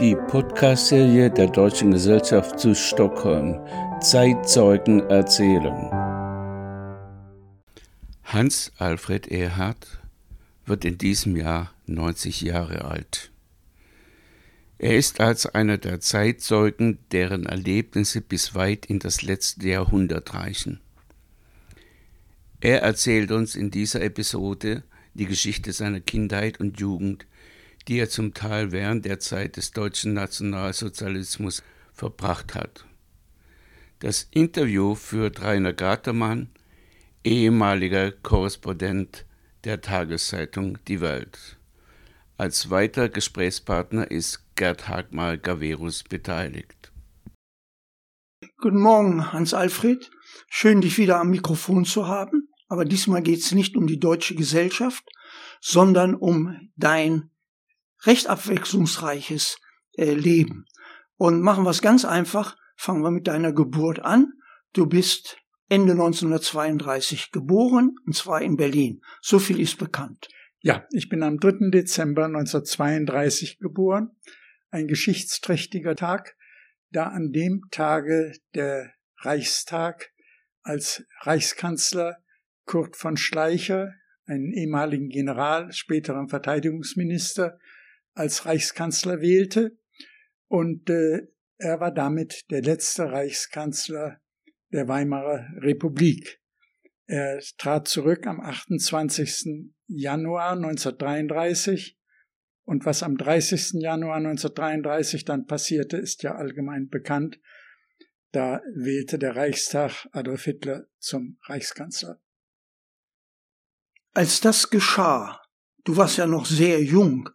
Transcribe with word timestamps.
Die 0.00 0.14
Podcast-Serie 0.14 1.28
der 1.28 1.48
Deutschen 1.48 1.90
Gesellschaft 1.90 2.60
zu 2.60 2.72
Stockholm 2.72 3.58
Zeitzeugen 4.00 5.00
erzählen. 5.10 5.90
Hans 8.22 8.70
Alfred 8.78 9.26
Erhard 9.26 9.98
wird 10.66 10.84
in 10.84 10.98
diesem 10.98 11.34
Jahr 11.34 11.74
90 11.86 12.42
Jahre 12.42 12.84
alt. 12.84 13.32
Er 14.78 14.96
ist 14.96 15.18
als 15.18 15.46
einer 15.46 15.78
der 15.78 15.98
Zeitzeugen, 15.98 17.00
deren 17.10 17.46
Erlebnisse 17.46 18.20
bis 18.20 18.54
weit 18.54 18.86
in 18.86 19.00
das 19.00 19.22
letzte 19.22 19.66
Jahrhundert 19.66 20.32
reichen. 20.32 20.78
Er 22.60 22.82
erzählt 22.82 23.32
uns 23.32 23.56
in 23.56 23.72
dieser 23.72 24.00
Episode 24.02 24.84
die 25.14 25.26
Geschichte 25.26 25.72
seiner 25.72 25.98
Kindheit 25.98 26.60
und 26.60 26.78
Jugend, 26.78 27.26
die 27.88 27.98
er 27.98 28.10
zum 28.10 28.34
Teil 28.34 28.70
während 28.70 29.06
der 29.06 29.18
Zeit 29.18 29.56
des 29.56 29.72
deutschen 29.72 30.12
Nationalsozialismus 30.12 31.62
verbracht 31.92 32.54
hat. 32.54 32.84
Das 34.00 34.28
Interview 34.30 34.94
führt 34.94 35.42
Rainer 35.42 35.72
Gatermann, 35.72 36.50
ehemaliger 37.24 38.12
Korrespondent 38.12 39.24
der 39.64 39.80
Tageszeitung 39.80 40.78
Die 40.86 41.00
Welt. 41.00 41.58
Als 42.36 42.70
weiterer 42.70 43.08
Gesprächspartner 43.08 44.10
ist 44.10 44.44
Gerd 44.54 44.88
Hagmar 44.88 45.36
Gaverus 45.38 46.04
beteiligt. 46.04 46.92
Guten 48.58 48.80
Morgen, 48.80 49.32
Hans-Alfred. 49.32 50.10
Schön, 50.48 50.80
dich 50.80 50.98
wieder 50.98 51.18
am 51.18 51.30
Mikrofon 51.30 51.84
zu 51.84 52.06
haben. 52.06 52.48
Aber 52.68 52.84
diesmal 52.84 53.22
geht 53.22 53.40
es 53.40 53.52
nicht 53.52 53.76
um 53.76 53.86
die 53.86 53.98
deutsche 53.98 54.36
Gesellschaft, 54.36 55.04
sondern 55.60 56.14
um 56.14 56.70
dein 56.76 57.30
recht 58.04 58.28
abwechslungsreiches 58.28 59.58
äh, 59.96 60.12
Leben. 60.12 60.66
Und 61.16 61.42
machen 61.42 61.64
wir 61.64 61.70
es 61.70 61.82
ganz 61.82 62.04
einfach. 62.04 62.56
Fangen 62.76 63.02
wir 63.02 63.10
mit 63.10 63.26
deiner 63.26 63.52
Geburt 63.52 64.00
an. 64.00 64.32
Du 64.72 64.86
bist 64.86 65.36
Ende 65.68 65.92
1932 65.92 67.30
geboren, 67.30 67.96
und 68.06 68.14
zwar 68.14 68.40
in 68.40 68.56
Berlin. 68.56 69.02
So 69.20 69.38
viel 69.38 69.60
ist 69.60 69.78
bekannt. 69.78 70.28
Ja, 70.60 70.86
ich 70.92 71.08
bin 71.08 71.22
am 71.22 71.38
3. 71.38 71.70
Dezember 71.70 72.24
1932 72.24 73.58
geboren. 73.58 74.10
Ein 74.70 74.86
geschichtsträchtiger 74.86 75.96
Tag, 75.96 76.36
da 76.90 77.04
an 77.04 77.32
dem 77.32 77.62
Tage 77.70 78.32
der 78.54 78.92
Reichstag 79.20 80.10
als 80.62 81.04
Reichskanzler 81.22 82.18
Kurt 82.64 82.96
von 82.96 83.16
Schleicher, 83.16 83.94
einen 84.26 84.52
ehemaligen 84.52 85.08
General, 85.08 85.72
späteren 85.72 86.28
Verteidigungsminister, 86.28 87.58
als 88.18 88.46
Reichskanzler 88.46 89.20
wählte. 89.20 89.78
Und 90.48 90.90
äh, 90.90 91.28
er 91.58 91.80
war 91.80 91.92
damit 91.92 92.50
der 92.50 92.62
letzte 92.62 93.10
Reichskanzler 93.10 94.20
der 94.72 94.88
Weimarer 94.88 95.48
Republik. 95.56 96.40
Er 97.06 97.40
trat 97.56 97.88
zurück 97.88 98.26
am 98.26 98.40
28. 98.40 99.72
Januar 99.86 100.52
1933 100.52 101.98
und 102.64 102.84
was 102.84 103.02
am 103.02 103.16
30. 103.16 103.80
Januar 103.80 104.16
1933 104.16 105.24
dann 105.24 105.46
passierte, 105.46 105.96
ist 105.96 106.22
ja 106.22 106.34
allgemein 106.34 106.88
bekannt. 106.88 107.40
Da 108.30 108.60
wählte 108.74 109.18
der 109.18 109.36
Reichstag 109.36 110.06
Adolf 110.12 110.44
Hitler 110.44 110.86
zum 110.98 111.38
Reichskanzler. 111.44 112.20
Als 114.12 114.42
das 114.42 114.68
geschah, 114.68 115.40
du 115.84 115.96
warst 115.96 116.18
ja 116.18 116.26
noch 116.26 116.44
sehr 116.44 116.82
jung, 116.82 117.30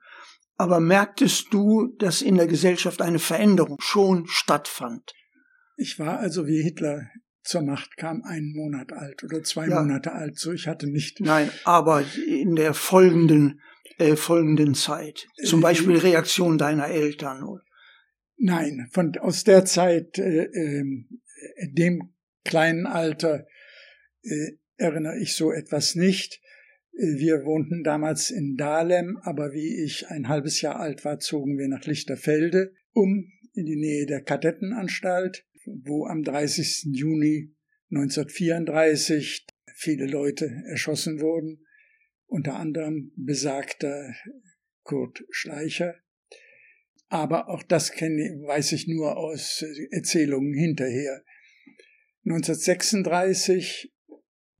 aber 0.56 0.80
merktest 0.80 1.48
du, 1.52 1.94
dass 1.98 2.22
in 2.22 2.36
der 2.36 2.48
Gesellschaft 2.48 3.02
eine 3.02 3.20
Veränderung 3.20 3.78
schon 3.80 4.26
stattfand? 4.28 5.14
Ich 5.78 6.00
war 6.00 6.20
also 6.20 6.48
wie 6.48 6.62
Hitler 6.62 7.10
zur 7.44 7.62
Macht 7.62 7.98
kam, 7.98 8.24
einen 8.24 8.54
Monat 8.54 8.94
alt 8.94 9.24
oder 9.24 9.44
zwei 9.44 9.68
ja. 9.68 9.82
Monate 9.82 10.14
alt. 10.14 10.40
So, 10.40 10.54
ich 10.54 10.68
hatte 10.68 10.88
nicht. 10.88 11.20
Nein, 11.20 11.50
aber 11.66 12.04
in 12.28 12.56
der 12.56 12.74
folgenden, 12.74 13.62
äh, 13.98 14.16
folgenden 14.16 14.76
Zeit. 14.76 15.28
Zum 15.44 15.60
äh, 15.60 15.64
Beispiel 15.64 15.98
Reaktion 15.98 16.58
deiner 16.58 16.88
Eltern. 16.88 17.60
Nein, 18.38 18.88
von, 18.92 19.16
aus 19.18 19.44
der 19.44 19.66
Zeit, 19.66 20.18
äh, 20.18 20.46
äh, 20.46 20.86
dem 21.72 22.14
kleinen 22.46 22.86
Alter, 22.88 23.46
äh, 24.22 24.58
erinnere 24.78 25.18
ich 25.20 25.36
so 25.36 25.52
etwas 25.52 25.96
nicht. 25.96 26.42
Wir 26.94 27.44
wohnten 27.44 27.84
damals 27.84 28.30
in 28.30 28.56
Dahlem, 28.56 29.18
aber 29.24 29.52
wie 29.54 29.84
ich 29.84 30.08
ein 30.08 30.28
halbes 30.28 30.62
Jahr 30.62 30.80
alt 30.80 31.04
war, 31.06 31.20
zogen 31.20 31.58
wir 31.58 31.68
nach 31.68 31.86
Lichterfelde 31.86 32.74
um 32.92 33.32
in 33.54 33.66
die 33.66 33.76
Nähe 33.76 34.06
der 34.06 34.22
Kadettenanstalt 34.22 35.46
wo 35.66 36.06
am 36.06 36.24
30. 36.24 36.90
Juni 36.94 37.54
1934 37.92 39.46
viele 39.76 40.06
Leute 40.06 40.64
erschossen 40.68 41.20
wurden, 41.20 41.66
unter 42.26 42.56
anderem 42.56 43.12
besagter 43.16 44.14
Kurt 44.84 45.24
Schleicher. 45.30 45.96
Aber 47.10 47.50
auch 47.50 47.64
das 47.64 47.92
kenne, 47.92 48.42
weiß 48.46 48.72
ich 48.72 48.88
nur 48.88 49.18
aus 49.18 49.64
Erzählungen 49.92 50.54
hinterher. 50.54 51.24
1936 52.26 53.93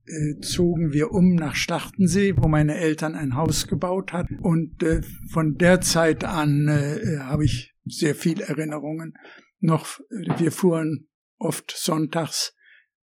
äh, 0.06 0.40
zogen 0.40 0.92
wir 0.92 1.12
um 1.12 1.34
nach 1.34 1.54
Schlachtensee, 1.54 2.34
wo 2.36 2.48
meine 2.48 2.76
Eltern 2.76 3.14
ein 3.14 3.34
Haus 3.36 3.66
gebaut 3.66 4.12
hatten. 4.12 4.38
Und 4.38 4.82
äh, 4.82 5.02
von 5.30 5.56
der 5.56 5.80
Zeit 5.80 6.24
an 6.24 6.68
äh, 6.68 7.18
habe 7.20 7.44
ich 7.44 7.74
sehr 7.84 8.14
viel 8.14 8.40
Erinnerungen 8.40 9.14
noch, 9.60 10.00
wir 10.10 10.52
fuhren 10.52 11.08
oft 11.38 11.72
sonntags 11.74 12.54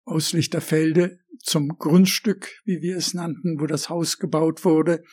aus 0.04 0.34
Lichterfelde 0.34 1.20
zum 1.42 1.78
Grundstück, 1.78 2.50
wie 2.66 2.82
wir 2.82 2.98
es 2.98 3.14
nannten, 3.14 3.60
wo 3.60 3.66
das 3.66 3.90
Haus 3.90 4.18
gebaut 4.18 4.66
wurde. 4.66 5.04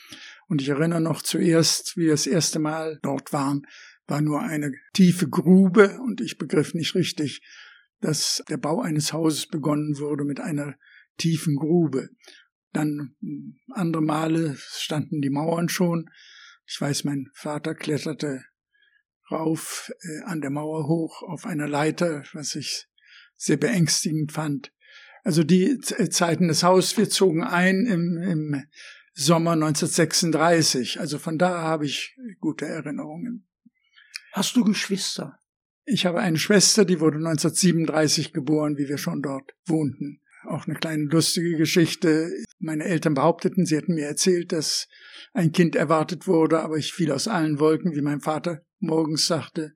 Und 0.49 0.61
ich 0.61 0.69
erinnere 0.69 1.01
noch 1.01 1.23
zuerst, 1.23 1.97
wie 1.97 2.03
wir 2.03 2.13
das 2.13 2.27
erste 2.27 2.59
Mal 2.59 2.99
dort 3.03 3.33
waren, 3.33 3.67
war 4.07 4.21
nur 4.21 4.41
eine 4.41 4.73
tiefe 4.93 5.29
Grube 5.29 5.99
und 6.01 6.21
ich 6.21 6.39
begriff 6.39 6.75
nicht 6.75 6.95
richtig, 6.95 7.43
dass 8.01 8.43
der 8.49 8.57
Bau 8.57 8.81
eines 8.81 9.13
Hauses 9.13 9.47
begonnen 9.47 9.99
wurde 9.99 10.25
mit 10.25 10.41
einer 10.41 10.77
tiefen 11.17 11.57
Grube. 11.57 12.11
Dann 12.73 13.17
andere 13.71 14.03
Male 14.03 14.57
standen 14.59 15.21
die 15.21 15.31
Mauern 15.31 15.69
schon. 15.69 16.11
Ich 16.67 16.81
weiß, 16.81 17.05
mein 17.05 17.31
Vater 17.35 17.75
kletterte 17.75 18.45
rauf 19.31 19.93
äh, 20.03 20.25
an 20.25 20.41
der 20.41 20.51
Mauer 20.51 20.87
hoch 20.87 21.23
auf 21.23 21.47
einer 21.47 21.69
Leiter, 21.69 22.25
was 22.33 22.55
ich 22.55 22.87
sehr 23.37 23.57
beängstigend 23.57 24.33
fand. 24.33 24.73
Also 25.25 25.43
die 25.43 25.65
äh, 25.65 26.09
Zeiten 26.11 26.49
des 26.49 26.63
Hauses, 26.63 26.97
wir 26.97 27.09
zogen 27.09 27.43
ein 27.43 27.87
im, 27.87 28.19
im 28.23 28.63
Sommer 29.13 29.53
1936. 29.53 31.01
Also 31.01 31.19
von 31.19 31.39
da 31.39 31.63
habe 31.63 31.87
ich 31.87 32.17
gute 32.41 32.67
Erinnerungen. 32.67 33.49
Hast 34.33 34.55
du 34.57 34.65
Geschwister? 34.65 35.39
Ich 35.85 36.05
habe 36.05 36.21
eine 36.21 36.39
Schwester, 36.39 36.85
die 36.85 37.01
wurde 37.01 37.17
1937 37.17 38.33
geboren, 38.33 38.77
wie 38.77 38.89
wir 38.89 38.99
schon 38.99 39.23
dort 39.23 39.53
wohnten. 39.67 40.21
Auch 40.47 40.67
eine 40.67 40.77
kleine 40.77 41.05
lustige 41.05 41.57
Geschichte. 41.57 42.31
Meine 42.59 42.85
Eltern 42.85 43.15
behaupteten, 43.15 43.67
sie 43.67 43.77
hätten 43.77 43.95
mir 43.95 44.07
erzählt, 44.07 44.53
dass 44.53 44.89
ein 45.33 45.53
Kind 45.53 45.77
erwartet 45.77 46.27
wurde, 46.27 46.61
aber 46.61 46.77
ich 46.77 46.93
fiel 46.93 47.13
aus 47.13 47.29
allen 47.29 47.59
Wolken, 47.59 47.95
wie 47.95 48.03
mein 48.03 48.21
Vater 48.21 48.63
morgens 48.79 49.27
sagte, 49.27 49.75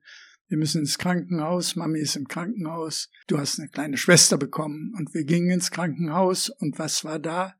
wir 0.51 0.57
müssen 0.57 0.81
ins 0.81 0.97
Krankenhaus, 0.97 1.77
Mami 1.77 1.99
ist 1.99 2.17
im 2.17 2.27
Krankenhaus, 2.27 3.09
du 3.27 3.37
hast 3.37 3.57
eine 3.57 3.69
kleine 3.69 3.95
Schwester 3.95 4.37
bekommen. 4.37 4.93
Und 4.97 5.13
wir 5.13 5.23
gingen 5.23 5.49
ins 5.49 5.71
Krankenhaus 5.71 6.49
und 6.49 6.77
was 6.77 7.05
war 7.05 7.19
da? 7.19 7.55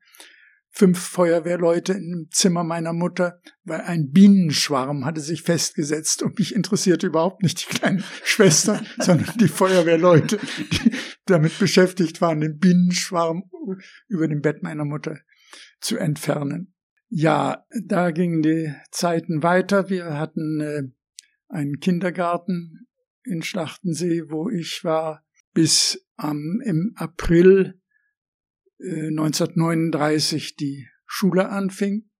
Fünf 0.74 0.98
Feuerwehrleute 0.98 1.92
im 1.92 2.28
Zimmer 2.30 2.64
meiner 2.64 2.94
Mutter, 2.94 3.40
weil 3.64 3.82
ein 3.82 4.10
Bienenschwarm 4.10 5.04
hatte 5.04 5.20
sich 5.20 5.42
festgesetzt 5.42 6.22
und 6.22 6.38
mich 6.38 6.54
interessierte 6.54 7.08
überhaupt 7.08 7.42
nicht 7.42 7.62
die 7.62 7.76
kleine 7.76 8.02
Schwester, 8.24 8.82
sondern 8.98 9.36
die 9.38 9.48
Feuerwehrleute, 9.48 10.38
die 10.38 10.92
damit 11.26 11.58
beschäftigt 11.58 12.22
waren, 12.22 12.40
den 12.40 12.58
Bienenschwarm 12.58 13.44
über 14.08 14.28
dem 14.28 14.40
Bett 14.40 14.62
meiner 14.62 14.86
Mutter 14.86 15.18
zu 15.80 15.98
entfernen. 15.98 16.74
Ja, 17.10 17.66
da 17.84 18.10
gingen 18.10 18.40
die 18.40 18.74
Zeiten 18.90 19.42
weiter. 19.42 19.90
Wir 19.90 20.18
hatten 20.18 20.60
äh, 20.62 20.82
einen 21.48 21.78
Kindergarten 21.80 22.86
in 23.24 23.42
Schlachtensee, 23.42 24.22
wo 24.30 24.48
ich 24.48 24.82
war, 24.84 25.22
bis 25.52 26.02
ähm, 26.18 26.62
im 26.64 26.94
April 26.96 27.78
1939 28.82 30.56
die 30.56 30.88
Schule 31.06 31.48
anfing. 31.48 32.10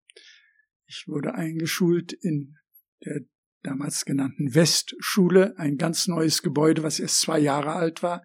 Ich 0.86 1.04
wurde 1.06 1.34
eingeschult 1.34 2.12
in 2.12 2.56
der 3.04 3.22
damals 3.62 4.04
genannten 4.04 4.54
Westschule, 4.54 5.56
ein 5.56 5.76
ganz 5.76 6.08
neues 6.08 6.42
Gebäude, 6.42 6.82
was 6.82 7.00
erst 7.00 7.20
zwei 7.20 7.38
Jahre 7.38 7.72
alt 7.72 8.02
war. 8.02 8.22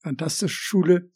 Fantastische 0.00 0.62
Schule. 0.62 1.10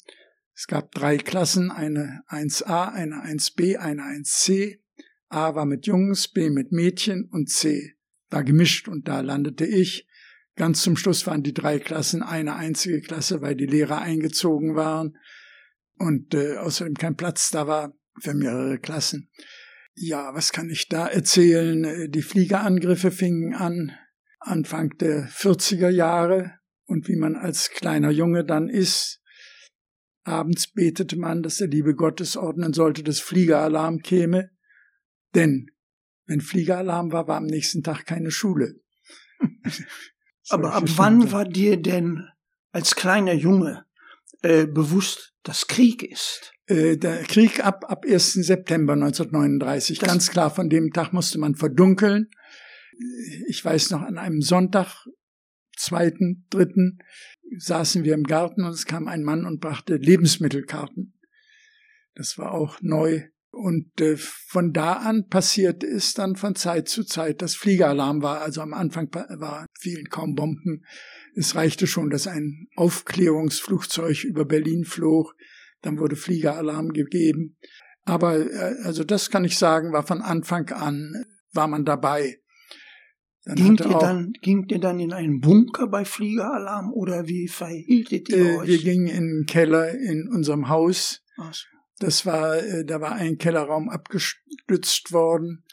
Es 0.55 0.67
gab 0.67 0.93
drei 0.93 1.19
Klassen, 1.19 1.71
eine 1.71 2.23
1a, 2.29 2.93
eine 2.93 3.17
1b, 3.17 3.77
eine 3.77 4.03
1c. 4.03 4.79
A 5.29 5.55
war 5.55 5.67
mit 5.67 5.87
Jungs, 5.87 6.29
B 6.29 6.51
mit 6.51 6.73
Mädchen 6.73 7.29
und 7.31 7.51
C 7.51 7.97
war 8.31 8.45
gemischt 8.45 8.89
und 8.89 9.09
da 9.09 9.21
landete 9.21 9.67
ich. 9.67 10.07
Ganz 10.57 10.83
zum 10.83 10.97
Schluss 10.97 11.27
waren 11.27 11.43
die 11.43 11.53
drei 11.53 11.79
Klassen 11.79 12.23
eine 12.23 12.57
einzige 12.57 13.01
Klasse, 13.01 13.43
weil 13.43 13.57
die 13.57 13.67
Lehrer 13.67 14.01
eingezogen 14.01 14.75
waren 14.75 15.19
und 15.99 16.35
äh, 16.35 16.57
außerdem 16.57 16.95
kein 16.95 17.17
Platz 17.17 17.51
da 17.51 17.67
war 17.67 17.95
für 18.21 18.35
mehrere 18.35 18.79
Klassen. 18.79 19.31
Ja, 19.95 20.35
was 20.35 20.53
kann 20.53 20.69
ich 20.69 20.89
da 20.89 21.07
erzählen? 21.07 22.11
Die 22.11 22.23
Fliegerangriffe 22.23 23.11
fingen 23.11 23.55
an 23.55 23.93
Anfang 24.41 24.91
der 24.99 25.29
40er 25.29 25.89
Jahre 25.89 26.59
und 26.85 27.09
wie 27.09 27.17
man 27.17 27.35
als 27.35 27.71
kleiner 27.71 28.11
Junge 28.11 28.45
dann 28.45 28.69
ist, 28.69 29.21
abends 30.25 30.73
betete 30.73 31.17
man, 31.17 31.43
dass 31.43 31.57
der 31.57 31.69
liebe 31.69 31.95
Gottes 31.95 32.37
ordnen 32.37 32.73
sollte, 32.73 33.03
dass 33.03 33.21
Fliegeralarm 33.21 34.01
käme, 34.01 34.51
denn 35.35 35.71
wenn 36.27 36.41
Fliegeralarm 36.41 37.13
war, 37.13 37.29
war 37.29 37.37
am 37.37 37.47
nächsten 37.47 37.83
Tag 37.83 38.05
keine 38.05 38.31
Schule. 38.31 38.81
Aber 40.49 40.75
ab 40.75 40.85
wann 40.97 41.33
war 41.33 41.45
dir 41.45 41.77
denn 41.77 42.29
als 42.73 42.95
kleiner 42.95 43.33
Junge 43.33 43.86
äh, 44.47 44.67
bewusst, 44.67 45.35
dass 45.43 45.67
Krieg 45.67 46.03
ist? 46.03 46.53
Äh, 46.67 46.97
der 46.97 47.23
Krieg 47.25 47.65
ab, 47.65 47.85
ab 47.89 48.05
1. 48.07 48.35
September 48.35 48.95
1939. 48.95 49.99
Das 49.99 50.09
Ganz 50.09 50.31
klar, 50.31 50.51
von 50.51 50.69
dem 50.69 50.93
Tag 50.93 51.13
musste 51.13 51.39
man 51.39 51.55
verdunkeln. 51.55 52.29
Ich 53.49 53.65
weiß 53.65 53.91
noch, 53.91 54.03
an 54.03 54.19
einem 54.19 54.41
Sonntag, 54.41 55.07
zweiten, 55.77 56.47
dritten, 56.51 56.99
saßen 57.59 58.05
wir 58.05 58.15
im 58.15 58.25
Garten 58.25 58.65
und 58.65 58.73
es 58.73 58.87
kam 58.87 59.09
ein 59.09 59.23
Mann 59.23 59.45
und 59.45 59.61
brachte 59.61 59.97
Lebensmittelkarten. 59.97 61.15
Das 62.15 62.39
war 62.39 62.53
auch 62.53 62.79
neu. 62.81 63.25
Und 63.51 64.01
äh, 64.01 64.17
von 64.17 64.73
da 64.73 64.95
an 64.95 65.29
passierte 65.29 65.87
es 65.87 66.15
dann 66.15 66.37
von 66.37 66.55
Zeit 66.55 66.89
zu 66.89 67.05
Zeit, 67.05 67.41
dass 67.43 67.55
Fliegeralarm 67.55 68.23
war. 68.23 68.43
Also 68.43 68.61
am 68.61 68.75
Anfang 68.75 69.09
war 69.13 69.67
vielen 69.79 70.09
kaum 70.09 70.35
Bomben. 70.35 70.85
Es 71.37 71.55
reichte 71.55 71.87
schon, 71.87 72.09
dass 72.09 72.27
ein 72.27 72.69
Aufklärungsflugzeug 72.77 74.25
über 74.25 74.47
Berlin 74.47 74.85
flog. 74.85 75.37
Dann 75.83 75.99
wurde 75.99 76.17
Fliegeralarm 76.17 76.89
gegeben. 76.89 77.59
Aber 78.05 78.39
äh, 78.39 78.77
also 78.85 79.05
das 79.05 79.31
kann 79.31 79.45
ich 79.45 79.59
sagen, 79.59 79.93
war 79.93 80.07
von 80.07 80.23
Anfang 80.23 80.71
an, 80.71 81.27
war 81.53 81.69
man 81.69 81.85
dabei. 81.85 82.41
Dann 83.45 83.57
ging 83.57 83.77
ihr, 83.77 83.99
dann, 83.99 84.33
ging 84.41 84.67
ihr 84.69 84.81
dann 84.81 84.99
in 84.99 85.13
einen 85.13 85.41
Bunker 85.41 85.89
bei 85.89 86.07
Fliegeralarm 86.07 86.91
oder 86.93 87.29
wie 87.29 87.49
verhieltet 87.49 88.31
ihr 88.31 88.55
äh, 88.55 88.57
euch? 88.57 88.69
Wir 88.69 88.79
gingen 88.79 89.07
in 89.07 89.27
den 89.27 89.47
Keller 89.47 89.93
in 89.93 90.29
unserem 90.29 90.69
Haus. 90.69 91.23
So. 91.37 91.43
Das 91.99 92.25
war, 92.25 92.57
äh, 92.57 92.85
da 92.85 93.01
war 93.01 93.13
ein 93.13 93.37
Kellerraum 93.37 93.91
abgestützt 93.91 95.13
worden. 95.13 95.65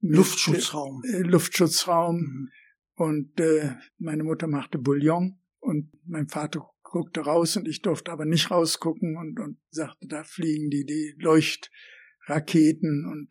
Luftschutzraum. 0.00 1.00
Mit, 1.00 1.14
äh, 1.14 1.22
Luftschutzraum. 1.22 2.16
Mhm. 2.16 2.48
Und 2.96 3.38
äh, 3.40 3.74
meine 3.98 4.24
Mutter 4.24 4.46
machte 4.46 4.78
Bouillon 4.78 5.38
und 5.60 5.90
mein 6.06 6.28
Vater 6.28 6.70
guckte 6.82 7.20
raus 7.20 7.56
und 7.56 7.68
ich 7.68 7.82
durfte 7.82 8.10
aber 8.10 8.24
nicht 8.24 8.50
rausgucken 8.50 9.16
und, 9.16 9.38
und 9.38 9.58
sagte, 9.70 10.06
da 10.08 10.24
fliegen 10.24 10.70
die, 10.70 10.86
die 10.86 11.14
Leuchtraketen 11.18 13.06
und, 13.06 13.28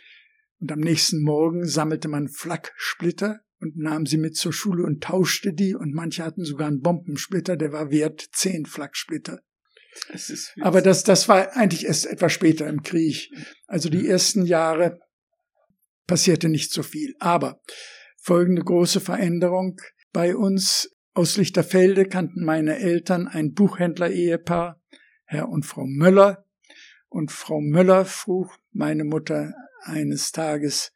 und 0.59 0.71
am 0.71 0.79
nächsten 0.79 1.23
Morgen 1.23 1.65
sammelte 1.65 2.07
man 2.07 2.27
Flaksplitter 2.27 3.39
und 3.59 3.77
nahm 3.77 4.05
sie 4.05 4.17
mit 4.17 4.35
zur 4.35 4.53
Schule 4.53 4.83
und 4.83 5.03
tauschte 5.03 5.53
die 5.53 5.73
und 5.73 5.93
manche 5.93 6.23
hatten 6.23 6.45
sogar 6.45 6.67
einen 6.67 6.81
Bombensplitter, 6.81 7.57
der 7.57 7.71
war 7.71 7.89
wert 7.89 8.29
zehn 8.33 8.65
Flaksplitter. 8.65 9.41
Das 10.11 10.51
Aber 10.61 10.81
das, 10.81 11.03
das 11.03 11.27
war 11.27 11.55
eigentlich 11.55 11.85
erst 11.85 12.05
etwas 12.05 12.33
später 12.33 12.67
im 12.67 12.83
Krieg. 12.83 13.31
Also 13.65 13.89
die 13.89 14.07
ersten 14.07 14.45
Jahre 14.45 14.99
passierte 16.05 16.49
nicht 16.49 16.71
so 16.71 16.83
viel. 16.83 17.15
Aber 17.19 17.61
folgende 18.25 18.63
große 18.63 19.01
Veränderung 19.01 19.79
bei 20.11 20.35
uns 20.35 20.89
aus 21.13 21.37
Lichterfelde 21.37 22.07
kannten 22.07 22.43
meine 22.43 22.79
Eltern 22.79 23.27
ein 23.27 23.53
Buchhändler-Ehepaar, 23.53 24.81
Herr 25.25 25.47
und 25.47 25.63
Frau 25.63 25.85
Möller. 25.85 26.43
Und 27.07 27.31
Frau 27.31 27.61
Möller 27.61 28.03
frug 28.03 28.57
meine 28.71 29.03
Mutter 29.03 29.53
eines 29.83 30.31
Tages, 30.31 30.91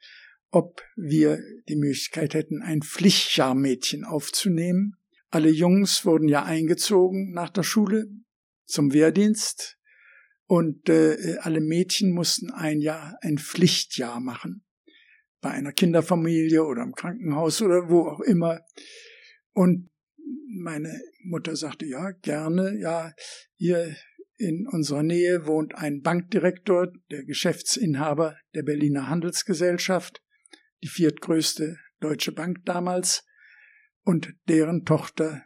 ob 0.50 0.82
wir 0.96 1.40
die 1.70 1.76
Möglichkeit 1.76 2.34
hätten, 2.34 2.64
ein 2.64 2.82
Pflichtjahrmädchen 2.82 4.06
aufzunehmen. 4.06 4.96
Alle 5.30 5.52
Jungs 5.52 6.06
wurden 6.06 6.28
ja 6.28 6.44
eingezogen 6.44 7.32
nach 7.32 7.52
der 7.52 7.64
Schule 7.64 8.08
zum 8.66 8.92
Wehrdienst 8.92 9.78
und 10.48 10.90
äh, 10.90 11.38
alle 11.42 11.62
Mädchen 11.62 12.12
mussten 12.12 12.50
ein 12.50 12.82
Jahr 12.82 13.20
ein 13.22 13.38
Pflichtjahr 13.38 14.20
machen. 14.20 14.64
Bei 15.42 15.52
einer 15.52 15.72
Kinderfamilie 15.72 16.64
oder 16.66 16.84
im 16.84 16.94
Krankenhaus 16.94 17.62
oder 17.62 17.90
wo 17.90 18.08
auch 18.08 18.20
immer. 18.22 18.62
Und 19.54 19.90
meine 20.48 21.02
Mutter 21.24 21.56
sagte, 21.56 21.86
ja, 21.86 22.12
gerne, 22.12 22.78
ja, 22.80 23.14
hier 23.56 23.96
in 24.38 24.68
unserer 24.68 25.04
Nähe 25.04 25.46
wohnt 25.46 25.76
ein 25.76 26.02
Bankdirektor, 26.02 26.92
der 27.12 27.26
Geschäftsinhaber 27.26 28.38
der 28.54 28.64
Berliner 28.64 29.10
Handelsgesellschaft, 29.10 30.22
die 30.82 30.88
viertgrößte 30.88 31.78
deutsche 32.00 32.32
Bank 32.32 32.60
damals, 32.66 33.26
und 34.04 34.34
deren 34.48 34.86
Tochter 34.86 35.44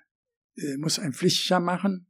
äh, 0.56 0.78
muss 0.78 1.00
ein 1.00 1.14
Pflichtjahr 1.14 1.60
machen. 1.60 2.08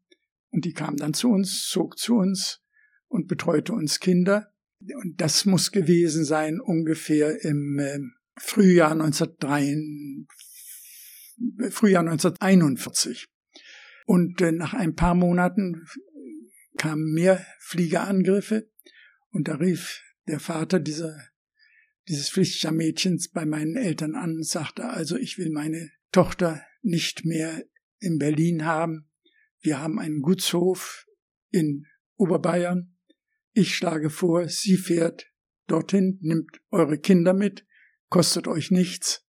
Und 0.52 0.66
die 0.66 0.74
kam 0.74 0.98
dann 0.98 1.16
zu 1.16 1.32
uns, 1.32 1.68
zog 1.68 1.98
zu 1.98 2.16
uns 2.18 2.62
und 3.08 3.28
betreute 3.28 3.74
uns 3.74 4.00
Kinder. 4.00 4.53
Und 5.02 5.22
das 5.22 5.46
muss 5.46 5.72
gewesen 5.72 6.26
sein 6.26 6.60
ungefähr 6.60 7.44
im 7.44 7.80
äh, 7.80 8.00
Frühjahr 8.38 8.92
1903, 8.92 9.76
Frühjahr 11.70 12.02
1941. 12.02 13.28
Und 14.06 14.42
äh, 14.42 14.52
nach 14.52 14.74
ein 14.74 14.96
paar 14.96 15.16
Monaten 15.16 15.86
kamen 16.78 17.14
mehr 17.14 17.46
Fliegerangriffe 17.60 18.70
und 19.30 19.48
da 19.48 19.56
rief 19.56 20.02
der 20.28 20.40
Vater 20.40 20.80
dieser, 20.80 21.18
dieses 22.08 22.30
Pflichtjahrmädchens 22.30 23.30
bei 23.30 23.46
meinen 23.46 23.76
Eltern 23.76 24.16
an 24.16 24.38
und 24.38 24.48
sagte, 24.48 24.86
also 24.86 25.16
ich 25.18 25.38
will 25.38 25.50
meine 25.50 25.92
Tochter 26.12 26.62
nicht 26.82 27.26
mehr 27.26 27.64
in 28.00 28.18
Berlin 28.18 28.66
haben. 28.66 29.10
Wir 29.62 29.80
haben 29.80 30.00
einen 30.00 30.22
Gutshof 30.22 31.08
in 31.50 31.86
Oberbayern. 32.16 32.93
Ich 33.54 33.76
schlage 33.76 34.10
vor, 34.10 34.50
sie 34.50 34.78
fährt 34.78 35.32
dorthin, 35.68 36.18
nimmt 36.22 36.60
eure 36.72 36.98
Kinder 36.98 37.34
mit, 37.34 37.66
kostet 38.10 38.48
euch 38.48 38.72
nichts 38.72 39.28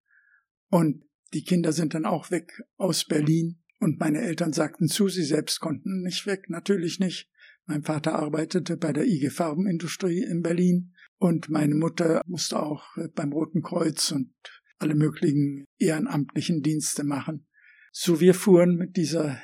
und 0.68 1.04
die 1.34 1.42
Kinder 1.42 1.72
sind 1.72 1.94
dann 1.94 2.06
auch 2.06 2.30
weg 2.30 2.62
aus 2.76 3.04
Berlin 3.04 3.60
und 3.80 4.00
meine 4.00 4.22
Eltern 4.22 4.52
sagten 4.52 4.88
zu, 4.88 5.08
sie 5.08 5.24
selbst 5.24 5.60
konnten 5.60 6.02
nicht 6.02 6.26
weg, 6.26 6.48
natürlich 6.48 7.00
nicht. 7.00 7.30
Mein 7.66 7.82
Vater 7.82 8.14
arbeitete 8.14 8.76
bei 8.78 8.92
der 8.92 9.04
IG 9.04 9.28
Farbenindustrie 9.28 10.22
in 10.22 10.42
Berlin 10.42 10.94
und 11.18 11.50
meine 11.50 11.74
Mutter 11.74 12.22
musste 12.26 12.62
auch 12.62 12.84
beim 13.14 13.32
Roten 13.32 13.62
Kreuz 13.62 14.10
und 14.10 14.32
alle 14.78 14.94
möglichen 14.94 15.66
ehrenamtlichen 15.78 16.62
Dienste 16.62 17.04
machen. 17.04 17.46
So 17.92 18.20
wir 18.20 18.34
fuhren 18.34 18.76
mit 18.76 18.96
dieser, 18.96 19.38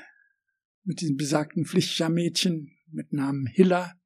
mit 0.85 1.01
diesem 1.01 1.17
besagten 1.17 1.67
Pflichtjahrmädchen 1.67 2.71
mit 2.93 3.13
Namen 3.13 3.47
Hilla, 3.47 4.00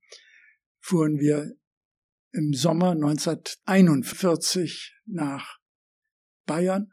fuhren 0.85 1.19
wir 1.19 1.57
im 2.33 2.53
Sommer 2.53 2.91
1941 2.91 5.01
nach 5.07 5.59
Bayern 6.45 6.93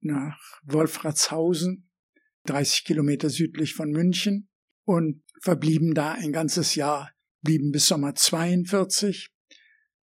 nach 0.00 0.36
Wolfratshausen, 0.64 1.88
30 2.46 2.84
Kilometer 2.84 3.30
südlich 3.30 3.74
von 3.74 3.90
München 3.90 4.48
und 4.82 5.22
verblieben 5.40 5.94
da 5.94 6.14
ein 6.14 6.32
ganzes 6.32 6.74
Jahr, 6.74 7.12
blieben 7.42 7.70
bis 7.70 7.86
Sommer 7.86 8.16
42. 8.16 9.30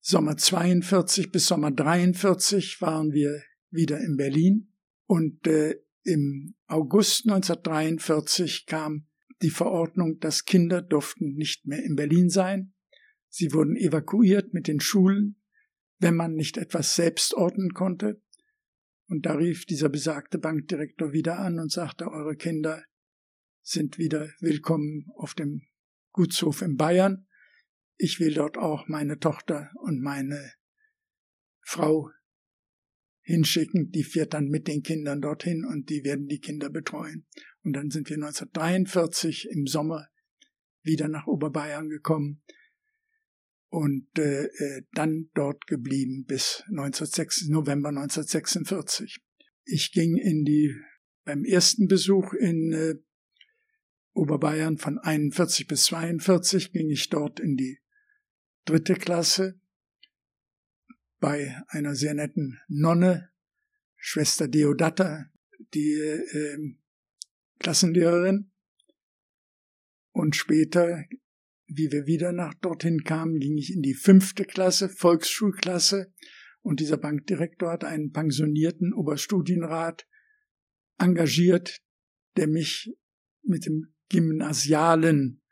Sommer 0.01 0.39
42 0.39 1.31
bis 1.31 1.47
Sommer 1.47 1.71
43 1.71 2.81
waren 2.81 3.13
wir 3.13 3.43
wieder 3.69 4.01
in 4.01 4.17
Berlin 4.17 4.73
und 5.05 5.47
äh, 5.47 5.83
im 6.03 6.55
August 6.67 7.29
1943 7.29 8.65
kam 8.65 9.07
die 9.43 9.51
Verordnung, 9.51 10.19
dass 10.21 10.45
Kinder 10.45 10.83
durften 10.83 11.35
nicht 11.35 11.67
mehr 11.67 11.83
in 11.83 11.97
Berlin 11.97 12.29
sein. 12.31 12.73
Sie 13.29 13.53
wurden 13.53 13.77
evakuiert 13.77 14.55
mit 14.55 14.69
den 14.69 14.81
Schulen, 14.81 15.41
wenn 15.99 16.15
man 16.15 16.35
nicht 16.35 16.57
etwas 16.57 16.95
selbst 16.95 17.35
ordnen 17.35 17.73
konnte. 17.73 18.23
Und 19.07 19.27
da 19.27 19.35
rief 19.35 19.67
dieser 19.67 19.89
besagte 19.89 20.39
Bankdirektor 20.39 21.13
wieder 21.13 21.39
an 21.39 21.59
und 21.59 21.71
sagte, 21.71 22.07
eure 22.11 22.37
Kinder 22.37 22.85
sind 23.63 23.99
wieder 23.99 24.31
willkommen 24.41 25.07
auf 25.17 25.35
dem 25.35 25.63
Gutshof 26.13 26.63
in 26.63 26.77
Bayern. 26.77 27.27
Ich 27.97 28.21
will 28.21 28.35
dort 28.35 28.59
auch 28.59 28.89
meine 28.89 29.19
Tochter 29.19 29.71
und 29.81 30.01
meine 30.01 30.53
Frau 31.61 32.11
hinschicken. 33.23 33.91
Die 33.91 34.05
fährt 34.05 34.35
dann 34.35 34.49
mit 34.49 34.69
den 34.69 34.83
Kindern 34.83 35.21
dorthin 35.21 35.65
und 35.65 35.91
die 35.91 36.05
werden 36.05 36.29
die 36.29 36.41
Kinder 36.41 36.71
betreuen. 36.71 37.27
Und 37.65 37.73
dann 37.73 37.91
sind 37.91 38.11
wir 38.11 38.17
1943 38.17 39.49
im 39.51 39.67
Sommer 39.67 40.09
wieder 40.83 41.09
nach 41.09 41.27
Oberbayern 41.27 41.89
gekommen 41.89 42.43
und 43.69 44.07
äh, 44.19 44.45
äh, 44.45 44.83
dann 44.93 45.31
dort 45.35 45.67
geblieben 45.67 46.25
bis 46.27 46.63
1906, 46.69 47.49
November 47.49 47.89
1946. 47.89 49.19
Ich 49.65 49.93
ging 49.93 50.17
in 50.17 50.45
die 50.45 50.77
beim 51.25 51.45
ersten 51.45 51.89
Besuch 51.89 52.35
in 52.35 52.73
äh, 52.73 52.95
Oberbayern 54.13 54.79
von 54.79 54.99
41 54.99 55.67
bis 55.67 55.85
42 55.85 56.73
ging 56.73 56.91
ich 56.91 57.09
dort 57.09 57.41
in 57.41 57.57
die 57.57 57.81
dritte 58.65 58.95
Klasse 58.95 59.59
bei 61.19 61.61
einer 61.69 61.95
sehr 61.95 62.15
netten 62.15 62.61
Nonne, 62.69 63.31
Schwester 63.97 64.47
Deodatta, 64.47 65.27
die 65.73 65.95
äh, 65.95 66.77
Klassenlehrerin. 67.59 68.51
Und 70.13 70.37
später, 70.37 71.05
wie 71.67 71.91
wir 71.91 72.07
wieder 72.07 72.33
nach 72.33 72.55
dorthin 72.55 73.03
kamen, 73.03 73.39
ging 73.39 73.57
ich 73.57 73.73
in 73.73 73.83
die 73.83 73.95
fünfte 73.95 74.45
Klasse, 74.45 74.89
Volksschulklasse. 74.89 76.13
Und 76.63 76.81
dieser 76.81 76.97
Bankdirektor 76.97 77.73
hat 77.73 77.85
einen 77.85 78.13
pensionierten 78.13 78.95
Oberstudienrat 78.95 80.07
engagiert, 80.99 81.83
der 82.37 82.47
mich 82.47 82.95
mit 83.43 83.67
dem 83.67 83.95
gymnasialen, 84.09 85.43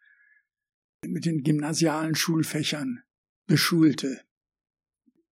mit 1.05 1.27
den 1.27 1.43
gymnasialen 1.43 2.15
Schulfächern 2.15 3.03
beschulte. 3.47 4.21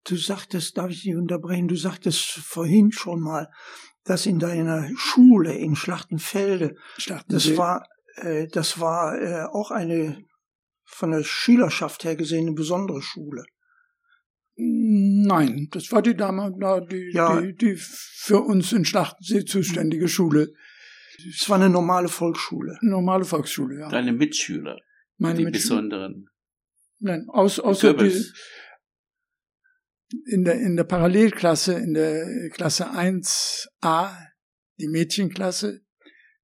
Du 0.04 0.16
sagtest, 0.16 0.76
darf 0.76 0.90
ich 0.90 1.02
dich 1.02 1.14
unterbrechen, 1.14 1.68
du 1.68 1.76
sagtest 1.76 2.20
vorhin 2.20 2.90
schon 2.90 3.20
mal, 3.20 3.50
dass 4.04 4.26
in 4.26 4.38
deiner 4.38 4.88
Schule 4.96 5.54
in 5.54 5.76
Schlachtenfelde, 5.76 6.76
das 7.28 7.56
war, 7.56 7.86
äh, 8.16 8.46
das 8.48 8.80
war 8.80 9.20
äh, 9.20 9.44
auch 9.44 9.70
eine 9.70 10.24
von 10.84 11.12
der 11.12 11.22
Schülerschaft 11.22 12.04
her 12.04 12.16
gesehen 12.16 12.48
eine 12.48 12.54
besondere 12.54 13.00
Schule. 13.00 13.44
Nein, 14.56 15.68
das 15.70 15.90
war 15.92 16.02
die 16.02 16.14
Dame, 16.14 16.52
die, 16.90 17.12
ja. 17.14 17.40
die, 17.40 17.54
die 17.54 17.76
für 17.76 18.40
uns 18.40 18.72
in 18.72 18.84
Schlachtensee 18.84 19.44
zuständige 19.44 20.08
Schule. 20.08 20.52
Es 21.28 21.48
war 21.48 21.56
eine 21.56 21.70
normale 21.70 22.08
Volksschule. 22.08 22.76
Normale 22.82 23.24
Volksschule, 23.24 23.80
ja. 23.80 23.88
Deine 23.88 24.12
Mitschüler. 24.12 24.78
Meine 25.16 25.38
die 25.38 25.44
Mitschüler. 25.44 25.76
besonderen. 25.76 26.28
Nein, 26.98 27.26
aus, 27.28 27.58
außer 27.58 27.94
die, 27.94 28.12
in 30.26 30.44
der, 30.44 30.60
in 30.60 30.76
der 30.76 30.84
Parallelklasse, 30.84 31.74
in 31.74 31.94
der 31.94 32.48
Klasse 32.50 32.92
1a, 32.92 34.16
die 34.78 34.88
Mädchenklasse, 34.88 35.82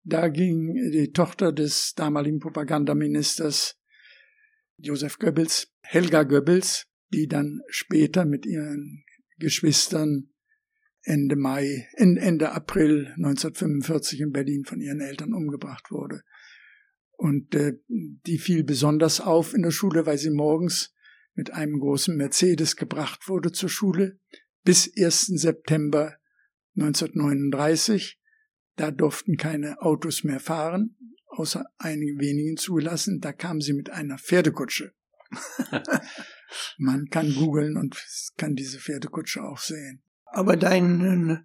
da 0.05 0.29
ging 0.29 0.75
die 0.93 1.11
Tochter 1.13 1.53
des 1.53 1.95
damaligen 1.95 2.39
Propagandaministers 2.39 3.77
Josef 4.77 5.19
Goebbels, 5.19 5.73
Helga 5.83 6.23
Goebbels, 6.23 6.87
die 7.13 7.27
dann 7.27 7.61
später 7.69 8.25
mit 8.25 8.47
ihren 8.47 9.05
Geschwistern 9.39 10.31
Ende 11.03 11.37
Mai, 11.37 11.89
Ende 11.95 12.53
April 12.53 13.13
1945 13.17 14.21
in 14.21 14.33
Berlin 14.33 14.65
von 14.65 14.81
ihren 14.81 15.01
Eltern 15.01 15.35
umgebracht 15.35 15.91
wurde. 15.91 16.23
Und 17.13 17.55
äh, 17.55 17.75
die 17.89 18.39
fiel 18.39 18.65
besonders 18.65 19.21
auf 19.21 19.55
in 19.55 19.63
der 19.63 19.71
Schule, 19.71 20.05
weil 20.05 20.19
sie 20.19 20.31
morgens 20.31 20.95
mit 21.37 21.53
einem 21.53 21.79
großen 21.79 22.17
Mercedes 22.17 22.77
gebracht 22.77 23.29
wurde 23.29 23.53
zur 23.53 23.69
Schule 23.69 24.19
bis 24.65 24.91
1. 24.97 25.27
September 25.27 26.17
1939. 26.77 28.19
Da 28.75 28.91
durften 28.91 29.37
keine 29.37 29.81
Autos 29.81 30.25
mehr 30.25 30.41
fahren, 30.41 30.97
außer 31.29 31.65
einigen 31.79 32.21
wenigen 32.21 32.57
zugelassen. 32.57 33.21
Da 33.21 33.33
kam 33.33 33.61
sie 33.61 33.75
mit 33.75 33.91
einer 33.91 34.19
Pferdekutsche. 34.19 34.93
Man 36.79 37.09
kann 37.11 37.35
googeln 37.35 37.77
und 37.77 37.97
kann 38.37 38.55
diese 38.55 38.79
Pferdekutsche 38.79 39.43
auch 39.43 39.59
sehen. 39.59 40.03
Aber 40.27 40.57
dein, 40.57 41.45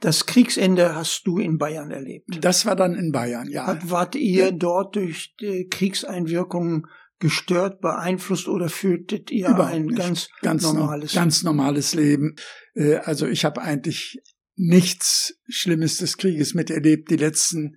das 0.00 0.26
Kriegsende 0.26 0.94
hast 0.94 1.26
du 1.26 1.38
in 1.38 1.58
Bayern 1.58 1.90
erlebt. 1.90 2.44
Das 2.44 2.66
war 2.66 2.76
dann 2.76 2.94
in 2.94 3.12
Bayern, 3.12 3.48
ja. 3.48 3.78
Wart 3.88 4.14
ihr 4.14 4.46
ja. 4.46 4.50
dort 4.50 4.96
durch 4.96 5.34
die 5.40 5.68
Kriegseinwirkungen 5.68 6.86
gestört, 7.18 7.80
beeinflusst 7.80 8.48
oder 8.48 8.68
führtet 8.68 9.30
ihr 9.30 9.48
Überhaupt 9.48 9.74
ein 9.74 9.88
ganz, 9.88 10.28
ganz 10.40 10.62
normales 10.62 11.14
ganz 11.14 11.42
normales 11.42 11.94
Leben? 11.94 12.36
Äh, 12.74 12.96
also 12.96 13.26
ich 13.26 13.44
habe 13.44 13.60
eigentlich 13.62 14.20
nichts 14.56 15.38
Schlimmes 15.48 15.98
des 15.98 16.16
Krieges 16.16 16.54
miterlebt. 16.54 17.10
Die 17.10 17.16
letzten 17.16 17.76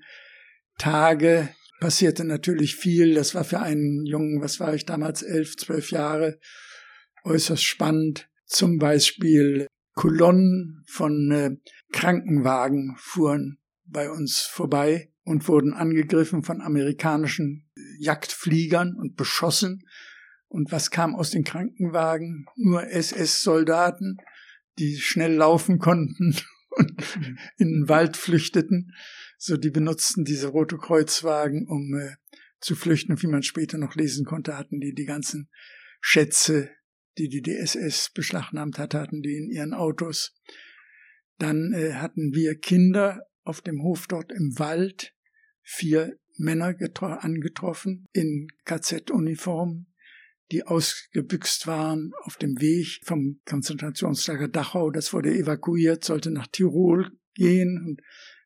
Tage 0.77 1.49
passierte 1.79 2.23
natürlich 2.23 2.75
viel. 2.75 3.13
Das 3.13 3.35
war 3.35 3.43
für 3.43 3.59
einen 3.59 4.05
Jungen, 4.05 4.41
was 4.41 4.59
war 4.59 4.73
ich 4.73 4.85
damals, 4.85 5.21
elf, 5.21 5.57
zwölf 5.57 5.91
Jahre, 5.91 6.39
äußerst 7.23 7.63
spannend. 7.63 8.29
Zum 8.45 8.77
Beispiel 8.77 9.67
Kolonnen 9.93 10.83
von 10.87 11.31
äh, 11.31 11.51
Krankenwagen 11.91 12.95
fuhren 12.97 13.59
bei 13.85 14.09
uns 14.09 14.41
vorbei 14.41 15.11
und 15.23 15.47
wurden 15.47 15.73
angegriffen 15.73 16.43
von 16.43 16.61
amerikanischen 16.61 17.69
Jagdfliegern 18.01 18.95
und 18.95 19.15
beschossen. 19.15 19.83
Und 20.47 20.71
was 20.71 20.91
kam 20.91 21.15
aus 21.15 21.31
den 21.31 21.43
Krankenwagen? 21.43 22.45
Nur 22.55 22.87
SS-Soldaten, 22.87 24.17
die 24.79 24.97
schnell 24.97 25.33
laufen 25.33 25.79
konnten 25.79 26.35
und 26.71 27.03
in 27.57 27.71
den 27.71 27.89
Wald 27.89 28.17
flüchteten. 28.17 28.93
So, 29.37 29.57
die 29.57 29.71
benutzten 29.71 30.25
diese 30.25 30.47
rote 30.47 30.77
Kreuzwagen, 30.77 31.67
um 31.67 31.97
äh, 31.97 32.15
zu 32.59 32.75
flüchten. 32.75 33.13
Und 33.13 33.23
wie 33.23 33.27
man 33.27 33.43
später 33.43 33.77
noch 33.77 33.95
lesen 33.95 34.25
konnte, 34.25 34.57
hatten 34.57 34.79
die 34.79 34.93
die 34.93 35.05
ganzen 35.05 35.49
Schätze 35.99 36.69
die 37.17 37.27
die 37.27 37.41
DSS 37.41 38.11
beschlagnahmt 38.13 38.79
hat, 38.79 38.93
hatten 38.93 39.21
die 39.21 39.37
in 39.37 39.49
ihren 39.49 39.73
Autos. 39.73 40.33
Dann 41.37 41.73
äh, 41.73 41.93
hatten 41.93 42.33
wir 42.33 42.57
Kinder 42.57 43.25
auf 43.43 43.61
dem 43.61 43.81
Hof 43.81 44.07
dort 44.07 44.31
im 44.31 44.57
Wald, 44.57 45.13
vier 45.61 46.17
Männer 46.41 46.75
angetroffen 47.23 48.07
in 48.13 48.47
KZ-Uniform, 48.65 49.85
die 50.51 50.63
ausgebüxt 50.65 51.67
waren 51.67 52.11
auf 52.23 52.35
dem 52.37 52.59
Weg 52.59 52.99
vom 53.03 53.39
Konzentrationslager 53.45 54.47
Dachau. 54.47 54.91
Das 54.91 55.13
wurde 55.13 55.33
evakuiert, 55.33 56.03
sollte 56.03 56.31
nach 56.31 56.47
Tirol 56.47 57.11
gehen 57.35 57.81
und 57.85 58.01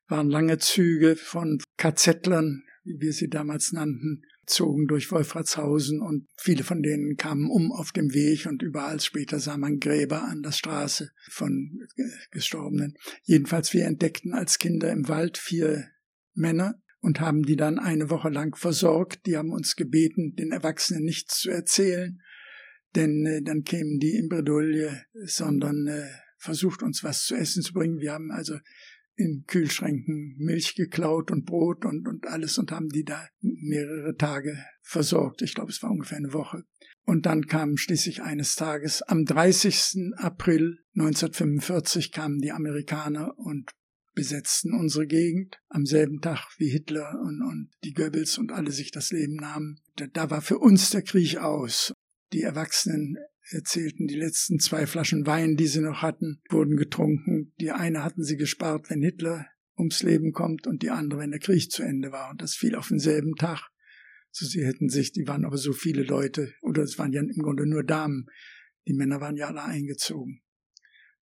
waren 0.07 0.29
lange 0.29 0.59
Züge 0.59 1.15
von 1.15 1.59
KZ-Lern, 1.77 2.63
wie 2.83 2.99
wir 2.99 3.13
sie 3.13 3.29
damals 3.29 3.71
nannten, 3.71 4.21
zogen 4.45 4.85
durch 4.85 5.11
Wolfratshausen 5.11 6.01
und 6.01 6.27
viele 6.37 6.63
von 6.63 6.83
denen 6.83 7.17
kamen 7.17 7.49
um 7.49 7.71
auf 7.71 7.91
dem 7.91 8.13
Weg 8.13 8.45
und 8.45 8.61
überall 8.61 8.99
später 8.99 9.39
sah 9.39 9.57
man 9.57 9.79
Gräber 9.79 10.23
an 10.23 10.43
der 10.43 10.51
Straße 10.51 11.09
von 11.31 11.79
Gestorbenen. 12.29 12.95
Jedenfalls 13.23 13.73
wir 13.73 13.85
entdeckten 13.85 14.33
als 14.33 14.59
Kinder 14.59 14.91
im 14.91 15.07
Wald 15.07 15.39
vier 15.39 15.87
Männer 16.35 16.79
und 17.05 17.19
haben 17.19 17.43
die 17.43 17.55
dann 17.55 17.77
eine 17.77 18.09
Woche 18.09 18.29
lang 18.29 18.55
versorgt. 18.55 19.27
Die 19.27 19.37
haben 19.37 19.51
uns 19.51 19.75
gebeten, 19.75 20.35
den 20.35 20.51
Erwachsenen 20.51 21.03
nichts 21.03 21.37
zu 21.41 21.51
erzählen, 21.51 22.19
denn 22.95 23.27
äh, 23.27 23.43
dann 23.43 23.63
kämen 23.63 23.99
die 23.99 24.15
in 24.15 24.27
Bredouille, 24.27 25.03
sondern 25.13 25.85
äh, 25.85 26.07
versucht 26.39 26.81
uns 26.81 27.03
was 27.03 27.25
zu 27.25 27.35
essen 27.35 27.61
zu 27.61 27.73
bringen. 27.73 27.99
Wir 27.99 28.13
haben 28.13 28.31
also 28.31 28.57
in 29.15 29.43
Kühlschränken 29.45 30.35
Milch 30.39 30.73
geklaut 30.73 31.29
und 31.29 31.45
Brot 31.45 31.85
und, 31.85 32.07
und 32.07 32.25
alles 32.25 32.57
und 32.57 32.71
haben 32.71 32.89
die 32.89 33.03
da 33.03 33.27
mehrere 33.39 34.15
Tage 34.17 34.57
versorgt. 34.81 35.43
Ich 35.43 35.53
glaube, 35.53 35.69
es 35.69 35.83
war 35.83 35.91
ungefähr 35.91 36.17
eine 36.17 36.33
Woche. 36.33 36.63
Und 37.03 37.27
dann 37.27 37.45
kamen 37.45 37.77
schließlich 37.77 38.23
eines 38.23 38.55
Tages, 38.55 39.03
am 39.03 39.25
30. 39.25 40.15
April 40.17 40.79
1945 40.95 42.11
kamen 42.11 42.39
die 42.39 42.51
Amerikaner 42.51 43.37
und 43.37 43.69
besetzten 44.15 44.73
unsere 44.73 45.05
Gegend 45.05 45.59
am 45.67 45.85
selben 45.85 46.21
Tag 46.21 46.47
wie 46.57 46.69
Hitler 46.69 47.19
und, 47.21 47.41
und 47.41 47.69
die 47.83 47.93
Goebbels 47.93 48.37
und 48.37 48.51
alle 48.51 48.71
sich 48.71 48.91
das 48.91 49.11
Leben 49.11 49.35
nahmen. 49.35 49.81
Da, 49.97 50.07
da 50.07 50.29
war 50.31 50.41
für 50.41 50.57
uns 50.57 50.89
der 50.89 51.03
Krieg 51.03 51.37
aus. 51.37 51.93
Die 52.33 52.41
Erwachsenen 52.41 53.17
erzählten, 53.51 54.07
die 54.07 54.15
letzten 54.15 54.59
zwei 54.59 54.87
Flaschen 54.87 55.27
Wein, 55.27 55.55
die 55.55 55.67
sie 55.67 55.81
noch 55.81 56.01
hatten, 56.01 56.41
wurden 56.49 56.77
getrunken. 56.77 57.53
Die 57.59 57.71
eine 57.71 58.03
hatten 58.03 58.23
sie 58.23 58.37
gespart, 58.37 58.89
wenn 58.89 59.03
Hitler 59.03 59.45
ums 59.77 60.01
Leben 60.01 60.31
kommt 60.31 60.65
und 60.65 60.81
die 60.81 60.89
andere, 60.89 61.19
wenn 61.19 61.31
der 61.31 61.39
Krieg 61.39 61.69
zu 61.69 61.83
Ende 61.83 62.11
war. 62.11 62.31
Und 62.31 62.41
das 62.41 62.55
fiel 62.55 62.75
auf 62.75 62.87
denselben 62.87 63.35
Tag. 63.35 63.69
So 64.31 64.45
sie 64.45 64.65
hätten 64.65 64.89
sich, 64.89 65.11
die 65.11 65.27
waren 65.27 65.45
aber 65.45 65.57
so 65.57 65.73
viele 65.73 66.03
Leute, 66.03 66.53
oder 66.61 66.83
es 66.83 66.97
waren 66.97 67.13
ja 67.13 67.21
im 67.21 67.41
Grunde 67.41 67.65
nur 67.67 67.83
Damen. 67.83 68.27
Die 68.87 68.93
Männer 68.93 69.21
waren 69.21 69.37
ja 69.37 69.47
alle 69.47 69.63
eingezogen. 69.63 70.41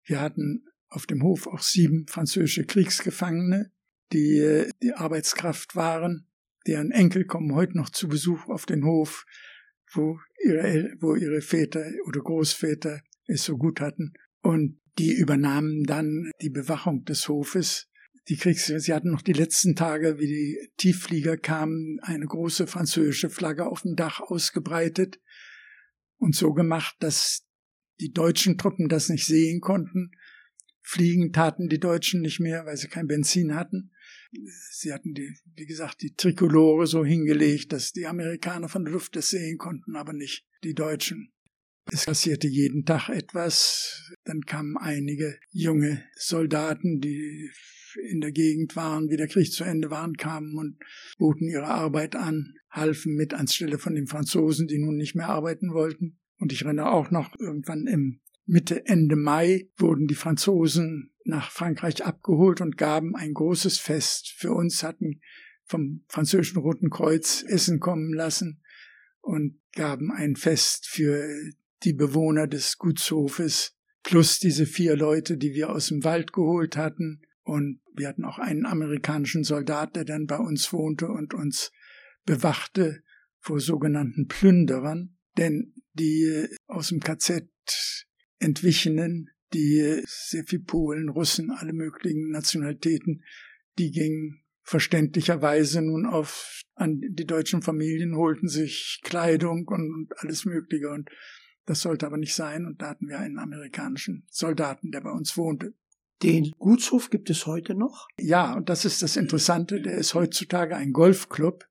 Wir 0.05 0.19
hatten 0.19 0.65
auf 0.93 1.05
dem 1.05 1.23
Hof 1.23 1.47
auch 1.47 1.61
sieben 1.61 2.05
französische 2.07 2.65
Kriegsgefangene, 2.65 3.71
die 4.11 4.65
die 4.81 4.93
Arbeitskraft 4.93 5.75
waren. 5.75 6.27
Deren 6.67 6.91
Enkel 6.91 7.25
kommen 7.25 7.53
heute 7.53 7.77
noch 7.77 7.89
zu 7.89 8.07
Besuch 8.07 8.47
auf 8.47 8.65
den 8.65 8.85
Hof 8.85 9.25
wo 9.95 10.19
ihre, 10.43 10.95
wo 10.99 11.15
ihre 11.15 11.41
Väter 11.41 11.85
oder 12.05 12.21
Großväter 12.21 13.01
es 13.25 13.43
so 13.43 13.57
gut 13.57 13.79
hatten. 13.79 14.13
Und 14.41 14.79
die 14.97 15.13
übernahmen 15.13 15.83
dann 15.83 16.31
die 16.41 16.49
Bewachung 16.49 17.03
des 17.05 17.27
Hofes. 17.27 17.87
Die 18.29 18.37
Kriegs 18.37 18.65
sie 18.65 18.93
hatten 18.93 19.11
noch 19.11 19.21
die 19.21 19.33
letzten 19.33 19.75
Tage, 19.75 20.19
wie 20.19 20.27
die 20.27 20.69
Tiefflieger 20.77 21.37
kamen, 21.37 21.99
eine 22.01 22.25
große 22.25 22.67
französische 22.67 23.29
Flagge 23.29 23.67
auf 23.67 23.81
dem 23.81 23.95
Dach 23.95 24.21
ausgebreitet 24.21 25.19
und 26.17 26.35
so 26.35 26.53
gemacht, 26.53 26.95
dass 26.99 27.45
die 27.99 28.11
deutschen 28.11 28.57
Truppen 28.57 28.87
das 28.87 29.09
nicht 29.09 29.25
sehen 29.25 29.59
konnten. 29.59 30.11
Fliegen 30.83 31.31
taten 31.31 31.69
die 31.69 31.79
Deutschen 31.79 32.21
nicht 32.21 32.39
mehr, 32.39 32.65
weil 32.65 32.77
sie 32.77 32.89
kein 32.89 33.07
Benzin 33.07 33.55
hatten. 33.55 33.91
Sie 34.71 34.91
hatten 34.91 35.13
die, 35.13 35.33
wie 35.55 35.65
gesagt, 35.65 36.01
die 36.01 36.13
Trikolore 36.13 36.87
so 36.87 37.05
hingelegt, 37.05 37.71
dass 37.71 37.93
die 37.93 38.05
Amerikaner 38.05 38.67
von 38.67 38.83
der 38.83 38.93
Luft 38.93 39.15
das 39.15 39.29
sehen 39.29 39.57
konnten, 39.57 39.95
aber 39.95 40.13
nicht 40.13 40.45
die 40.63 40.73
Deutschen. 40.73 41.31
Es 41.91 42.05
passierte 42.05 42.47
jeden 42.47 42.85
Tag 42.85 43.09
etwas. 43.09 44.13
Dann 44.23 44.41
kamen 44.41 44.77
einige 44.77 45.37
junge 45.51 46.03
Soldaten, 46.15 46.99
die 46.99 47.49
in 48.09 48.21
der 48.21 48.31
Gegend 48.31 48.75
waren, 48.75 49.09
wie 49.09 49.17
der 49.17 49.27
Krieg 49.27 49.51
zu 49.51 49.63
Ende 49.63 49.91
war, 49.91 50.11
kamen 50.13 50.57
und 50.57 50.77
boten 51.17 51.47
ihre 51.47 51.67
Arbeit 51.67 52.15
an, 52.15 52.55
halfen 52.69 53.15
mit 53.15 53.33
anstelle 53.33 53.77
von 53.77 53.95
den 53.95 54.07
Franzosen, 54.07 54.67
die 54.67 54.79
nun 54.79 54.95
nicht 54.95 55.15
mehr 55.15 55.29
arbeiten 55.29 55.73
wollten. 55.73 56.19
Und 56.37 56.51
ich 56.51 56.63
erinnere 56.63 56.91
auch 56.91 57.11
noch, 57.11 57.39
irgendwann 57.39 57.85
im 57.85 58.19
Mitte, 58.45 58.85
Ende 58.85 59.15
Mai 59.15 59.69
wurden 59.77 60.07
die 60.07 60.15
Franzosen 60.15 61.13
nach 61.25 61.51
Frankreich 61.51 62.03
abgeholt 62.03 62.61
und 62.61 62.77
gaben 62.77 63.15
ein 63.15 63.33
großes 63.33 63.77
Fest. 63.77 64.33
Für 64.37 64.51
uns 64.51 64.83
hatten 64.83 65.21
vom 65.63 66.03
französischen 66.07 66.59
Roten 66.59 66.89
Kreuz 66.89 67.43
Essen 67.47 67.79
kommen 67.79 68.13
lassen 68.13 68.61
und 69.21 69.59
gaben 69.71 70.11
ein 70.11 70.35
Fest 70.35 70.87
für 70.87 71.25
die 71.83 71.93
Bewohner 71.93 72.47
des 72.47 72.77
Gutshofes 72.77 73.75
plus 74.03 74.39
diese 74.39 74.65
vier 74.65 74.97
Leute, 74.97 75.37
die 75.37 75.53
wir 75.53 75.69
aus 75.69 75.87
dem 75.87 76.03
Wald 76.03 76.33
geholt 76.33 76.75
hatten. 76.75 77.21
Und 77.43 77.79
wir 77.95 78.09
hatten 78.09 78.25
auch 78.25 78.39
einen 78.39 78.65
amerikanischen 78.65 79.43
Soldat, 79.43 79.95
der 79.95 80.05
dann 80.05 80.27
bei 80.27 80.37
uns 80.37 80.71
wohnte 80.73 81.07
und 81.07 81.33
uns 81.33 81.71
bewachte 82.25 83.03
vor 83.39 83.59
sogenannten 83.59 84.27
Plünderern. 84.27 85.17
Denn 85.37 85.73
die 85.93 86.47
aus 86.67 86.89
dem 86.89 86.99
KZ 86.99 87.49
entwichenen, 88.43 89.29
die 89.53 90.01
sehr 90.05 90.43
viel 90.43 90.59
Polen, 90.59 91.09
Russen, 91.09 91.51
alle 91.51 91.73
möglichen 91.73 92.29
Nationalitäten, 92.29 93.23
die 93.77 93.91
gingen 93.91 94.43
verständlicherweise 94.63 95.81
nun 95.81 96.05
auf 96.05 96.61
an 96.75 97.01
die 97.01 97.25
deutschen 97.25 97.61
Familien, 97.61 98.15
holten 98.15 98.47
sich 98.47 99.01
Kleidung 99.03 99.67
und, 99.67 100.07
alles 100.17 100.45
Mögliche 100.45 100.89
und 100.89 101.09
das 101.65 101.81
sollte 101.81 102.05
aber 102.05 102.17
nicht 102.17 102.35
sein 102.35 102.65
und 102.65 102.81
da 102.81 102.89
hatten 102.89 103.07
wir 103.07 103.19
einen 103.19 103.39
amerikanischen 103.39 104.25
Soldaten, 104.29 104.91
der 104.91 105.01
bei 105.01 105.11
uns 105.11 105.37
wohnte. 105.37 105.73
Den 106.21 106.51
Gutshof 106.57 107.09
gibt 107.09 107.29
es 107.29 107.45
heute 107.45 107.75
noch? 107.75 108.07
Ja, 108.17 108.55
und 108.55 108.69
das 108.69 108.85
ist 108.85 109.01
das 109.01 109.17
Interessante, 109.17 109.81
der 109.81 109.95
ist 109.95 110.13
heutzutage 110.13 110.75
ein 110.75 110.93
Golfclub 110.93 111.65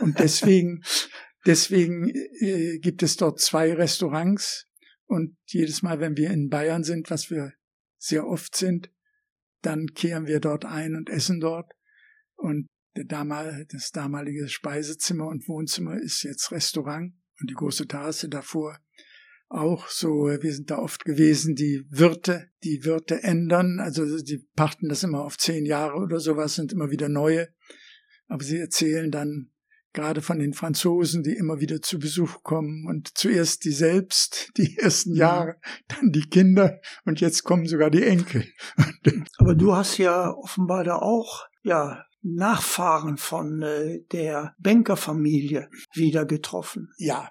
und 0.00 0.18
deswegen 0.18 0.82
deswegen 1.46 2.10
äh, 2.10 2.78
gibt 2.78 3.02
es 3.02 3.16
dort 3.16 3.40
zwei 3.40 3.72
Restaurants 3.72 4.66
und 5.06 5.36
jedes 5.46 5.82
Mal, 5.82 6.00
wenn 6.00 6.16
wir 6.16 6.30
in 6.30 6.48
Bayern 6.48 6.84
sind, 6.84 7.10
was 7.10 7.30
wir 7.30 7.52
sehr 7.98 8.26
oft 8.26 8.56
sind, 8.56 8.90
dann 9.62 9.86
kehren 9.88 10.26
wir 10.26 10.40
dort 10.40 10.64
ein 10.64 10.94
und 10.94 11.08
essen 11.08 11.40
dort. 11.40 11.72
Und 12.36 12.66
der 12.96 13.04
damal, 13.04 13.66
das 13.70 13.90
damalige 13.90 14.48
Speisezimmer 14.48 15.26
und 15.26 15.48
Wohnzimmer 15.48 15.98
ist 15.98 16.22
jetzt 16.22 16.52
Restaurant 16.52 17.14
und 17.40 17.50
die 17.50 17.54
große 17.54 17.86
Terrasse 17.86 18.28
davor 18.28 18.78
auch 19.54 19.88
so, 19.88 20.26
wir 20.26 20.52
sind 20.52 20.70
da 20.70 20.78
oft 20.78 21.04
gewesen, 21.04 21.54
die 21.54 21.84
Wirte, 21.88 22.50
die 22.64 22.84
Wirte 22.84 23.22
ändern, 23.22 23.78
also 23.78 24.04
die 24.20 24.44
pachten 24.56 24.88
das 24.88 25.04
immer 25.04 25.24
auf 25.24 25.38
zehn 25.38 25.64
Jahre 25.64 25.96
oder 25.98 26.18
sowas, 26.18 26.54
sind 26.54 26.72
immer 26.72 26.90
wieder 26.90 27.08
neue. 27.08 27.48
Aber 28.26 28.42
sie 28.42 28.58
erzählen 28.58 29.10
dann 29.10 29.52
gerade 29.94 30.20
von 30.20 30.38
den 30.38 30.52
Franzosen, 30.52 31.22
die 31.22 31.32
immer 31.32 31.60
wieder 31.60 31.80
zu 31.80 31.98
Besuch 31.98 32.42
kommen 32.42 32.86
und 32.86 33.16
zuerst 33.16 33.64
die 33.64 33.70
selbst, 33.70 34.50
die 34.58 34.76
ersten 34.76 35.12
mhm. 35.12 35.16
Jahre, 35.16 35.56
dann 35.88 36.10
die 36.12 36.28
Kinder 36.28 36.80
und 37.06 37.20
jetzt 37.20 37.44
kommen 37.44 37.66
sogar 37.66 37.90
die 37.90 38.02
Enkel. 38.02 38.44
Aber 39.38 39.54
du 39.54 39.74
hast 39.74 39.96
ja 39.96 40.30
offenbar 40.30 40.84
da 40.84 40.96
auch, 40.96 41.46
ja, 41.62 42.04
Nachfahren 42.26 43.18
von 43.18 43.62
äh, 43.62 44.00
der 44.10 44.54
Bankerfamilie 44.58 45.68
wieder 45.92 46.24
getroffen. 46.24 46.90
Ja, 46.96 47.30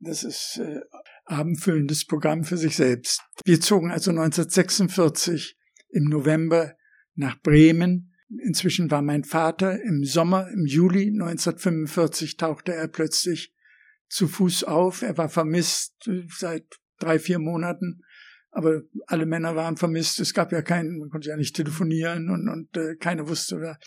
das 0.00 0.22
ist 0.22 0.58
äh, 0.58 0.80
abendfüllendes 1.24 2.06
Programm 2.06 2.44
für 2.44 2.58
sich 2.58 2.76
selbst. 2.76 3.22
Wir 3.46 3.60
zogen 3.62 3.90
also 3.90 4.10
1946 4.10 5.56
im 5.88 6.04
November 6.04 6.74
nach 7.14 7.40
Bremen 7.40 8.13
Inzwischen 8.28 8.90
war 8.90 9.02
mein 9.02 9.24
Vater 9.24 9.80
im 9.82 10.04
Sommer, 10.04 10.48
im 10.50 10.66
Juli 10.66 11.08
1945 11.08 12.36
tauchte 12.36 12.72
er 12.72 12.88
plötzlich 12.88 13.54
zu 14.08 14.28
Fuß 14.28 14.64
auf. 14.64 15.02
Er 15.02 15.18
war 15.18 15.28
vermisst 15.28 16.08
äh, 16.08 16.26
seit 16.30 16.64
drei, 16.98 17.18
vier 17.18 17.38
Monaten. 17.38 18.02
Aber 18.50 18.82
alle 19.06 19.26
Männer 19.26 19.56
waren 19.56 19.76
vermisst. 19.76 20.20
Es 20.20 20.32
gab 20.32 20.52
ja 20.52 20.62
keinen, 20.62 20.98
man 20.98 21.10
konnte 21.10 21.28
ja 21.28 21.36
nicht 21.36 21.56
telefonieren 21.56 22.30
und, 22.30 22.48
und 22.48 22.76
äh, 22.76 22.94
keiner 22.96 23.28
wusste. 23.28 23.56
Oder 23.56 23.78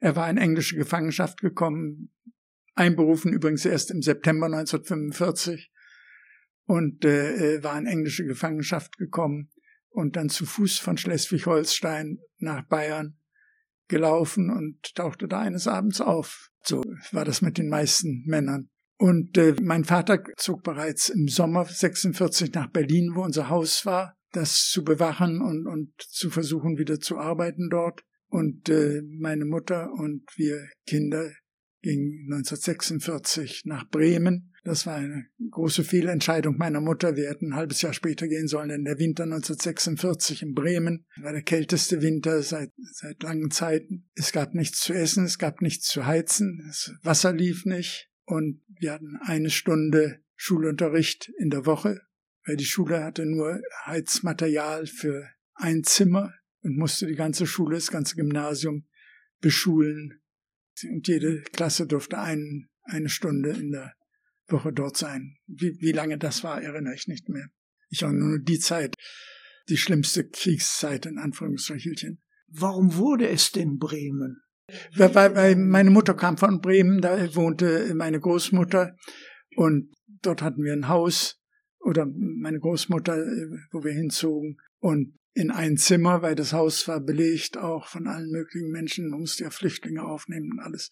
er 0.00 0.14
war 0.14 0.30
in 0.30 0.38
englische 0.38 0.76
Gefangenschaft 0.76 1.40
gekommen, 1.40 2.12
einberufen 2.74 3.32
übrigens 3.32 3.64
erst 3.64 3.90
im 3.90 4.00
September 4.00 4.46
1945 4.46 5.72
und 6.66 7.04
äh, 7.04 7.56
äh, 7.56 7.64
war 7.64 7.76
in 7.76 7.86
englische 7.86 8.24
Gefangenschaft 8.24 8.96
gekommen 8.96 9.50
und 9.88 10.14
dann 10.14 10.28
zu 10.28 10.46
Fuß 10.46 10.78
von 10.78 10.96
Schleswig-Holstein 10.96 12.20
nach 12.38 12.62
Bayern 12.68 13.18
gelaufen 13.92 14.50
und 14.50 14.94
tauchte 14.96 15.28
da 15.28 15.40
eines 15.40 15.68
Abends 15.68 16.00
auf. 16.00 16.48
So 16.64 16.82
war 17.12 17.24
das 17.24 17.42
mit 17.42 17.58
den 17.58 17.68
meisten 17.68 18.24
Männern. 18.26 18.70
Und 18.98 19.36
äh, 19.36 19.54
mein 19.62 19.84
Vater 19.84 20.22
zog 20.36 20.62
bereits 20.62 21.08
im 21.08 21.28
Sommer 21.28 21.64
46 21.64 22.52
nach 22.54 22.70
Berlin, 22.70 23.12
wo 23.14 23.22
unser 23.22 23.48
Haus 23.48 23.84
war, 23.84 24.16
das 24.32 24.70
zu 24.70 24.82
bewachen 24.82 25.42
und, 25.42 25.66
und 25.66 25.92
zu 25.98 26.30
versuchen, 26.30 26.78
wieder 26.78 26.98
zu 27.00 27.18
arbeiten 27.18 27.68
dort. 27.68 28.02
Und 28.28 28.68
äh, 28.70 29.02
meine 29.20 29.44
Mutter 29.44 29.92
und 29.92 30.24
wir 30.36 30.66
Kinder 30.86 31.30
gingen 31.82 32.32
1946 32.32 33.62
nach 33.64 33.88
Bremen 33.88 34.52
das 34.64 34.86
war 34.86 34.94
eine 34.94 35.26
große 35.50 35.82
Fehlentscheidung 35.82 36.56
meiner 36.56 36.80
Mutter. 36.80 37.16
Wir 37.16 37.28
hätten 37.28 37.52
ein 37.52 37.56
halbes 37.56 37.82
Jahr 37.82 37.92
später 37.92 38.28
gehen 38.28 38.46
sollen, 38.46 38.68
denn 38.68 38.84
der 38.84 38.98
Winter 38.98 39.24
1946 39.24 40.42
in 40.42 40.54
Bremen 40.54 41.04
war 41.20 41.32
der 41.32 41.42
kälteste 41.42 42.00
Winter 42.00 42.42
seit, 42.42 42.70
seit 42.92 43.20
langen 43.24 43.50
Zeiten. 43.50 44.08
Es 44.14 44.30
gab 44.30 44.54
nichts 44.54 44.78
zu 44.80 44.92
essen, 44.92 45.24
es 45.24 45.38
gab 45.38 45.62
nichts 45.62 45.88
zu 45.88 46.06
heizen, 46.06 46.62
das 46.64 46.94
Wasser 47.02 47.32
lief 47.32 47.64
nicht 47.64 48.08
und 48.24 48.62
wir 48.68 48.92
hatten 48.92 49.18
eine 49.22 49.50
Stunde 49.50 50.20
Schulunterricht 50.36 51.32
in 51.38 51.50
der 51.50 51.66
Woche, 51.66 52.00
weil 52.46 52.56
die 52.56 52.64
Schule 52.64 53.02
hatte 53.02 53.26
nur 53.26 53.60
Heizmaterial 53.84 54.86
für 54.86 55.28
ein 55.54 55.82
Zimmer 55.82 56.32
und 56.62 56.76
musste 56.76 57.06
die 57.06 57.16
ganze 57.16 57.48
Schule, 57.48 57.74
das 57.74 57.90
ganze 57.90 58.14
Gymnasium 58.14 58.86
beschulen. 59.40 60.21
Und 60.90 61.06
jede 61.06 61.42
Klasse 61.52 61.86
durfte 61.86 62.18
ein, 62.18 62.68
eine 62.84 63.08
Stunde 63.08 63.50
in 63.50 63.72
der 63.72 63.92
Woche 64.48 64.72
dort 64.72 64.96
sein. 64.96 65.36
Wie, 65.46 65.76
wie 65.80 65.92
lange 65.92 66.18
das 66.18 66.42
war, 66.44 66.62
erinnere 66.62 66.94
ich 66.94 67.06
nicht 67.08 67.28
mehr. 67.28 67.48
Ich 67.90 68.02
habe 68.02 68.14
nur 68.14 68.38
die 68.38 68.58
Zeit, 68.58 68.94
die 69.68 69.76
schlimmste 69.76 70.28
Kriegszeit 70.28 71.06
in 71.06 71.18
Anführungsstrichelchen. 71.18 72.22
Warum 72.48 72.96
wurde 72.96 73.28
es 73.28 73.52
denn 73.52 73.78
Bremen? 73.78 74.42
Weil, 74.96 75.14
weil, 75.14 75.34
weil 75.34 75.56
meine 75.56 75.90
Mutter 75.90 76.14
kam 76.14 76.38
von 76.38 76.60
Bremen, 76.60 77.00
da 77.00 77.34
wohnte 77.34 77.94
meine 77.94 78.20
Großmutter 78.20 78.96
und 79.56 79.92
dort 80.22 80.42
hatten 80.42 80.62
wir 80.62 80.72
ein 80.72 80.88
Haus 80.88 81.38
oder 81.80 82.06
meine 82.06 82.58
Großmutter, 82.58 83.16
wo 83.72 83.84
wir 83.84 83.92
hinzogen 83.92 84.56
und 84.78 85.14
in 85.34 85.50
ein 85.50 85.76
Zimmer, 85.76 86.22
weil 86.22 86.34
das 86.34 86.52
Haus 86.52 86.86
war 86.88 87.00
belegt 87.00 87.56
auch 87.56 87.86
von 87.86 88.06
allen 88.06 88.30
möglichen 88.30 88.70
Menschen, 88.70 89.08
man 89.10 89.20
musste 89.20 89.44
ja 89.44 89.50
Flüchtlinge 89.50 90.02
aufnehmen 90.02 90.50
und 90.52 90.60
alles. 90.60 90.90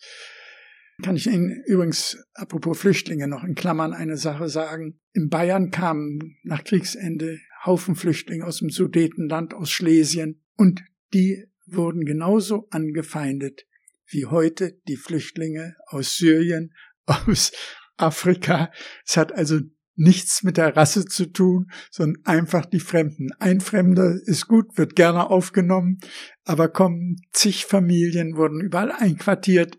Kann 1.03 1.17
ich 1.17 1.27
Ihnen 1.27 1.63
übrigens, 1.67 2.19
apropos 2.35 2.79
Flüchtlinge, 2.79 3.27
noch 3.27 3.45
in 3.45 3.55
Klammern 3.55 3.95
eine 3.95 4.17
Sache 4.17 4.49
sagen. 4.49 5.01
In 5.13 5.31
Bayern 5.31 5.71
kamen 5.71 6.37
nach 6.43 6.63
Kriegsende 6.63 7.39
Haufen 7.65 7.97
Flüchtlinge 7.97 8.45
aus 8.45 8.59
dem 8.59 8.71
Sudetenland, 8.71 9.55
aus 9.55 9.71
Schlesien, 9.71 10.43
und 10.57 10.83
die 11.15 11.47
wurden 11.67 12.05
genauso 12.05 12.69
angefeindet 12.71 13.67
wie 14.07 14.27
heute 14.27 14.81
die 14.89 14.97
Flüchtlinge 14.97 15.77
aus 15.87 16.17
Syrien, 16.17 16.75
aus 17.07 17.53
Afrika. 17.97 18.71
Es 19.07 19.17
hat 19.17 19.33
also 19.33 19.61
nichts 20.01 20.43
mit 20.43 20.57
der 20.57 20.77
Rasse 20.77 21.05
zu 21.05 21.27
tun, 21.27 21.71
sondern 21.91 22.25
einfach 22.25 22.65
die 22.65 22.81
Fremden. 22.81 23.33
Ein 23.39 23.61
Fremder 23.61 24.17
ist 24.25 24.49
gut, 24.49 24.79
wird 24.79 24.97
gerne 24.97 25.29
aufgenommen, 25.29 26.01
aber 26.45 26.69
kommen 26.69 27.17
zig 27.33 27.67
Familien, 27.67 28.37
wurden 28.37 28.61
überall 28.61 28.93
einquartiert, 28.93 29.77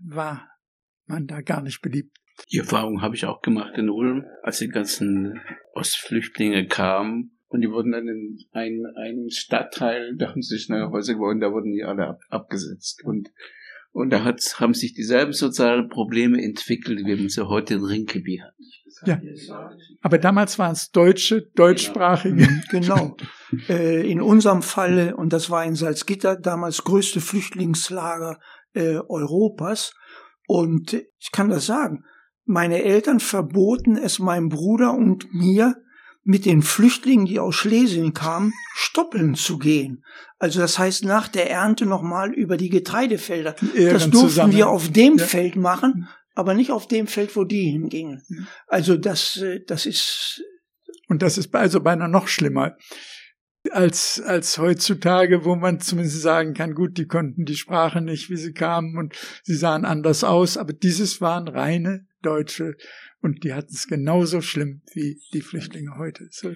war 0.00 0.48
man 1.06 1.26
da 1.26 1.42
gar 1.42 1.62
nicht 1.62 1.82
beliebt. 1.82 2.16
Die 2.50 2.58
Erfahrung 2.58 3.02
habe 3.02 3.14
ich 3.14 3.26
auch 3.26 3.42
gemacht 3.42 3.76
in 3.76 3.90
Ulm, 3.90 4.24
als 4.42 4.58
die 4.58 4.68
ganzen 4.68 5.38
Ostflüchtlinge 5.74 6.66
kamen. 6.66 7.36
Und 7.48 7.60
die 7.60 7.70
wurden 7.70 7.92
dann 7.92 8.08
in 8.08 8.38
einen, 8.52 8.86
einen 8.96 9.30
Stadtteil, 9.30 10.16
da 10.16 10.30
haben 10.30 10.40
sich 10.40 10.68
neue 10.68 10.90
Häuser 10.90 11.14
geworden, 11.14 11.40
da 11.40 11.52
wurden 11.52 11.72
die 11.72 11.84
alle 11.84 12.06
ab, 12.06 12.20
abgesetzt. 12.30 13.04
Und, 13.04 13.30
und 13.90 14.10
da 14.10 14.24
hat, 14.24 14.40
haben 14.58 14.72
sich 14.72 14.94
dieselben 14.94 15.32
sozialen 15.32 15.88
Probleme 15.88 16.42
entwickelt, 16.42 17.04
wie 17.04 17.16
man 17.16 17.28
sie 17.28 17.46
heute 17.46 17.74
in 17.74 17.84
Rinkeby 17.84 18.38
hat. 18.38 18.54
Ja. 19.04 19.20
Aber 20.02 20.18
damals 20.18 20.58
waren 20.58 20.72
es 20.72 20.90
deutsche, 20.90 21.42
deutschsprachige. 21.54 22.48
Genau. 22.70 23.16
Äh, 23.68 24.08
in 24.10 24.20
unserem 24.20 24.62
Falle, 24.62 25.16
und 25.16 25.32
das 25.32 25.50
war 25.50 25.64
in 25.64 25.74
Salzgitter, 25.74 26.36
damals 26.36 26.84
größte 26.84 27.20
Flüchtlingslager 27.20 28.38
äh, 28.74 28.98
Europas. 29.08 29.92
Und 30.46 30.92
ich 30.92 31.32
kann 31.32 31.48
das 31.48 31.66
sagen, 31.66 32.04
meine 32.44 32.82
Eltern 32.82 33.20
verboten 33.20 33.96
es 33.96 34.18
meinem 34.18 34.48
Bruder 34.48 34.92
und 34.92 35.32
mir, 35.32 35.76
mit 36.22 36.44
den 36.44 36.62
Flüchtlingen, 36.62 37.26
die 37.26 37.40
aus 37.40 37.54
Schlesien 37.54 38.12
kamen, 38.12 38.52
stoppeln 38.74 39.34
zu 39.34 39.58
gehen. 39.58 40.04
Also 40.38 40.60
das 40.60 40.78
heißt 40.78 41.04
nach 41.04 41.28
der 41.28 41.50
Ernte 41.50 41.86
nochmal 41.86 42.32
über 42.32 42.56
die 42.56 42.68
Getreidefelder. 42.68 43.56
Die 43.60 43.84
das 43.84 44.10
durften 44.10 44.28
zusammen. 44.28 44.52
wir 44.54 44.68
auf 44.68 44.90
dem 44.90 45.16
ja. 45.16 45.24
Feld 45.24 45.56
machen, 45.56 46.08
aber 46.40 46.54
nicht 46.54 46.70
auf 46.70 46.88
dem 46.88 47.06
Feld, 47.06 47.36
wo 47.36 47.44
die 47.44 47.70
hingingen. 47.70 48.22
Also 48.66 48.96
das, 48.96 49.36
äh, 49.36 49.60
das 49.66 49.86
ist. 49.86 50.42
Und 51.08 51.22
das 51.22 51.38
ist 51.38 51.54
also 51.54 51.80
beinahe 51.80 52.08
noch 52.08 52.28
schlimmer 52.28 52.76
als, 53.70 54.20
als 54.24 54.58
heutzutage, 54.58 55.44
wo 55.44 55.54
man 55.54 55.80
zumindest 55.80 56.22
sagen 56.22 56.54
kann, 56.54 56.74
gut, 56.74 56.96
die 56.96 57.06
konnten 57.06 57.44
die 57.44 57.56
Sprache 57.56 58.00
nicht, 58.00 58.30
wie 58.30 58.36
sie 58.36 58.52
kamen 58.52 58.96
und 58.96 59.14
sie 59.42 59.54
sahen 59.54 59.84
anders 59.84 60.24
aus, 60.24 60.56
aber 60.56 60.72
dieses 60.72 61.20
waren 61.20 61.48
reine 61.48 62.06
Deutsche 62.22 62.76
und 63.20 63.44
die 63.44 63.52
hatten 63.52 63.74
es 63.74 63.86
genauso 63.86 64.40
schlimm 64.40 64.82
wie 64.94 65.20
die 65.32 65.42
Flüchtlinge 65.42 65.96
heute. 65.98 66.28
So. 66.30 66.54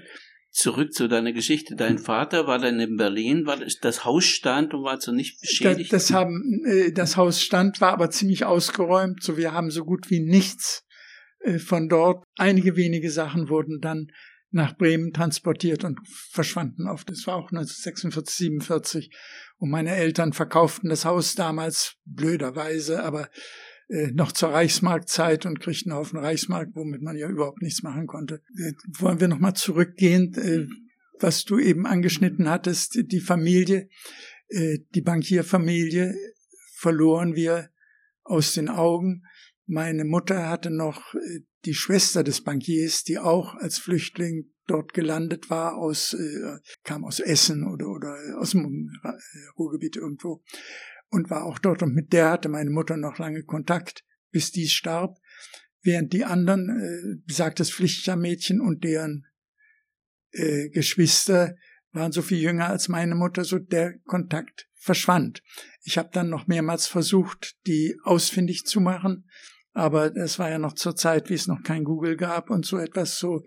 Zurück 0.55 0.95
zu 0.95 1.09
deiner 1.09 1.33
Geschichte. 1.33 1.75
Dein 1.75 1.99
Vater 1.99 2.47
war 2.47 2.61
dann 2.61 2.79
in 2.79 2.97
Berlin, 2.97 3.45
war 3.45 3.59
das 3.59 4.05
Haus 4.05 4.25
stand 4.25 4.73
und 4.73 4.85
war 4.85 5.01
so 5.01 5.11
nicht 5.11 5.41
beschädigt? 5.41 5.93
Das, 5.93 6.07
das, 6.07 6.17
haben, 6.17 6.63
äh, 6.65 6.93
das 6.93 7.17
Haus 7.17 7.43
stand, 7.43 7.81
war 7.81 7.93
aber 7.93 8.11
ziemlich 8.11 8.45
ausgeräumt. 8.45 9.21
So, 9.21 9.37
wir 9.37 9.51
haben 9.51 9.73
so 9.73 9.85
gut 9.85 10.11
wie 10.11 10.21
nichts 10.21 10.85
äh, 11.41 11.59
von 11.59 11.89
dort. 11.89 12.23
Einige 12.37 12.77
wenige 12.77 13.11
Sachen 13.11 13.49
wurden 13.49 13.81
dann 13.81 14.07
nach 14.53 14.77
Bremen 14.77 15.13
transportiert 15.13 15.83
und 15.83 15.99
verschwanden 16.07 16.87
auf. 16.87 17.05
Das 17.05 17.27
war 17.27 17.35
auch 17.35 17.51
1946, 17.51 18.37
47. 18.37 19.11
Und 19.57 19.71
meine 19.71 19.91
Eltern 19.91 20.33
verkauften 20.33 20.89
das 20.89 21.05
Haus 21.05 21.35
damals 21.35 21.97
blöderweise, 22.05 23.03
aber 23.03 23.29
noch 23.89 24.33
zur 24.33 24.51
Reichsmarktzeit 24.51 25.45
und 25.47 25.61
kriegten 25.61 25.93
einen 25.93 26.01
Haufen 26.01 26.19
Reichsmark, 26.19 26.71
womit 26.75 27.03
man 27.03 27.17
ja 27.17 27.29
überhaupt 27.29 27.61
nichts 27.61 27.83
machen 27.83 28.07
konnte. 28.07 28.41
Äh, 28.59 28.73
wollen 28.99 29.21
wir 29.21 29.29
nochmal 29.29 29.55
zurückgehen, 29.55 30.35
äh, 30.35 30.67
was 31.21 31.45
du 31.45 31.59
eben 31.59 31.87
angeschnitten 31.87 32.49
hattest, 32.49 32.99
die 32.99 33.21
Familie, 33.21 33.89
äh, 34.49 34.79
die 34.95 35.03
Bankierfamilie 35.03 36.15
verloren 36.77 37.35
wir 37.35 37.71
aus 38.23 38.55
den 38.55 38.69
Augen. 38.69 39.23
Meine 39.67 40.05
Mutter 40.05 40.49
hatte 40.49 40.71
noch 40.71 41.15
äh, 41.15 41.41
die 41.65 41.75
Schwester 41.75 42.25
des 42.25 42.43
Bankiers, 42.43 43.05
die 43.05 43.19
auch 43.19 43.55
als 43.55 43.79
Flüchtling 43.79 44.51
dort 44.67 44.95
gelandet 44.95 45.51
war, 45.51 45.77
aus, 45.77 46.15
äh, 46.15 46.59
kam 46.85 47.05
aus 47.05 47.21
Essen 47.21 47.67
oder, 47.67 47.89
oder 47.89 48.17
aus 48.39 48.53
dem 48.53 48.91
Ruhrgebiet 49.59 49.97
irgendwo 49.97 50.43
und 51.11 51.31
war 51.31 51.45
auch 51.45 51.59
dort 51.59 51.83
und 51.83 51.95
mit 51.95 52.13
der 52.13 52.31
hatte 52.31 52.49
meine 52.49 52.71
Mutter 52.71 52.97
noch 52.97 53.19
lange 53.19 53.45
Kontakt, 53.45 54.05
bis 54.31 54.51
dies 54.51 54.73
starb, 54.73 55.19
während 55.83 56.13
die 56.13 56.25
anderen, 56.25 56.69
äh, 56.69 57.23
besagtes 57.27 57.71
Pflichtscharmädchen 57.71 58.61
und 58.61 58.85
deren 58.85 59.27
äh, 60.33 60.69
Geschwister 60.71 61.55
waren 61.93 62.13
so 62.13 62.23
viel 62.23 62.39
jünger 62.39 62.69
als 62.69 62.89
meine 62.89 63.15
Mutter, 63.15 63.45
so 63.45 63.59
der 63.59 63.99
Kontakt 64.01 64.69
verschwand. 64.75 65.43
Ich 65.83 65.97
habe 65.97 66.11
dann 66.13 66.29
noch 66.29 66.47
mehrmals 66.47 66.87
versucht, 66.87 67.57
die 67.67 67.97
ausfindig 68.03 68.65
zu 68.65 68.81
machen, 68.81 69.29
aber 69.73 70.15
es 70.17 70.39
war 70.39 70.51
ja 70.51 70.59
noch 70.59 70.75
zur 70.75 70.97
Zeit, 70.97 71.31
wie 71.31 71.35
es 71.35 71.47
noch 71.47 71.63
kein 71.63 71.85
Google 71.85 72.17
gab 72.17 72.51
und 72.51 72.67
so 72.67 72.79
etwas 72.79 73.19
so. 73.19 73.45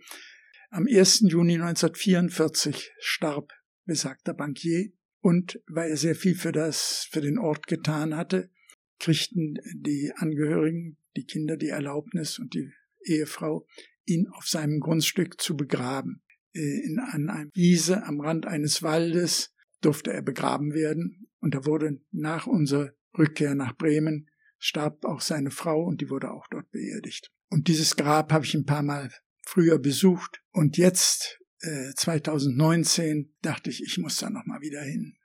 Am 0.69 0.85
1. 0.85 1.25
Juni 1.29 1.55
1944 1.55 2.91
starb 2.99 3.53
besagter 3.85 4.33
Bankier 4.33 4.91
und 5.27 5.61
weil 5.67 5.89
er 5.89 5.97
sehr 5.97 6.15
viel 6.15 6.35
für 6.35 6.53
das, 6.53 7.05
für 7.11 7.19
den 7.19 7.37
Ort 7.37 7.67
getan 7.67 8.15
hatte, 8.15 8.49
kriegten 8.97 9.59
die 9.73 10.13
Angehörigen, 10.15 10.99
die 11.17 11.25
Kinder 11.25 11.57
die 11.57 11.67
Erlaubnis 11.67 12.39
und 12.39 12.53
die 12.53 12.71
Ehefrau, 13.03 13.67
ihn 14.05 14.29
auf 14.29 14.47
seinem 14.47 14.79
Grundstück 14.79 15.41
zu 15.41 15.57
begraben. 15.57 16.23
Äh, 16.53 16.79
in, 16.85 16.99
an 16.99 17.29
einer 17.29 17.49
Wiese 17.53 18.05
am 18.05 18.21
Rand 18.21 18.45
eines 18.45 18.83
Waldes 18.83 19.53
durfte 19.81 20.13
er 20.13 20.21
begraben 20.21 20.73
werden 20.73 21.27
und 21.41 21.55
da 21.55 21.65
wurde 21.65 21.99
nach 22.11 22.47
unserer 22.47 22.93
Rückkehr 23.17 23.53
nach 23.53 23.75
Bremen 23.75 24.29
starb 24.59 25.03
auch 25.03 25.19
seine 25.19 25.51
Frau 25.51 25.83
und 25.83 25.99
die 25.99 26.09
wurde 26.09 26.31
auch 26.31 26.47
dort 26.49 26.71
beerdigt. 26.71 27.33
Und 27.49 27.67
dieses 27.67 27.97
Grab 27.97 28.31
habe 28.31 28.45
ich 28.45 28.53
ein 28.53 28.65
paar 28.65 28.81
Mal 28.81 29.11
früher 29.43 29.77
besucht 29.77 30.41
und 30.53 30.77
jetzt 30.77 31.41
2019 31.59 33.17
äh, 33.17 33.25
dachte 33.41 33.69
ich, 33.69 33.83
ich 33.83 33.97
muss 33.97 34.17
da 34.17 34.29
noch 34.29 34.45
mal 34.45 34.61
wieder 34.61 34.81
hin 34.81 35.16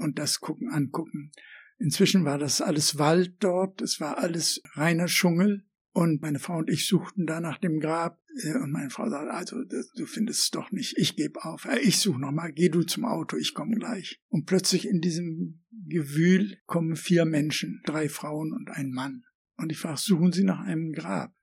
und 0.00 0.18
das 0.18 0.40
gucken, 0.40 0.70
angucken. 0.70 1.32
Inzwischen 1.78 2.24
war 2.24 2.38
das 2.38 2.60
alles 2.60 2.98
Wald 2.98 3.36
dort, 3.40 3.80
es 3.80 4.00
war 4.00 4.18
alles 4.18 4.62
reiner 4.74 5.06
Dschungel 5.06 5.64
und 5.92 6.20
meine 6.22 6.38
Frau 6.38 6.58
und 6.58 6.70
ich 6.70 6.86
suchten 6.86 7.26
da 7.26 7.40
nach 7.40 7.58
dem 7.58 7.80
Grab 7.80 8.20
äh, 8.42 8.58
und 8.58 8.70
meine 8.70 8.90
Frau 8.90 9.08
sagte, 9.08 9.32
also 9.32 9.56
du 9.64 10.06
findest 10.06 10.42
es 10.42 10.50
doch 10.50 10.70
nicht, 10.72 10.98
ich 10.98 11.16
gebe 11.16 11.44
auf, 11.44 11.66
ich 11.82 11.98
suche 11.98 12.20
noch 12.20 12.32
mal, 12.32 12.52
geh 12.52 12.68
du 12.68 12.82
zum 12.82 13.04
Auto, 13.04 13.36
ich 13.36 13.54
komme 13.54 13.76
gleich. 13.76 14.20
Und 14.28 14.46
plötzlich 14.46 14.86
in 14.86 15.00
diesem 15.00 15.62
Gewühl 15.88 16.58
kommen 16.66 16.96
vier 16.96 17.24
Menschen, 17.24 17.80
drei 17.86 18.08
Frauen 18.08 18.52
und 18.52 18.70
ein 18.70 18.90
Mann. 18.90 19.24
Und 19.56 19.72
ich 19.72 19.78
frage, 19.78 19.98
suchen 19.98 20.32
Sie 20.32 20.44
nach 20.44 20.60
einem 20.60 20.92
Grab? 20.92 21.34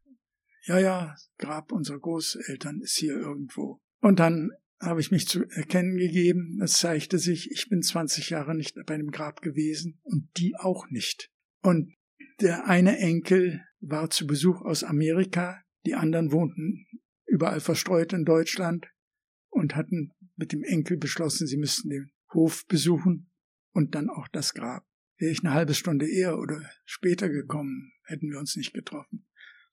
Ja, 0.65 0.79
ja, 0.79 1.15
Grab 1.37 1.71
unserer 1.71 1.99
Großeltern 1.99 2.81
ist 2.81 2.97
hier 2.97 3.15
irgendwo. 3.15 3.81
Und 4.01 4.19
dann 4.19 4.51
habe 4.79 5.01
ich 5.01 5.11
mich 5.11 5.27
zu 5.27 5.43
erkennen 5.49 5.97
gegeben. 5.97 6.59
Es 6.63 6.77
zeigte 6.77 7.19
sich, 7.19 7.51
ich 7.51 7.69
bin 7.69 7.81
20 7.81 8.29
Jahre 8.29 8.55
nicht 8.55 8.75
bei 8.85 8.93
einem 8.93 9.11
Grab 9.11 9.41
gewesen 9.41 9.99
und 10.03 10.29
die 10.37 10.55
auch 10.55 10.89
nicht. 10.89 11.31
Und 11.61 11.95
der 12.39 12.67
eine 12.67 12.97
Enkel 12.99 13.63
war 13.79 14.09
zu 14.09 14.27
Besuch 14.27 14.61
aus 14.61 14.83
Amerika, 14.83 15.61
die 15.85 15.95
anderen 15.95 16.31
wohnten 16.31 16.85
überall 17.25 17.59
verstreut 17.59 18.13
in 18.13 18.25
Deutschland 18.25 18.87
und 19.49 19.75
hatten 19.75 20.13
mit 20.35 20.51
dem 20.51 20.63
Enkel 20.63 20.97
beschlossen, 20.97 21.47
sie 21.47 21.57
müssten 21.57 21.89
den 21.89 22.11
Hof 22.33 22.65
besuchen 22.67 23.29
und 23.73 23.95
dann 23.95 24.09
auch 24.09 24.27
das 24.27 24.53
Grab. 24.53 24.85
Wäre 25.17 25.31
ich 25.31 25.43
eine 25.43 25.53
halbe 25.53 25.73
Stunde 25.73 26.09
eher 26.09 26.37
oder 26.37 26.61
später 26.85 27.29
gekommen, 27.29 27.91
hätten 28.05 28.29
wir 28.29 28.39
uns 28.39 28.55
nicht 28.55 28.73
getroffen. 28.73 29.26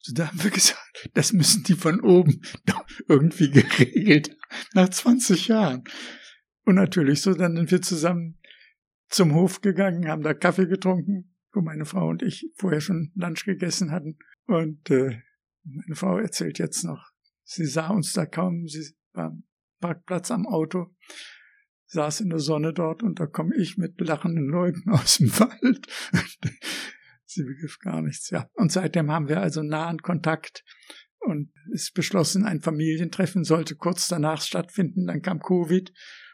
So, 0.06 0.12
da 0.12 0.28
haben 0.28 0.44
wir 0.44 0.50
gesagt, 0.50 1.08
das 1.14 1.32
müssen 1.32 1.62
die 1.62 1.72
von 1.72 2.00
oben 2.02 2.42
irgendwie 3.08 3.50
geregelt, 3.50 4.36
nach 4.74 4.90
20 4.90 5.48
Jahren. 5.48 5.82
Und 6.66 6.74
natürlich 6.74 7.22
so, 7.22 7.32
dann 7.32 7.56
sind 7.56 7.70
wir 7.70 7.80
zusammen 7.80 8.38
zum 9.08 9.34
Hof 9.34 9.62
gegangen, 9.62 10.06
haben 10.06 10.22
da 10.22 10.34
Kaffee 10.34 10.66
getrunken, 10.66 11.34
wo 11.54 11.62
meine 11.62 11.86
Frau 11.86 12.08
und 12.08 12.22
ich 12.22 12.52
vorher 12.54 12.82
schon 12.82 13.12
Lunch 13.14 13.46
gegessen 13.46 13.92
hatten. 13.92 14.18
Und 14.44 14.90
äh, 14.90 15.22
meine 15.62 15.94
Frau 15.94 16.18
erzählt 16.18 16.58
jetzt 16.58 16.84
noch, 16.84 17.10
sie 17.42 17.64
sah 17.64 17.88
uns 17.88 18.12
da 18.12 18.26
kaum, 18.26 18.68
sie 18.68 18.94
war 19.14 19.28
am 19.28 19.44
Parkplatz 19.80 20.30
am 20.30 20.46
Auto, 20.46 20.94
saß 21.86 22.20
in 22.20 22.28
der 22.28 22.40
Sonne 22.40 22.74
dort 22.74 23.02
und 23.02 23.20
da 23.20 23.26
komme 23.26 23.56
ich 23.56 23.78
mit 23.78 23.98
lachenden 24.02 24.48
Leuten 24.48 24.90
aus 24.90 25.16
dem 25.16 25.30
Wald. 25.40 25.86
Sie 27.34 27.44
begriff 27.44 27.78
gar 27.78 28.02
nichts, 28.02 28.30
ja. 28.30 28.48
Und 28.54 28.72
seitdem 28.72 29.10
haben 29.10 29.28
wir 29.28 29.40
also 29.40 29.62
nahen 29.62 29.98
Kontakt 29.98 30.64
und 31.18 31.52
ist 31.72 31.94
beschlossen, 31.94 32.44
ein 32.44 32.60
Familientreffen 32.60 33.44
sollte 33.44 33.76
kurz 33.76 34.08
danach 34.08 34.42
stattfinden. 34.42 35.06
Dann 35.06 35.22
kam 35.22 35.40
Covid 35.40 35.92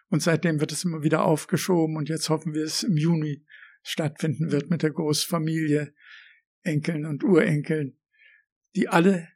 und 0.08 0.22
seitdem 0.22 0.60
wird 0.60 0.72
es 0.72 0.84
immer 0.84 1.02
wieder 1.02 1.24
aufgeschoben 1.24 1.96
und 1.96 2.08
jetzt 2.08 2.28
hoffen 2.28 2.54
wir, 2.54 2.64
es 2.64 2.82
im 2.82 2.96
Juni 2.96 3.44
stattfinden 3.82 4.52
wird 4.52 4.70
mit 4.70 4.82
der 4.82 4.90
Großfamilie, 4.90 5.94
Enkeln 6.62 7.06
und 7.06 7.24
Urenkeln, 7.24 7.98
die 8.76 8.88
alle 8.88 9.28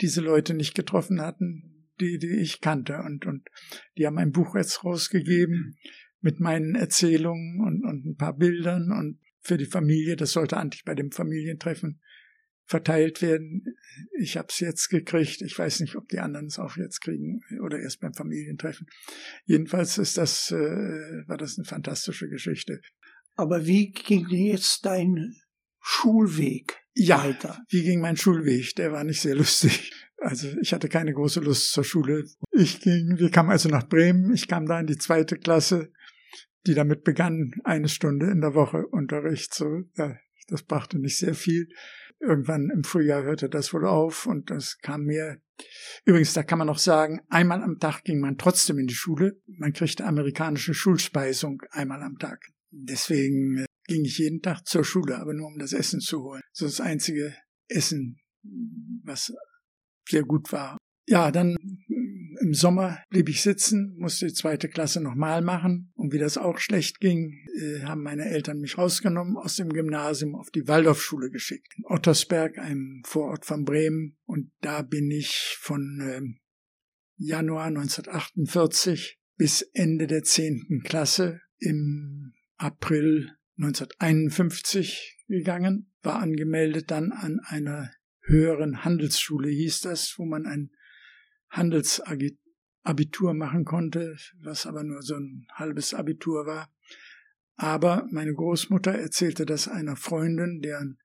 diese 0.00 0.20
Leute 0.20 0.52
nicht 0.52 0.74
getroffen 0.74 1.22
hatten, 1.22 1.88
die, 2.00 2.18
die 2.18 2.36
ich 2.36 2.60
kannte. 2.60 2.98
Und, 2.98 3.24
und 3.24 3.48
die 3.96 4.06
haben 4.06 4.18
ein 4.18 4.32
Buch 4.32 4.54
jetzt 4.54 4.84
rausgegeben 4.84 5.78
mit 6.20 6.40
meinen 6.40 6.74
Erzählungen 6.74 7.60
und, 7.60 7.84
und 7.84 8.04
ein 8.04 8.16
paar 8.16 8.36
Bildern 8.36 8.92
und 8.92 9.20
für 9.46 9.56
die 9.56 9.66
Familie. 9.66 10.16
Das 10.16 10.32
sollte 10.32 10.56
eigentlich 10.56 10.84
bei 10.84 10.94
dem 10.94 11.12
Familientreffen 11.12 12.00
verteilt 12.64 13.22
werden. 13.22 13.76
Ich 14.18 14.36
habe 14.36 14.48
es 14.50 14.58
jetzt 14.58 14.88
gekriegt. 14.88 15.40
Ich 15.42 15.56
weiß 15.56 15.80
nicht, 15.80 15.96
ob 15.96 16.08
die 16.08 16.18
anderen 16.18 16.46
es 16.46 16.58
auch 16.58 16.76
jetzt 16.76 17.00
kriegen 17.00 17.40
oder 17.64 17.78
erst 17.78 18.00
beim 18.00 18.12
Familientreffen. 18.12 18.88
Jedenfalls 19.44 19.98
ist 19.98 20.18
das, 20.18 20.50
äh, 20.50 20.56
war 21.26 21.36
das 21.36 21.56
eine 21.56 21.64
fantastische 21.64 22.28
Geschichte. 22.28 22.80
Aber 23.36 23.66
wie 23.66 23.92
ging 23.92 24.26
jetzt 24.28 24.84
dein 24.84 25.36
Schulweg 25.80 26.82
ja, 26.94 27.22
weiter? 27.22 27.62
Wie 27.68 27.84
ging 27.84 28.00
mein 28.00 28.16
Schulweg? 28.16 28.74
Der 28.74 28.92
war 28.92 29.04
nicht 29.04 29.20
sehr 29.20 29.36
lustig. 29.36 29.92
Also 30.18 30.48
ich 30.60 30.72
hatte 30.72 30.88
keine 30.88 31.12
große 31.12 31.40
Lust 31.40 31.72
zur 31.72 31.84
Schule. 31.84 32.24
Ich 32.50 32.80
ging, 32.80 33.18
wir 33.18 33.30
kamen 33.30 33.50
also 33.50 33.68
nach 33.68 33.86
Bremen. 33.86 34.32
Ich 34.32 34.48
kam 34.48 34.66
da 34.66 34.80
in 34.80 34.86
die 34.86 34.96
zweite 34.96 35.36
Klasse 35.36 35.92
die 36.66 36.74
damit 36.74 37.04
begann, 37.04 37.52
eine 37.64 37.88
Stunde 37.88 38.30
in 38.30 38.40
der 38.40 38.54
Woche 38.54 38.86
Unterricht. 38.86 39.54
So, 39.54 39.82
ja, 39.96 40.16
Das 40.48 40.62
brachte 40.62 40.98
nicht 40.98 41.18
sehr 41.18 41.34
viel. 41.34 41.68
Irgendwann 42.18 42.70
im 42.70 42.82
Frühjahr 42.82 43.24
hörte 43.24 43.48
das 43.48 43.74
wohl 43.74 43.86
auf 43.86 44.26
und 44.26 44.50
das 44.50 44.78
kam 44.78 45.04
mehr. 45.04 45.38
Übrigens, 46.04 46.32
da 46.32 46.42
kann 46.42 46.58
man 46.58 46.66
noch 46.66 46.78
sagen, 46.78 47.20
einmal 47.28 47.62
am 47.62 47.78
Tag 47.78 48.04
ging 48.04 48.20
man 48.20 48.38
trotzdem 48.38 48.78
in 48.78 48.86
die 48.86 48.94
Schule. 48.94 49.40
Man 49.46 49.72
kriegte 49.72 50.04
amerikanische 50.04 50.72
Schulspeisung 50.72 51.62
einmal 51.70 52.02
am 52.02 52.16
Tag. 52.18 52.46
Deswegen 52.70 53.58
äh, 53.58 53.66
ging 53.86 54.04
ich 54.04 54.18
jeden 54.18 54.40
Tag 54.40 54.66
zur 54.66 54.84
Schule, 54.84 55.18
aber 55.18 55.34
nur 55.34 55.46
um 55.46 55.58
das 55.58 55.72
Essen 55.72 56.00
zu 56.00 56.22
holen. 56.22 56.42
So 56.52 56.66
das 56.66 56.80
einzige 56.80 57.34
Essen, 57.68 58.18
was 59.04 59.32
sehr 60.08 60.22
gut 60.22 60.52
war. 60.52 60.78
Ja, 61.06 61.30
dann 61.30 61.56
im 62.40 62.54
Sommer 62.54 63.02
blieb 63.10 63.28
ich 63.28 63.42
sitzen, 63.42 63.96
musste 63.98 64.26
die 64.26 64.32
zweite 64.32 64.68
Klasse 64.68 65.00
nochmal 65.00 65.42
machen. 65.42 65.92
Und 65.94 66.12
wie 66.12 66.18
das 66.18 66.36
auch 66.36 66.58
schlecht 66.58 67.00
ging, 67.00 67.46
äh, 67.58 67.82
haben 67.84 68.02
meine 68.02 68.26
Eltern 68.26 68.58
mich 68.58 68.78
rausgenommen 68.78 69.36
aus 69.36 69.56
dem 69.56 69.70
Gymnasium 69.70 70.34
auf 70.34 70.50
die 70.50 70.68
Waldorfschule 70.68 71.30
geschickt. 71.30 71.72
In 71.78 71.84
Ottersberg, 71.86 72.58
einem 72.58 73.02
Vorort 73.04 73.46
von 73.46 73.64
Bremen. 73.64 74.16
Und 74.24 74.50
da 74.60 74.82
bin 74.82 75.10
ich 75.10 75.56
von 75.58 76.00
äh, 76.00 76.22
Januar 77.16 77.66
1948 77.66 79.18
bis 79.36 79.62
Ende 79.62 80.06
der 80.06 80.22
zehnten 80.22 80.82
Klasse 80.82 81.40
im 81.58 82.32
April 82.56 83.30
1951 83.58 85.24
gegangen, 85.28 85.92
war 86.02 86.20
angemeldet 86.20 86.90
dann 86.90 87.12
an 87.12 87.40
einer 87.44 87.90
höheren 88.22 88.84
Handelsschule, 88.84 89.48
hieß 89.48 89.80
das, 89.80 90.14
wo 90.16 90.24
man 90.24 90.46
ein 90.46 90.70
Handelsabitur 91.56 93.34
machen 93.34 93.64
konnte, 93.64 94.16
was 94.42 94.66
aber 94.66 94.84
nur 94.84 95.02
so 95.02 95.16
ein 95.16 95.46
halbes 95.52 95.94
Abitur 95.94 96.46
war. 96.46 96.72
Aber 97.56 98.06
meine 98.10 98.34
Großmutter 98.34 98.92
erzählte 98.92 99.46
das 99.46 99.66
einer 99.66 99.96
Freundin, 99.96 100.60
deren 100.60 100.98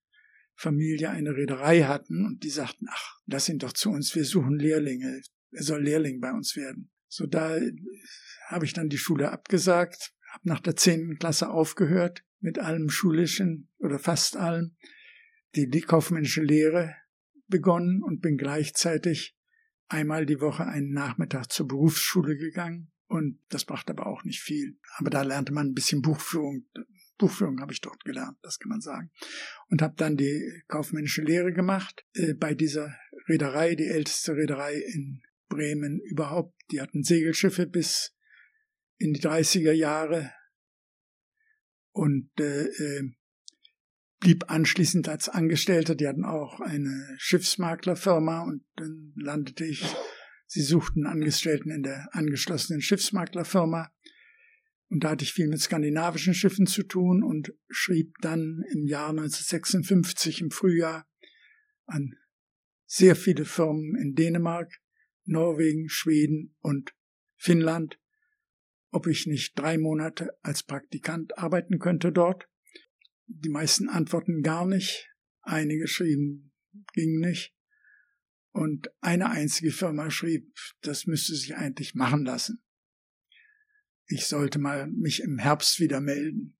Familie 0.53 1.09
eine 1.09 1.35
Reederei 1.35 1.83
hatten, 1.83 2.25
und 2.25 2.43
die 2.43 2.49
sagten, 2.49 2.85
ach, 2.89 3.19
lass 3.25 3.49
ihn 3.49 3.57
doch 3.57 3.73
zu 3.73 3.89
uns, 3.89 4.13
wir 4.15 4.25
suchen 4.25 4.59
Lehrlinge, 4.59 5.21
er 5.51 5.63
soll 5.63 5.81
Lehrling 5.81 6.19
bei 6.19 6.31
uns 6.31 6.55
werden. 6.55 6.91
So 7.07 7.25
da 7.25 7.57
habe 8.47 8.65
ich 8.65 8.73
dann 8.73 8.89
die 8.89 8.97
Schule 8.97 9.31
abgesagt, 9.31 10.13
habe 10.31 10.47
nach 10.49 10.59
der 10.59 10.75
zehnten 10.75 11.17
Klasse 11.17 11.49
aufgehört 11.49 12.23
mit 12.39 12.59
allem 12.59 12.89
Schulischen 12.89 13.69
oder 13.79 13.99
fast 13.99 14.37
allem, 14.37 14.75
die, 15.55 15.69
die 15.69 15.81
kaufmännische 15.81 16.41
Lehre 16.41 16.95
begonnen 17.47 18.01
und 18.03 18.21
bin 18.21 18.37
gleichzeitig 18.37 19.35
einmal 19.91 20.25
die 20.25 20.41
Woche 20.41 20.65
einen 20.65 20.91
Nachmittag 20.91 21.51
zur 21.51 21.67
Berufsschule 21.67 22.37
gegangen 22.37 22.91
und 23.07 23.39
das 23.49 23.65
brachte 23.65 23.91
aber 23.91 24.07
auch 24.07 24.23
nicht 24.23 24.39
viel. 24.39 24.77
Aber 24.97 25.09
da 25.09 25.21
lernte 25.21 25.51
man 25.51 25.67
ein 25.67 25.73
bisschen 25.73 26.01
Buchführung. 26.01 26.65
Buchführung 27.17 27.59
habe 27.59 27.73
ich 27.73 27.81
dort 27.81 28.03
gelernt, 28.03 28.37
das 28.41 28.57
kann 28.57 28.69
man 28.69 28.81
sagen. 28.81 29.11
Und 29.67 29.81
habe 29.81 29.95
dann 29.97 30.17
die 30.17 30.63
kaufmännische 30.67 31.21
Lehre 31.21 31.53
gemacht 31.53 32.05
äh, 32.13 32.33
bei 32.33 32.53
dieser 32.53 32.95
Reederei, 33.27 33.75
die 33.75 33.87
älteste 33.87 34.35
Reederei 34.35 34.75
in 34.75 35.21
Bremen 35.49 35.99
überhaupt. 35.99 36.55
Die 36.71 36.81
hatten 36.81 37.03
Segelschiffe 37.03 37.67
bis 37.67 38.15
in 38.97 39.13
die 39.13 39.21
30er 39.21 39.73
Jahre 39.73 40.31
und 41.91 42.29
äh, 42.39 42.63
äh, 42.63 43.11
blieb 44.21 44.49
anschließend 44.49 45.09
als 45.09 45.27
Angestellter. 45.27 45.95
Die 45.95 46.07
hatten 46.07 46.23
auch 46.23 46.61
eine 46.61 47.15
Schiffsmaklerfirma 47.17 48.43
und 48.43 48.63
dann 48.77 49.11
landete 49.15 49.65
ich. 49.65 49.83
Sie 50.45 50.61
suchten 50.61 51.05
Angestellten 51.05 51.71
in 51.71 51.83
der 51.83 52.07
angeschlossenen 52.13 52.81
Schiffsmaklerfirma. 52.81 53.91
Und 54.89 55.03
da 55.03 55.11
hatte 55.11 55.23
ich 55.23 55.33
viel 55.33 55.47
mit 55.47 55.59
skandinavischen 55.59 56.33
Schiffen 56.33 56.67
zu 56.67 56.83
tun 56.83 57.23
und 57.23 57.53
schrieb 57.69 58.13
dann 58.21 58.63
im 58.71 58.85
Jahr 58.85 59.09
1956 59.09 60.41
im 60.41 60.51
Frühjahr 60.51 61.07
an 61.85 62.15
sehr 62.85 63.15
viele 63.15 63.45
Firmen 63.45 63.95
in 63.95 64.15
Dänemark, 64.15 64.81
Norwegen, 65.23 65.87
Schweden 65.87 66.55
und 66.59 66.93
Finnland, 67.37 67.99
ob 68.91 69.07
ich 69.07 69.25
nicht 69.25 69.57
drei 69.57 69.77
Monate 69.77 70.37
als 70.41 70.63
Praktikant 70.63 71.37
arbeiten 71.37 71.79
könnte 71.79 72.11
dort. 72.11 72.50
Die 73.33 73.49
meisten 73.49 73.89
antworten 73.89 74.41
gar 74.41 74.65
nicht. 74.65 75.09
Einige 75.41 75.87
schrieben, 75.87 76.51
ging 76.93 77.19
nicht. 77.19 77.55
Und 78.51 78.89
eine 78.99 79.29
einzige 79.29 79.71
Firma 79.71 80.11
schrieb, 80.11 80.53
das 80.81 81.07
müsste 81.07 81.35
sich 81.35 81.55
eigentlich 81.55 81.95
machen 81.95 82.25
lassen. 82.25 82.61
Ich 84.07 84.25
sollte 84.25 84.59
mal 84.59 84.87
mich 84.87 85.21
im 85.21 85.37
Herbst 85.37 85.79
wieder 85.79 86.01
melden. 86.01 86.57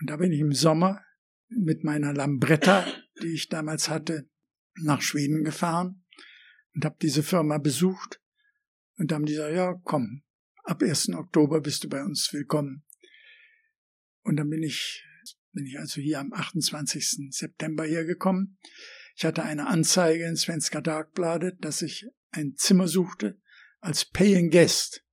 Und 0.00 0.08
da 0.08 0.16
bin 0.16 0.32
ich 0.32 0.40
im 0.40 0.52
Sommer 0.52 1.04
mit 1.48 1.84
meiner 1.84 2.14
Lambretta, 2.14 2.86
die 3.22 3.34
ich 3.34 3.48
damals 3.48 3.90
hatte, 3.90 4.30
nach 4.76 5.02
Schweden 5.02 5.44
gefahren 5.44 6.04
und 6.74 6.84
habe 6.86 6.96
diese 7.02 7.22
Firma 7.22 7.58
besucht. 7.58 8.22
Und 8.96 9.10
da 9.10 9.16
haben 9.16 9.26
die 9.26 9.34
gesagt, 9.34 9.54
ja, 9.54 9.74
komm, 9.84 10.22
ab 10.64 10.82
1. 10.82 11.10
Oktober 11.10 11.60
bist 11.60 11.84
du 11.84 11.88
bei 11.88 12.02
uns 12.02 12.32
willkommen. 12.32 12.84
Und 14.22 14.36
dann 14.36 14.48
bin 14.48 14.62
ich 14.62 15.04
bin 15.52 15.66
ich 15.66 15.78
also 15.78 16.00
hier 16.00 16.20
am 16.20 16.32
28. 16.32 17.28
September 17.30 17.84
hergekommen. 17.84 18.58
Ich 19.16 19.24
hatte 19.24 19.42
eine 19.42 19.66
Anzeige 19.66 20.24
in 20.24 20.36
Svenska 20.36 20.80
Dagbladet, 20.80 21.64
dass 21.64 21.82
ich 21.82 22.06
ein 22.30 22.54
Zimmer 22.56 22.88
suchte 22.88 23.40
als 23.80 24.04
Paying 24.04 24.50
Guest. 24.50 25.04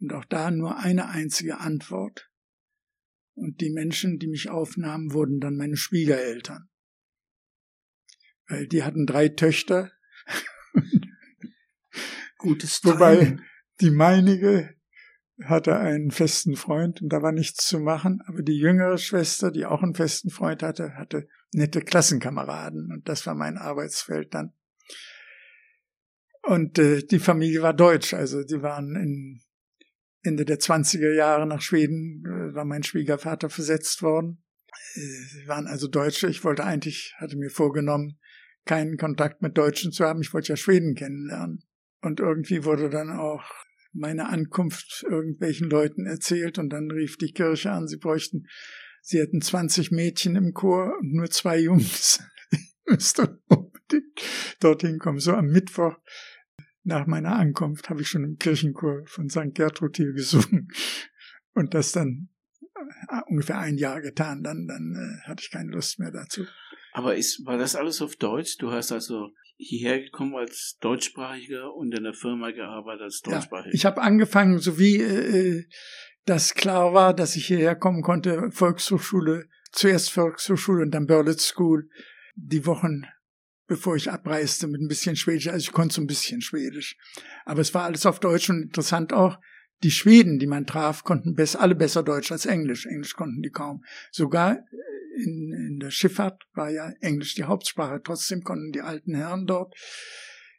Und 0.00 0.12
auch 0.12 0.24
da 0.24 0.50
nur 0.50 0.78
eine 0.78 1.08
einzige 1.08 1.58
Antwort. 1.58 2.30
Und 3.34 3.60
die 3.60 3.70
Menschen, 3.70 4.18
die 4.18 4.28
mich 4.28 4.48
aufnahmen, 4.48 5.12
wurden 5.12 5.40
dann 5.40 5.56
meine 5.56 5.76
Schwiegereltern. 5.76 6.68
Weil 8.48 8.66
die 8.66 8.82
hatten 8.82 9.06
drei 9.06 9.28
Töchter. 9.28 9.92
Gutes 12.38 12.80
Timing. 12.80 12.98
Wobei 12.98 13.38
die 13.80 13.90
meinige 13.90 14.79
hatte 15.44 15.78
einen 15.78 16.10
festen 16.10 16.56
Freund 16.56 17.00
und 17.02 17.12
da 17.12 17.22
war 17.22 17.32
nichts 17.32 17.66
zu 17.66 17.80
machen. 17.80 18.22
Aber 18.26 18.42
die 18.42 18.58
jüngere 18.58 18.98
Schwester, 18.98 19.50
die 19.50 19.66
auch 19.66 19.82
einen 19.82 19.94
festen 19.94 20.30
Freund 20.30 20.62
hatte, 20.62 20.94
hatte 20.94 21.28
nette 21.52 21.80
Klassenkameraden 21.80 22.90
und 22.92 23.08
das 23.08 23.26
war 23.26 23.34
mein 23.34 23.56
Arbeitsfeld 23.56 24.34
dann. 24.34 24.52
Und 26.42 26.78
äh, 26.78 27.02
die 27.02 27.18
Familie 27.18 27.62
war 27.62 27.74
deutsch, 27.74 28.14
also 28.14 28.42
die 28.42 28.62
waren 28.62 28.96
in 28.96 29.42
Ende 30.22 30.44
der 30.44 30.58
20er 30.58 31.14
Jahre 31.14 31.46
nach 31.46 31.60
Schweden, 31.60 32.22
äh, 32.26 32.54
war 32.54 32.64
mein 32.64 32.82
Schwiegervater 32.82 33.50
versetzt 33.50 34.02
worden. 34.02 34.42
Äh, 34.94 35.00
sie 35.00 35.48
waren 35.48 35.66
also 35.66 35.88
Deutsche. 35.88 36.28
Ich 36.28 36.44
wollte 36.44 36.64
eigentlich, 36.64 37.14
hatte 37.18 37.36
mir 37.36 37.50
vorgenommen, 37.50 38.18
keinen 38.64 38.96
Kontakt 38.96 39.42
mit 39.42 39.56
Deutschen 39.56 39.92
zu 39.92 40.04
haben. 40.04 40.20
Ich 40.20 40.32
wollte 40.32 40.50
ja 40.50 40.56
Schweden 40.56 40.94
kennenlernen. 40.94 41.64
Und 42.02 42.20
irgendwie 42.20 42.64
wurde 42.64 42.88
dann 42.88 43.10
auch 43.10 43.44
meine 43.92 44.28
Ankunft 44.28 45.04
irgendwelchen 45.08 45.68
Leuten 45.68 46.06
erzählt 46.06 46.58
und 46.58 46.70
dann 46.70 46.90
rief 46.90 47.16
die 47.16 47.32
Kirche 47.32 47.72
an, 47.72 47.88
sie 47.88 47.96
bräuchten, 47.96 48.46
sie 49.02 49.18
hätten 49.18 49.40
20 49.40 49.90
Mädchen 49.90 50.36
im 50.36 50.52
Chor 50.52 50.96
und 51.00 51.12
nur 51.12 51.30
zwei 51.30 51.58
Jungs. 51.58 52.22
Ich 52.92 52.96
müsste 52.96 53.40
unbedingt 53.46 54.20
dorthin 54.58 54.98
kommen. 54.98 55.20
So 55.20 55.32
am 55.32 55.46
Mittwoch 55.46 55.96
nach 56.82 57.06
meiner 57.06 57.36
Ankunft 57.36 57.88
habe 57.88 58.00
ich 58.00 58.08
schon 58.08 58.24
im 58.24 58.36
Kirchenchor 58.36 59.02
von 59.06 59.30
St. 59.30 59.54
Gertrud 59.54 59.96
hier 59.96 60.12
gesungen 60.12 60.72
und 61.54 61.72
das 61.72 61.92
dann 61.92 62.30
äh, 63.08 63.20
ungefähr 63.28 63.58
ein 63.58 63.78
Jahr 63.78 64.00
getan. 64.00 64.42
Dann, 64.42 64.66
dann 64.66 64.94
äh, 64.94 65.28
hatte 65.28 65.44
ich 65.44 65.52
keine 65.52 65.70
Lust 65.70 66.00
mehr 66.00 66.10
dazu. 66.10 66.46
Aber 66.92 67.14
ist, 67.14 67.44
war 67.46 67.58
das 67.58 67.76
alles 67.76 68.02
auf 68.02 68.16
Deutsch? 68.16 68.56
Du 68.58 68.72
hast 68.72 68.90
also 68.92 69.30
hierher 69.60 70.00
gekommen 70.00 70.34
als 70.36 70.78
Deutschsprachiger 70.80 71.74
und 71.74 71.96
in 71.96 72.04
der 72.04 72.14
Firma 72.14 72.50
gearbeitet 72.50 73.02
als 73.02 73.20
Deutschsprachiger? 73.20 73.68
Ja, 73.68 73.74
ich 73.74 73.84
habe 73.84 74.00
angefangen, 74.02 74.58
so 74.58 74.78
wie 74.78 74.96
äh, 74.96 75.64
das 76.24 76.54
klar 76.54 76.94
war, 76.94 77.14
dass 77.14 77.36
ich 77.36 77.46
hierher 77.46 77.76
kommen 77.76 78.02
konnte, 78.02 78.50
Volkshochschule, 78.50 79.48
zuerst 79.72 80.10
Volkshochschule 80.10 80.82
und 80.82 80.92
dann 80.92 81.06
Berlitz 81.06 81.44
School, 81.44 81.88
die 82.34 82.66
Wochen 82.66 83.04
bevor 83.70 83.94
ich 83.94 84.10
abreiste 84.10 84.66
mit 84.66 84.80
ein 84.80 84.88
bisschen 84.88 85.14
Schwedisch. 85.14 85.46
Also 85.46 85.68
ich 85.68 85.72
konnte 85.72 85.94
so 85.94 86.00
ein 86.00 86.08
bisschen 86.08 86.40
Schwedisch. 86.40 86.96
Aber 87.44 87.60
es 87.60 87.72
war 87.72 87.84
alles 87.84 88.04
auf 88.04 88.18
Deutsch 88.18 88.50
und 88.50 88.62
interessant 88.62 89.12
auch, 89.12 89.38
die 89.84 89.92
Schweden, 89.92 90.40
die 90.40 90.48
man 90.48 90.66
traf, 90.66 91.04
konnten 91.04 91.36
alle 91.56 91.76
besser 91.76 92.02
Deutsch 92.02 92.32
als 92.32 92.46
Englisch. 92.46 92.86
Englisch 92.86 93.14
konnten 93.14 93.42
die 93.42 93.50
kaum. 93.50 93.84
Sogar 94.10 94.58
in, 95.24 95.52
in 95.52 95.78
der 95.80 95.90
Schifffahrt 95.90 96.42
war 96.54 96.70
ja 96.70 96.92
Englisch 97.00 97.34
die 97.34 97.44
Hauptsprache. 97.44 98.00
Trotzdem 98.02 98.42
konnten 98.42 98.72
die 98.72 98.80
alten 98.80 99.14
Herren 99.14 99.46
dort 99.46 99.74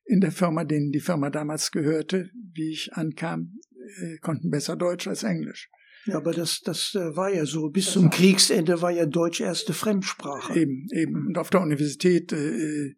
in 0.06 0.22
der 0.22 0.32
Firma, 0.32 0.64
denen 0.64 0.92
die 0.92 1.00
Firma 1.00 1.30
damals 1.30 1.72
gehörte, 1.72 2.30
wie 2.54 2.72
ich 2.72 2.94
ankam, 2.94 3.60
äh, 4.02 4.18
konnten 4.18 4.50
besser 4.50 4.76
Deutsch 4.76 5.08
als 5.08 5.24
Englisch. 5.24 5.70
Ja, 6.06 6.18
aber 6.18 6.34
das, 6.34 6.62
das 6.62 6.96
äh, 6.96 7.16
war 7.16 7.30
ja 7.30 7.46
so. 7.46 7.70
Bis 7.70 7.86
das 7.86 7.94
zum 7.94 8.10
Kriegsende 8.10 8.82
war 8.82 8.92
ja 8.92 9.06
Deutsch 9.06 9.40
erste 9.40 9.74
Fremdsprache. 9.74 10.60
Eben, 10.60 10.88
eben. 10.92 11.28
Und 11.28 11.38
auf 11.38 11.50
der 11.50 11.62
Universität, 11.62 12.32
äh, 12.32 12.88
äh 12.88 12.96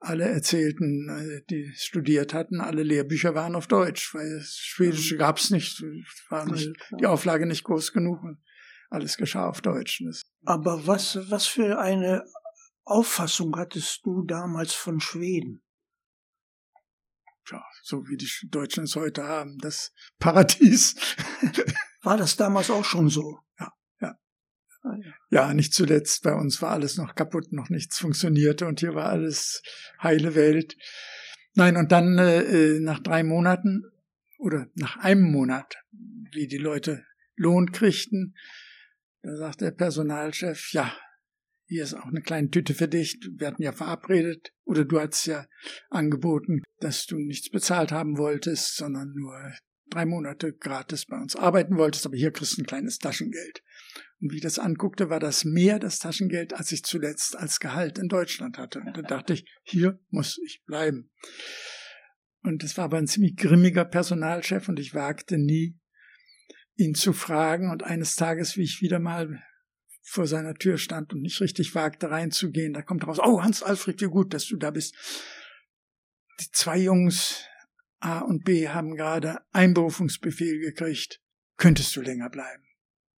alle 0.00 0.24
erzählten, 0.24 1.08
äh, 1.08 1.42
die 1.48 1.72
studiert 1.76 2.34
hatten, 2.34 2.60
alle 2.60 2.82
Lehrbücher 2.82 3.34
waren 3.34 3.54
auf 3.54 3.66
Deutsch, 3.66 4.14
weil 4.14 4.38
das 4.38 4.54
Schwedische 4.54 5.16
gab's 5.16 5.50
nicht, 5.50 5.82
war 6.28 6.50
nicht, 6.50 6.70
die 7.00 7.06
Auflage 7.06 7.46
nicht 7.46 7.64
groß 7.64 7.92
genug. 7.92 8.18
Alles 8.90 9.16
geschah 9.16 9.48
auf 9.48 9.60
Deutsch. 9.60 10.02
Aber 10.44 10.86
was, 10.86 11.18
was 11.30 11.46
für 11.46 11.78
eine 11.78 12.24
Auffassung 12.84 13.56
hattest 13.56 14.04
du 14.04 14.22
damals 14.22 14.74
von 14.74 15.00
Schweden? 15.00 15.62
Ja, 17.50 17.62
so 17.82 18.08
wie 18.08 18.16
die 18.16 18.30
Deutschen 18.48 18.84
es 18.84 18.96
heute 18.96 19.24
haben, 19.24 19.58
das 19.58 19.92
Paradies. 20.18 20.94
War 22.02 22.16
das 22.16 22.36
damals 22.36 22.70
auch 22.70 22.84
schon 22.84 23.08
so? 23.08 23.38
Ja, 23.58 23.72
ja. 24.00 24.16
Ja, 25.30 25.54
nicht 25.54 25.74
zuletzt. 25.74 26.22
Bei 26.22 26.34
uns 26.34 26.62
war 26.62 26.70
alles 26.70 26.96
noch 26.96 27.14
kaputt, 27.14 27.52
noch 27.52 27.68
nichts 27.68 27.98
funktionierte 27.98 28.66
und 28.66 28.80
hier 28.80 28.94
war 28.94 29.08
alles 29.10 29.62
heile 30.02 30.34
Welt. 30.34 30.76
Nein, 31.54 31.76
und 31.76 31.92
dann 31.92 32.18
äh, 32.18 32.40
äh 32.40 32.80
nach 32.80 33.00
drei 33.00 33.22
Monaten 33.22 33.84
oder 34.38 34.66
nach 34.74 34.96
einem 34.98 35.30
Monat, 35.30 35.76
wie 36.32 36.48
die 36.48 36.58
Leute 36.58 37.04
Lohn 37.36 37.72
kriegten, 37.72 38.34
da 39.24 39.36
sagt 39.36 39.62
der 39.62 39.70
Personalchef, 39.70 40.72
ja, 40.72 40.94
hier 41.66 41.84
ist 41.84 41.94
auch 41.94 42.04
eine 42.04 42.20
kleine 42.20 42.50
Tüte 42.50 42.74
für 42.74 42.88
dich. 42.88 43.18
Wir 43.38 43.46
hatten 43.46 43.62
ja 43.62 43.72
verabredet, 43.72 44.52
oder 44.64 44.84
du 44.84 45.00
hattest 45.00 45.26
ja 45.26 45.46
angeboten, 45.88 46.62
dass 46.80 47.06
du 47.06 47.16
nichts 47.16 47.50
bezahlt 47.50 47.90
haben 47.90 48.18
wolltest, 48.18 48.76
sondern 48.76 49.12
nur 49.14 49.34
drei 49.88 50.04
Monate 50.04 50.52
gratis 50.52 51.06
bei 51.06 51.16
uns 51.16 51.36
arbeiten 51.36 51.78
wolltest, 51.78 52.04
aber 52.04 52.16
hier 52.16 52.32
kriegst 52.32 52.58
du 52.58 52.62
ein 52.62 52.66
kleines 52.66 52.98
Taschengeld. 52.98 53.62
Und 54.20 54.32
wie 54.32 54.36
ich 54.36 54.42
das 54.42 54.58
anguckte, 54.58 55.08
war 55.08 55.20
das 55.20 55.44
mehr 55.44 55.78
das 55.78 55.98
Taschengeld, 55.98 56.52
als 56.52 56.70
ich 56.72 56.82
zuletzt 56.82 57.36
als 57.36 57.60
Gehalt 57.60 57.98
in 57.98 58.08
Deutschland 58.08 58.58
hatte. 58.58 58.80
Und 58.80 58.96
da 58.96 59.02
dachte 59.02 59.32
ich, 59.32 59.46
hier 59.62 59.98
muss 60.10 60.38
ich 60.44 60.62
bleiben. 60.66 61.10
Und 62.42 62.62
es 62.62 62.76
war 62.76 62.84
aber 62.86 62.98
ein 62.98 63.06
ziemlich 63.06 63.36
grimmiger 63.36 63.86
Personalchef 63.86 64.68
und 64.68 64.78
ich 64.78 64.94
wagte 64.94 65.38
nie, 65.38 65.78
ihn 66.76 66.94
zu 66.94 67.12
fragen. 67.12 67.70
Und 67.70 67.82
eines 67.82 68.16
Tages, 68.16 68.56
wie 68.56 68.62
ich 68.62 68.80
wieder 68.80 68.98
mal 68.98 69.42
vor 70.02 70.26
seiner 70.26 70.54
Tür 70.54 70.78
stand 70.78 71.12
und 71.12 71.22
nicht 71.22 71.40
richtig 71.40 71.74
wagte 71.74 72.10
reinzugehen, 72.10 72.74
da 72.74 72.82
kommt 72.82 73.06
raus, 73.06 73.18
oh 73.22 73.42
Hans 73.42 73.62
Alfred, 73.62 74.00
wie 74.00 74.06
gut, 74.06 74.34
dass 74.34 74.46
du 74.46 74.56
da 74.56 74.70
bist. 74.70 74.94
Die 76.40 76.50
zwei 76.50 76.78
Jungs 76.78 77.44
A 78.00 78.18
und 78.18 78.44
B 78.44 78.68
haben 78.68 78.96
gerade 78.96 79.40
Einberufungsbefehl 79.52 80.60
gekriegt. 80.60 81.22
Könntest 81.56 81.96
du 81.96 82.02
länger 82.02 82.28
bleiben? 82.28 82.62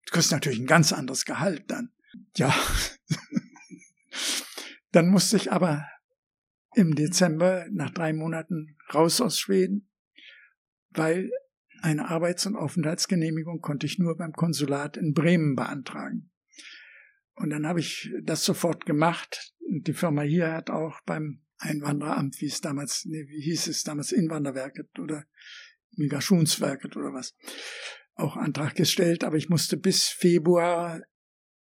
Du 0.05 0.13
kriegst 0.13 0.31
natürlich 0.31 0.61
ein 0.61 0.67
ganz 0.67 0.93
anderes 0.93 1.25
Gehalt 1.25 1.65
dann. 1.69 1.91
Ja. 2.37 2.55
dann 4.93 5.09
musste 5.09 5.37
ich 5.37 5.51
aber 5.51 5.89
im 6.75 6.95
Dezember 6.95 7.67
nach 7.71 7.91
drei 7.91 8.13
Monaten 8.13 8.77
raus 8.95 9.21
aus 9.21 9.41
Schweden, 9.41 9.89
weil 10.91 11.31
eine 11.87 12.09
Arbeits- 12.09 12.47
und 12.47 12.57
Aufenthaltsgenehmigung 12.57 13.61
konnte 13.61 13.87
ich 13.87 13.99
nur 13.99 14.17
beim 14.17 14.33
Konsulat 14.33 14.97
in 14.97 15.15
Bremen 15.15 15.55
beantragen. 15.55 16.33
Und 17.37 17.51
dann 17.51 17.65
habe 17.65 17.79
ich 17.79 18.13
das 18.23 18.45
sofort 18.45 18.87
gemacht. 18.87 19.55
Die 19.61 19.93
Firma 19.93 20.23
hier 20.23 20.53
hat 20.53 20.69
auch 20.69 21.01
beim 21.03 21.43
Einwandereramt, 21.59 22.41
wie 22.41 22.47
es 22.47 22.61
damals, 22.61 23.05
nee, 23.05 23.27
wie 23.29 23.41
hieß 23.41 23.69
es 23.69 23.85
damals, 23.85 24.11
Inwanderwerket 24.11 24.99
oder 24.99 25.27
Migrationswerket 25.93 26.97
oder 26.97 27.13
was, 27.13 27.37
auch 28.15 28.37
Antrag 28.37 28.75
gestellt. 28.75 29.23
Aber 29.23 29.37
ich 29.37 29.49
musste 29.49 29.77
bis 29.77 30.09
Februar, 30.09 31.01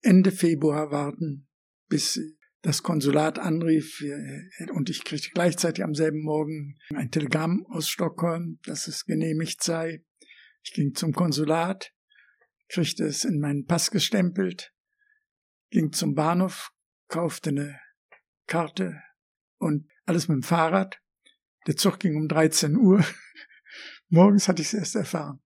Ende 0.03 0.31
Februar 0.31 0.93
warten, 0.93 1.49
bis 1.89 2.21
das 2.61 2.85
Konsulat 2.85 3.41
anrief 3.41 4.05
und 4.73 4.89
ich 4.89 5.03
kriegte 5.03 5.31
gleichzeitig 5.35 5.83
am 5.83 5.97
selben 5.97 6.23
Morgen 6.23 6.79
ein 6.95 7.11
Telegramm 7.11 7.67
aus 7.69 7.89
Stockholm, 7.89 8.61
dass 8.65 8.87
es 8.87 9.05
genehmigt 9.05 9.65
sei. 9.65 10.05
Ich 10.65 10.73
ging 10.73 10.95
zum 10.95 11.13
Konsulat, 11.13 11.93
kriegte 12.69 13.05
es 13.05 13.25
in 13.25 13.41
meinen 13.41 13.67
Pass 13.67 13.91
gestempelt, 13.91 14.73
ging 15.71 15.93
zum 15.93 16.15
Bahnhof, 16.15 16.71
kaufte 17.09 17.51
eine 17.51 17.81
Karte 18.47 19.03
und 19.59 19.89
alles 20.07 20.29
mit 20.29 20.37
dem 20.37 20.43
Fahrrad. 20.43 21.01
Der 21.67 21.77
Zug 21.77 22.01
ging 22.01 22.17
um 22.17 22.29
13 22.29 22.77
Uhr. 22.77 23.05
Morgens 24.09 24.49
hatte 24.49 24.63
ich 24.63 24.69
es 24.69 24.75
erst 24.75 24.97
erfahren. 24.97 25.41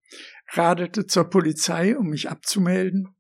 Radelte 0.53 1.07
zur 1.07 1.29
Polizei, 1.29 1.97
um 1.97 2.09
mich 2.09 2.31
abzumelden. 2.31 3.15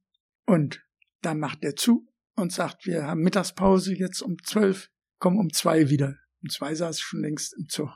Und 0.47 0.85
da 1.23 1.35
macht 1.35 1.65
er 1.65 1.77
zu 1.77 2.09
und 2.35 2.53
sagt, 2.53 2.87
wir 2.87 3.05
haben 3.05 3.23
Mittagspause 3.23 3.95
jetzt 3.95 4.23
um 4.23 4.37
zwölf, 4.45 4.91
komm 5.19 5.39
um 5.39 5.53
zwei 5.53 5.91
wieder. 5.91 6.17
Um 6.43 6.51
zwei 6.51 6.75
saß 6.75 6.99
ich 6.99 7.05
schon 7.05 7.21
längst 7.21 7.55
im 7.59 7.69
Zug. 7.69 7.91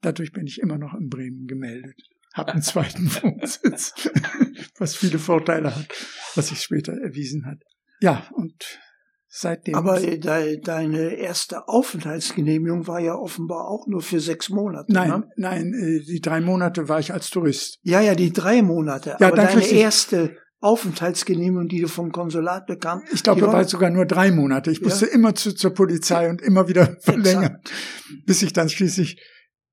Dadurch 0.00 0.32
bin 0.32 0.46
ich 0.46 0.60
immer 0.60 0.78
noch 0.78 0.94
in 0.94 1.08
Bremen 1.08 1.46
gemeldet. 1.46 2.00
Hab 2.34 2.48
einen 2.48 2.62
zweiten 2.62 3.06
Wohnsitz, 3.22 3.94
was 4.78 4.96
viele 4.96 5.18
Vorteile 5.18 5.74
hat, 5.74 5.86
was 6.34 6.48
sich 6.48 6.60
später 6.60 6.92
erwiesen 6.92 7.46
hat. 7.46 7.58
Ja, 8.00 8.28
und 8.32 8.80
seitdem. 9.28 9.76
Aber 9.76 10.00
de, 10.00 10.60
deine 10.60 11.14
erste 11.14 11.68
Aufenthaltsgenehmigung 11.68 12.86
war 12.88 12.98
ja 12.98 13.14
offenbar 13.14 13.68
auch 13.68 13.86
nur 13.86 14.02
für 14.02 14.18
sechs 14.18 14.50
Monate. 14.50 14.92
Nein, 14.92 15.08
ne? 15.08 15.28
nein, 15.36 15.74
äh, 15.74 16.04
die 16.04 16.20
drei 16.20 16.40
Monate 16.40 16.88
war 16.88 16.98
ich 16.98 17.12
als 17.12 17.30
Tourist. 17.30 17.78
Ja, 17.82 18.00
ja, 18.00 18.16
die 18.16 18.32
drei 18.32 18.62
Monate. 18.62 19.16
Ja, 19.20 19.28
aber 19.28 19.36
deine 19.36 19.64
erste 19.66 20.36
Aufenthaltsgenehmigung, 20.60 21.68
die 21.68 21.82
du 21.82 21.88
vom 21.88 22.10
Konsulat 22.10 22.66
bekam, 22.66 23.02
Ich 23.12 23.22
glaube, 23.22 23.42
da 23.42 23.52
war 23.52 23.64
sogar 23.64 23.90
nur 23.90 24.06
drei 24.06 24.32
Monate. 24.32 24.70
Ich 24.70 24.78
Ja. 24.78 24.84
musste 24.84 25.06
immer 25.06 25.34
zu, 25.34 25.54
zur 25.54 25.74
Polizei 25.74 26.28
und 26.28 26.42
immer 26.42 26.68
wieder 26.68 26.96
verlängern, 27.00 27.58
bis 28.26 28.42
ich 28.42 28.52
dann 28.54 28.68
schließlich 28.68 29.22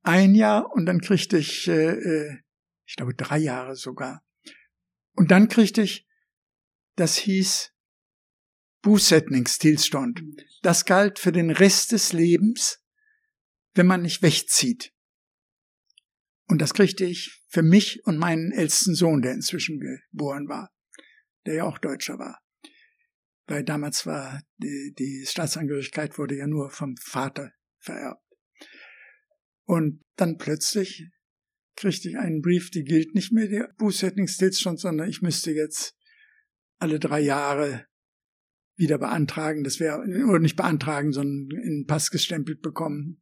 ein 0.04 0.36
Jahr 0.36 0.72
und 0.74 0.86
dann 0.86 1.00
kriegte 1.00 1.38
ich, 1.38 1.68
äh, 1.68 1.92
äh, 1.92 2.38
ich 2.92 2.98
glaube, 2.98 3.14
drei 3.14 3.38
Jahre 3.38 3.78
sogar. 3.78 4.22
Und 5.14 5.32
dann 5.32 5.48
kriegte 5.48 5.82
ich, 5.82 6.06
das 6.98 7.16
hieß 7.16 7.72
Bosetningstilstand. 8.82 10.22
Das 10.62 10.84
galt 10.84 11.18
für 11.18 11.32
den 11.32 11.52
Rest 11.52 11.94
des 11.94 12.12
Lebens, 12.12 12.84
wenn 13.76 13.88
man 13.88 14.02
nicht 14.02 14.22
wegzieht. 14.22 14.94
Und 16.50 16.60
das 16.60 16.74
kriegte 16.74 17.06
ich 17.06 17.42
für 17.48 17.64
mich 17.64 18.06
und 18.06 18.18
meinen 18.18 18.52
ältesten 18.52 18.94
Sohn, 18.94 19.22
der 19.22 19.36
inzwischen 19.36 19.80
geboren 19.80 20.50
war, 20.50 20.74
der 21.46 21.54
ja 21.54 21.64
auch 21.64 21.78
Deutscher 21.78 22.20
war. 22.20 22.42
Weil 23.46 23.64
damals 23.64 24.06
war 24.06 24.42
die, 24.58 24.94
die 25.00 25.26
Staatsangehörigkeit 25.26 26.18
wurde 26.18 26.36
ja 26.36 26.46
nur 26.46 26.72
vom 26.72 26.98
Vater 26.98 27.54
vererbt. 27.80 28.22
Und 29.64 30.04
dann 30.18 30.38
plötzlich 30.38 31.08
kriegte 31.82 32.10
ich 32.10 32.18
einen 32.18 32.42
Brief, 32.42 32.70
die 32.70 32.84
gilt 32.84 33.16
nicht 33.16 33.32
mehr 33.32 33.48
der 33.48 33.74
Bosetningsstillstand, 33.80 34.80
sondern 34.80 35.10
ich 35.10 35.24
müsste 35.24 35.52
jetzt 35.52 35.98
alle 36.78 37.00
drei 37.00 37.20
Jahre 37.20 37.88
wieder 38.76 39.00
beantragen. 39.00 39.64
Das 39.64 39.80
wäre, 39.80 40.00
oder 40.28 40.40
nicht 40.40 40.56
beantragen, 40.56 41.12
sondern 41.12 41.60
in 41.60 41.82
den 41.82 41.88
Pass 41.88 42.12
gestempelt 42.12 42.62
bekommen. 42.62 43.22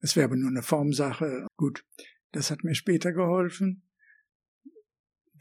Das 0.00 0.16
wäre 0.16 0.24
aber 0.24 0.36
nur 0.36 0.50
eine 0.50 0.62
Formsache. 0.62 1.46
Gut, 1.56 1.84
das 2.32 2.50
hat 2.50 2.64
mir 2.64 2.74
später 2.74 3.12
geholfen, 3.12 3.88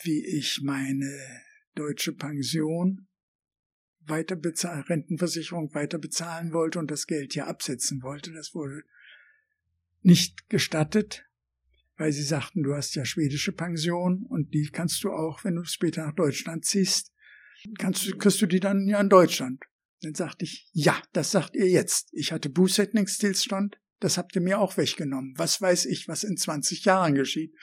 wie 0.04 0.24
ich 0.24 0.62
meine 0.62 1.12
deutsche 1.74 2.14
Pension 2.14 3.08
weiter 4.02 4.36
bezahlen, 4.36 4.84
Rentenversicherung 4.84 5.74
weiter 5.74 5.98
bezahlen 5.98 6.54
wollte 6.54 6.78
und 6.78 6.92
das 6.92 7.08
Geld 7.08 7.34
hier 7.34 7.48
absetzen 7.48 8.04
wollte. 8.04 8.32
Das 8.32 8.54
wurde 8.54 8.84
nicht 10.02 10.50
gestattet, 10.50 11.26
weil 11.98 12.12
sie 12.12 12.24
sagten, 12.24 12.64
du 12.64 12.74
hast 12.74 12.96
ja 12.96 13.06
schwedische 13.06 13.52
Pension 13.52 14.26
und 14.28 14.54
die 14.54 14.70
kannst 14.72 15.04
du 15.04 15.12
auch, 15.12 15.44
wenn 15.44 15.56
du 15.56 15.64
später 15.66 16.06
nach 16.06 16.16
Deutschland 16.16 16.66
ziehst, 16.66 17.14
kannst 17.78 18.08
du, 18.08 18.18
kriegst 18.18 18.42
du 18.42 18.48
die 18.48 18.60
dann 18.60 18.88
ja 18.88 19.00
in 19.00 19.10
Deutschland. 19.10 19.64
Dann 20.02 20.16
sagte 20.16 20.46
ich, 20.46 20.70
ja, 20.74 21.02
das 21.14 21.32
sagt 21.32 21.56
ihr 21.56 21.70
jetzt. 21.70 22.10
Ich 22.12 22.32
hatte 22.32 22.50
Bußsetningsstillstand, 22.50 23.80
das 24.00 24.18
habt 24.18 24.36
ihr 24.36 24.42
mir 24.42 24.60
auch 24.60 24.76
weggenommen. 24.76 25.34
Was 25.38 25.62
weiß 25.62 25.86
ich, 25.86 26.08
was 26.08 26.24
in 26.24 26.36
20 26.36 26.84
Jahren 26.84 27.16
geschieht. 27.16 27.56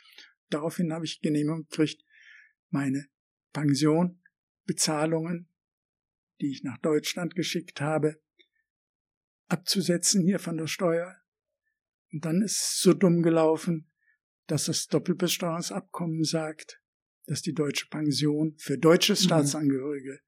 Daraufhin 0.49 0.93
habe 0.93 1.05
ich 1.05 1.21
Genehmigung 1.21 1.67
gekriegt, 1.69 2.03
meine 2.71 3.07
Pension, 3.53 4.23
Bezahlungen, 4.65 5.49
die 6.41 6.51
ich 6.51 6.63
nach 6.63 6.79
Deutschland 6.79 7.35
geschickt 7.35 7.81
habe, 7.81 8.21
abzusetzen 9.49 10.23
hier 10.23 10.39
von 10.39 10.57
der 10.57 10.67
Steuer. 10.67 11.17
Und 12.13 12.25
dann 12.25 12.43
ist 12.43 12.57
es 12.57 12.81
so 12.81 12.95
dumm 12.95 13.23
gelaufen, 13.23 13.91
dass 14.51 14.65
das 14.67 14.87
Doppelbesteuerungsabkommen 14.87 16.25
sagt, 16.25 16.81
dass 17.27 17.43
die 17.43 17.53
deutsche 17.55 17.87
Pension 17.89 18.55
für 18.59 18.79
deutsche 18.79 19.15
Staatsangehörige 19.17 20.19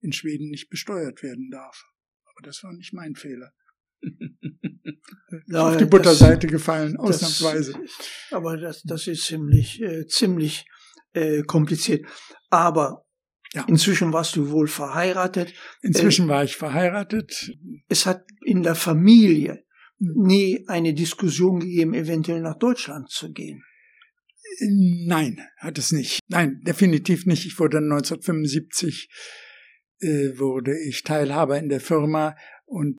in 0.00 0.12
Schweden 0.12 0.48
nicht 0.50 0.68
besteuert 0.68 1.22
werden 1.22 1.50
darf. 1.50 1.84
Aber 2.24 2.46
das 2.46 2.62
war 2.62 2.72
nicht 2.72 2.92
mein 2.92 3.14
Fehler. 3.14 3.52
Ja, 5.46 5.68
Auf 5.68 5.76
die 5.76 5.84
das- 5.84 5.90
Butterseite 5.90 6.46
gefallen, 6.46 6.94
das- 6.94 7.22
ausnahmsweise. 7.22 7.74
Aber 8.30 8.56
das, 8.56 8.82
das 8.82 9.06
ist 9.06 9.24
ziemlich, 9.24 9.80
äh, 9.80 10.06
ziemlich 10.06 10.64
äh, 11.12 11.42
kompliziert. 11.42 12.06
Aber 12.50 13.06
Ja. 13.54 13.64
inzwischen 13.68 14.12
warst 14.12 14.36
du 14.36 14.50
wohl 14.50 14.66
verheiratet. 14.68 15.52
Inzwischen 15.82 16.28
war 16.28 16.44
ich 16.44 16.56
verheiratet. 16.56 17.52
Es 17.88 18.06
hat 18.06 18.24
in 18.44 18.62
der 18.62 18.74
Familie 18.74 19.64
nie 19.98 20.64
eine 20.68 20.94
Diskussion 20.94 21.60
gegeben, 21.60 21.94
eventuell 21.94 22.40
nach 22.40 22.58
Deutschland 22.58 23.10
zu 23.10 23.32
gehen. 23.32 23.62
Nein, 24.58 25.40
hat 25.58 25.78
es 25.78 25.92
nicht. 25.92 26.20
Nein, 26.28 26.60
definitiv 26.62 27.26
nicht. 27.26 27.46
Ich 27.46 27.58
wurde 27.58 27.76
dann 27.76 27.92
1975 27.92 29.08
äh, 30.00 30.38
wurde 30.38 30.78
ich 30.78 31.02
Teilhaber 31.02 31.58
in 31.58 31.68
der 31.68 31.80
Firma 31.80 32.36
und 32.64 32.98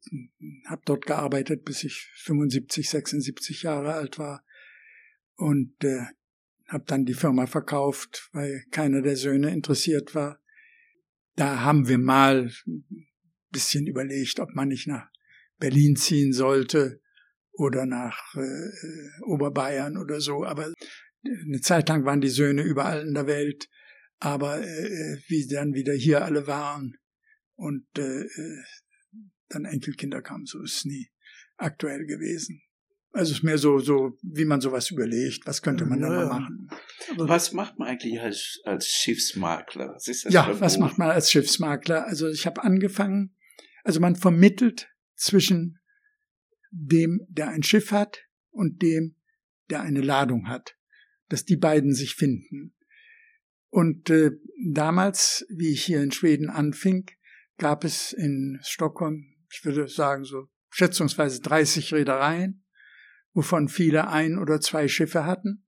habe 0.68 0.82
dort 0.86 1.06
gearbeitet, 1.06 1.66
bis 1.66 1.84
ich 1.84 2.10
75, 2.24 2.90
76 2.90 3.64
Jahre 3.64 3.94
alt 3.94 4.20
war 4.20 4.44
und 5.36 5.74
äh, 5.84 6.06
habe 6.68 6.84
dann 6.88 7.06
die 7.06 7.14
Firma 7.14 7.48
verkauft, 7.48 8.30
weil 8.34 8.64
keiner 8.72 9.02
der 9.02 9.16
Söhne 9.16 9.52
interessiert 9.52 10.16
war. 10.16 10.40
Da 11.36 11.62
haben 11.62 11.88
wir 11.88 11.98
mal 11.98 12.52
ein 12.68 13.08
bisschen 13.50 13.88
überlegt, 13.88 14.40
ob 14.40 14.54
man 14.56 14.70
nicht 14.70 14.88
nach 14.88 15.10
Berlin 15.58 15.96
ziehen 15.96 16.34
sollte 16.34 17.02
oder 17.54 17.86
nach 17.86 18.36
äh, 18.36 19.24
Oberbayern 19.26 19.98
oder 19.98 20.22
so, 20.22 20.46
aber 20.46 20.74
eine 21.24 21.62
Zeit 21.62 21.90
lang 21.90 22.06
waren 22.06 22.22
die 22.22 22.30
Söhne 22.30 22.64
überall 22.64 23.06
in 23.08 23.14
der 23.14 23.28
Welt, 23.28 23.70
aber 24.20 24.62
äh, 24.62 25.18
wie 25.28 25.48
dann 25.48 25.74
wieder 25.74 25.94
hier 25.94 26.24
alle 26.24 26.48
waren 26.48 26.98
und 27.56 27.86
äh, 27.98 28.22
äh 28.22 28.64
dann 29.50 29.66
Enkelkinder 29.66 30.22
kamen, 30.22 30.46
so 30.46 30.62
ist 30.64 30.78
es 30.78 30.86
nie 30.86 31.12
aktuell 31.58 32.06
gewesen. 32.06 32.62
Also 33.14 33.32
es 33.32 33.40
ist 33.40 33.44
mehr 33.44 33.58
so, 33.58 33.80
so, 33.80 34.18
wie 34.22 34.46
man 34.46 34.62
sowas 34.62 34.90
überlegt, 34.90 35.46
was 35.46 35.62
könnte 35.62 35.86
man 35.86 36.00
ja, 36.00 36.10
da 36.10 36.16
mal 36.16 36.40
machen. 36.40 36.70
Was 37.18 37.52
macht 37.52 37.78
man 37.78 37.90
eigentlich 37.90 38.22
als, 38.22 38.62
als 38.64 38.88
Schiffsmakler? 38.88 39.94
Was 39.94 40.24
ja, 40.30 40.60
was 40.62 40.78
macht 40.78 40.98
man 40.98 41.10
als 41.10 41.30
Schiffsmakler? 41.30 42.08
Also 42.08 42.30
ich 42.30 42.46
habe 42.46 42.64
angefangen, 42.64 43.36
also 43.84 44.00
man 44.00 44.16
vermittelt 44.16 44.90
zwischen 45.16 45.80
dem, 46.72 47.26
der 47.28 47.50
ein 47.50 47.64
Schiff 47.64 47.92
hat 47.92 48.24
und 48.50 48.82
dem, 48.82 49.18
der 49.70 49.82
eine 49.82 50.02
Ladung 50.02 50.48
hat, 50.48 50.78
dass 51.32 51.46
die 51.46 51.58
beiden 51.58 51.94
sich 51.94 52.16
finden. 52.16 52.74
Und 53.70 54.10
äh, 54.10 54.32
damals, 54.66 55.46
wie 55.50 55.72
ich 55.72 55.84
hier 55.84 56.02
in 56.02 56.12
Schweden 56.12 56.50
anfing, 56.50 57.10
gab 57.58 57.84
es 57.84 58.12
in 58.14 58.60
Stockholm, 58.64 59.36
ich 59.52 59.64
würde 59.64 59.88
sagen 59.88 60.24
so 60.24 60.48
schätzungsweise 60.70 61.42
30 61.42 61.94
Reedereien 61.94 62.62
wovon 63.34 63.70
viele 63.70 64.08
ein 64.08 64.38
oder 64.38 64.60
zwei 64.60 64.88
Schiffe 64.88 65.26
hatten. 65.26 65.66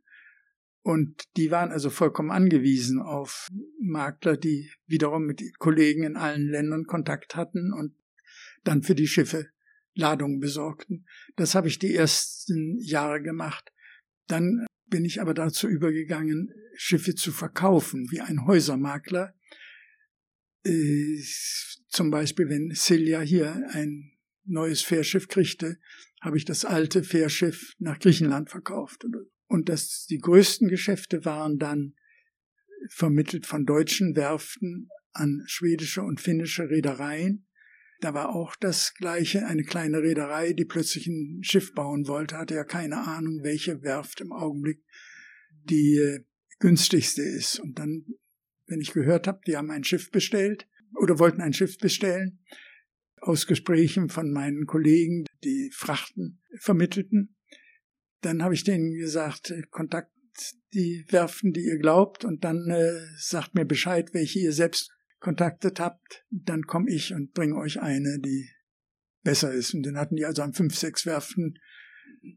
Und 0.81 1.23
die 1.37 1.49
waren 1.49 1.71
also 1.71 1.89
vollkommen 1.89 2.31
angewiesen 2.31 3.01
auf 3.01 3.47
Makler, 3.79 4.35
die 4.35 4.69
wiederum 4.85 5.25
mit 5.25 5.41
Kollegen 5.57 6.03
in 6.03 6.17
allen 6.17 6.49
Ländern 6.49 6.85
Kontakt 6.85 7.35
hatten 7.35 7.71
und 7.71 7.95
dann 8.65 8.83
für 8.83 8.95
die 8.95 9.07
Schiffe 9.07 9.49
Ladungen 9.93 10.39
besorgten. 10.39 11.05
Das 11.37 11.55
habe 11.55 11.69
ich 11.69 11.79
die 11.79 11.95
ersten 11.95 12.77
Jahre 12.81 13.21
gemacht. 13.21 13.71
Dann 14.27 14.65
bin 14.93 15.05
ich 15.05 15.19
aber 15.19 15.33
dazu 15.33 15.67
übergegangen, 15.67 16.53
Schiffe 16.75 17.15
zu 17.15 17.31
verkaufen, 17.31 18.11
wie 18.11 18.21
ein 18.21 18.45
Häusermakler. 18.45 19.33
Äh, 20.63 21.19
zum 21.87 22.11
Beispiel, 22.11 22.47
wenn 22.47 22.69
Silja 22.75 23.21
hier 23.21 23.67
ein 23.71 24.11
neues 24.45 24.83
Fährschiff 24.83 25.27
kriegte, 25.29 25.79
habe 26.21 26.37
ich 26.37 26.45
das 26.45 26.63
alte 26.63 27.03
Fährschiff 27.03 27.73
nach 27.79 27.97
Griechenland 27.97 28.51
verkauft. 28.51 29.03
Und 29.47 29.67
das, 29.67 30.05
die 30.05 30.19
größten 30.19 30.67
Geschäfte 30.67 31.25
waren 31.25 31.57
dann 31.57 31.95
vermittelt 32.89 33.47
von 33.47 33.65
deutschen 33.65 34.15
Werften 34.15 34.89
an 35.11 35.43
schwedische 35.47 36.03
und 36.03 36.21
finnische 36.21 36.69
Reedereien. 36.69 37.47
Da 37.99 38.13
war 38.13 38.35
auch 38.35 38.55
das 38.55 38.93
Gleiche, 38.95 39.45
eine 39.45 39.63
kleine 39.63 40.01
Reederei, 40.01 40.53
die 40.53 40.65
plötzlich 40.65 41.07
ein 41.07 41.41
Schiff 41.43 41.73
bauen 41.73 42.07
wollte, 42.07 42.37
hatte 42.37 42.55
ja 42.55 42.63
keine 42.63 42.97
Ahnung, 43.07 43.39
welche 43.43 43.81
Werft 43.81 44.21
im 44.21 44.31
Augenblick 44.31 44.83
die 45.63 45.97
äh, 45.97 46.25
günstigste 46.59 47.21
ist. 47.21 47.59
Und 47.59 47.79
dann, 47.79 48.05
wenn 48.67 48.81
ich 48.81 48.93
gehört 48.93 49.27
habe, 49.27 49.41
die 49.47 49.55
haben 49.55 49.71
ein 49.71 49.83
Schiff 49.83 50.11
bestellt 50.11 50.67
oder 50.95 51.19
wollten 51.19 51.41
ein 51.41 51.53
Schiff 51.53 51.77
bestellen, 51.77 52.39
aus 53.17 53.47
Gesprächen 53.47 54.09
von 54.09 54.31
meinen 54.31 54.65
Kollegen, 54.65 55.25
die 55.43 55.71
Frachten 55.73 56.41
vermittelten. 56.59 57.35
Dann 58.21 58.43
habe 58.43 58.53
ich 58.53 58.63
denen 58.63 58.93
gesagt, 58.93 59.51
äh, 59.51 59.63
Kontakt 59.69 60.11
die 60.73 61.05
Werften, 61.09 61.53
die 61.53 61.65
ihr 61.65 61.77
glaubt, 61.77 62.25
und 62.25 62.43
dann 62.43 62.69
äh, 62.69 62.99
sagt 63.17 63.55
mir 63.55 63.65
Bescheid, 63.65 64.13
welche 64.13 64.39
ihr 64.39 64.53
selbst 64.53 64.91
kontaktet 65.23 65.79
habt. 65.79 66.25
Dann 66.29 66.63
komme 66.63 66.91
ich 66.91 67.13
und 67.13 67.33
bringe 67.33 67.55
euch 67.55 67.81
eine, 67.81 68.19
die 68.19 68.49
besser 69.23 69.51
ist. 69.51 69.73
Und 69.73 69.83
dann 69.83 69.97
hatten 69.97 70.15
die 70.15 70.25
also 70.25 70.43
an 70.43 70.53
fünf, 70.53 70.75
sechs 70.75 71.05
Werften 71.05 71.57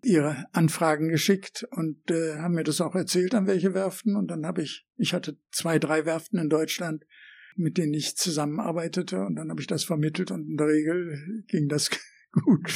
ihre 0.02 0.46
Anfragen 0.52 1.08
geschickt 1.08 1.66
und 1.72 2.10
äh, 2.10 2.36
haben 2.36 2.54
mir 2.54 2.64
das 2.64 2.80
auch 2.80 2.94
erzählt, 2.94 3.34
an 3.34 3.46
welche 3.46 3.74
Werften. 3.74 4.16
Und 4.16 4.28
dann 4.28 4.46
habe 4.46 4.62
ich, 4.62 4.86
ich 4.96 5.12
hatte 5.12 5.36
zwei, 5.50 5.78
drei 5.78 6.06
Werften 6.06 6.38
in 6.38 6.48
Deutschland, 6.48 7.04
mit 7.56 7.76
denen 7.76 7.92
ich 7.94 8.16
zusammenarbeitete 8.16 9.20
und 9.20 9.36
dann 9.36 9.50
habe 9.50 9.60
ich 9.60 9.66
das 9.66 9.84
vermittelt 9.84 10.30
und 10.30 10.48
in 10.48 10.56
der 10.56 10.68
Regel 10.68 11.44
ging 11.48 11.68
das 11.68 11.90
gut. 12.32 12.72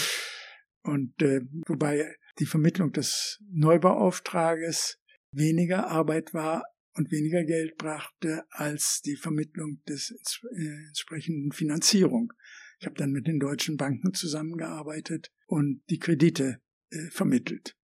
Und 0.82 1.20
äh, 1.22 1.42
wobei 1.66 2.16
die 2.38 2.46
Vermittlung 2.46 2.92
des 2.92 3.38
Neubauauftrages 3.52 4.98
weniger 5.32 5.88
Arbeit 5.88 6.32
war 6.32 6.64
und 6.95 7.11
weniger 7.11 7.45
Geld 7.45 7.76
brachte 7.76 8.45
als 8.51 9.01
die 9.03 9.16
Vermittlung 9.16 9.80
des 9.88 10.14
äh, 10.57 10.86
entsprechenden 10.88 11.53
Finanzierung. 11.53 12.32
Ich 12.78 12.86
habe 12.86 12.97
dann 12.97 13.12
mit 13.12 13.26
den 13.26 13.38
deutschen 13.38 13.76
Banken 13.76 14.14
zusammengearbeitet 14.14 15.30
und 15.47 15.82
die 15.91 15.99
Kredite 15.99 16.61
äh, 16.91 17.11
vermittelt. 17.11 17.76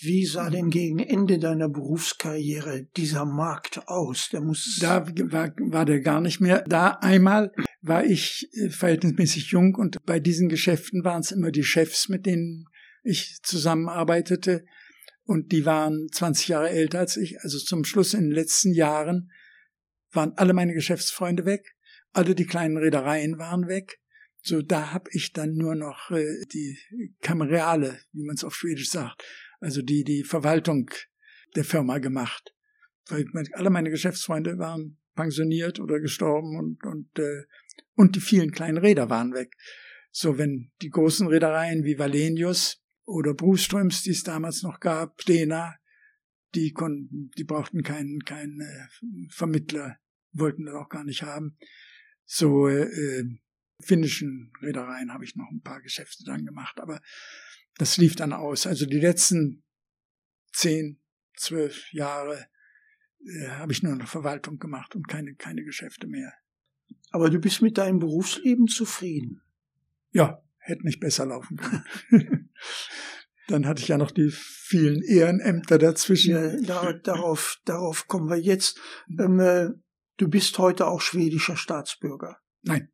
Wie 0.00 0.26
sah 0.26 0.50
denn 0.50 0.70
gegen 0.70 0.98
Ende 0.98 1.38
deiner 1.38 1.68
Berufskarriere 1.68 2.86
dieser 2.96 3.24
Markt 3.24 3.88
aus? 3.88 4.28
Der 4.30 4.40
muss 4.40 4.78
da 4.80 5.06
war, 5.06 5.54
war 5.70 5.84
der 5.84 6.00
gar 6.00 6.20
nicht 6.20 6.40
mehr. 6.40 6.62
Da 6.66 6.90
einmal 7.00 7.52
war 7.80 8.04
ich 8.04 8.48
äh, 8.52 8.70
verhältnismäßig 8.70 9.50
jung 9.50 9.74
und 9.74 10.04
bei 10.04 10.20
diesen 10.20 10.48
Geschäften 10.48 11.04
waren 11.04 11.20
es 11.20 11.32
immer 11.32 11.50
die 11.50 11.64
Chefs, 11.64 12.08
mit 12.08 12.26
denen 12.26 12.66
ich 13.02 13.38
zusammenarbeitete 13.42 14.64
und 15.24 15.52
die 15.52 15.64
waren 15.64 16.08
20 16.12 16.48
Jahre 16.48 16.70
älter 16.70 17.00
als 17.00 17.16
ich. 17.16 17.40
Also 17.40 17.58
zum 17.58 17.84
Schluss 17.84 18.14
in 18.14 18.24
den 18.24 18.32
letzten 18.32 18.72
Jahren 18.72 19.30
waren 20.12 20.32
alle 20.36 20.52
meine 20.52 20.74
Geschäftsfreunde 20.74 21.44
weg, 21.44 21.74
alle 22.12 22.34
die 22.34 22.46
kleinen 22.46 22.76
Reedereien 22.76 23.38
waren 23.38 23.66
weg. 23.66 24.00
So, 24.42 24.60
da 24.60 24.92
habe 24.92 25.08
ich 25.12 25.32
dann 25.32 25.54
nur 25.54 25.74
noch 25.74 26.10
äh, 26.10 26.44
die 26.52 26.78
Kamerale, 27.22 27.98
wie 28.12 28.24
man 28.24 28.36
es 28.36 28.44
auf 28.44 28.54
Schwedisch 28.54 28.90
sagt, 28.90 29.24
also 29.60 29.80
die, 29.80 30.04
die 30.04 30.22
Verwaltung 30.22 30.90
der 31.56 31.64
Firma 31.64 31.98
gemacht. 31.98 32.54
Weil 33.08 33.24
alle 33.52 33.70
meine 33.70 33.90
Geschäftsfreunde 33.90 34.58
waren 34.58 34.98
pensioniert 35.14 35.80
oder 35.80 36.00
gestorben 36.00 36.58
und, 36.58 36.84
und, 36.84 37.18
äh, 37.18 37.44
und 37.94 38.16
die 38.16 38.20
vielen 38.20 38.52
kleinen 38.52 38.78
Räder 38.78 39.08
waren 39.08 39.32
weg. 39.32 39.54
So, 40.10 40.36
wenn 40.36 40.70
die 40.82 40.90
großen 40.90 41.26
Reedereien 41.26 41.84
wie 41.84 41.98
Valenius 41.98 42.83
oder 43.06 43.34
Bruströms, 43.34 44.02
die 44.02 44.10
es 44.10 44.22
damals 44.22 44.62
noch 44.62 44.80
gab, 44.80 45.20
Stena, 45.20 45.76
die 46.54 46.72
konnten, 46.72 47.30
die 47.36 47.44
brauchten 47.44 47.82
keinen, 47.82 48.20
keinen 48.20 48.60
äh, 48.60 49.28
Vermittler, 49.30 49.98
wollten 50.32 50.66
das 50.66 50.74
auch 50.74 50.88
gar 50.88 51.04
nicht 51.04 51.22
haben. 51.22 51.56
So, 52.24 52.68
äh, 52.68 52.84
äh 52.84 53.24
finnischen 53.82 54.52
Reedereien 54.62 55.12
habe 55.12 55.24
ich 55.24 55.36
noch 55.36 55.50
ein 55.50 55.60
paar 55.60 55.82
Geschäfte 55.82 56.24
dann 56.24 56.46
gemacht, 56.46 56.80
aber 56.80 57.02
das 57.76 57.96
lief 57.96 58.16
dann 58.16 58.32
aus. 58.32 58.66
Also 58.66 58.86
die 58.86 59.00
letzten 59.00 59.64
zehn, 60.52 61.00
zwölf 61.36 61.92
Jahre 61.92 62.46
äh, 63.26 63.48
habe 63.48 63.72
ich 63.72 63.82
nur 63.82 63.96
noch 63.96 64.08
Verwaltung 64.08 64.58
gemacht 64.58 64.94
und 64.94 65.08
keine, 65.08 65.34
keine 65.34 65.64
Geschäfte 65.64 66.06
mehr. 66.06 66.32
Aber 67.10 67.30
du 67.30 67.38
bist 67.38 67.62
mit 67.62 67.78
deinem 67.78 67.98
Berufsleben 67.98 68.68
zufrieden? 68.68 69.42
Ja, 70.12 70.42
hätte 70.58 70.84
nicht 70.84 71.00
besser 71.00 71.26
laufen 71.26 71.56
können. 71.56 71.84
Dann 73.48 73.66
hatte 73.66 73.82
ich 73.82 73.88
ja 73.88 73.98
noch 73.98 74.10
die 74.10 74.30
vielen 74.30 75.02
Ehrenämter 75.02 75.78
dazwischen. 75.78 76.34
Ja, 76.34 76.56
da, 76.62 76.92
darauf, 76.94 77.58
darauf 77.64 78.06
kommen 78.06 78.30
wir 78.30 78.38
jetzt. 78.38 78.80
Ähm, 79.18 79.38
äh, 79.38 79.68
du 80.16 80.28
bist 80.28 80.58
heute 80.58 80.86
auch 80.86 81.00
schwedischer 81.00 81.56
Staatsbürger. 81.56 82.38
Nein. 82.62 82.90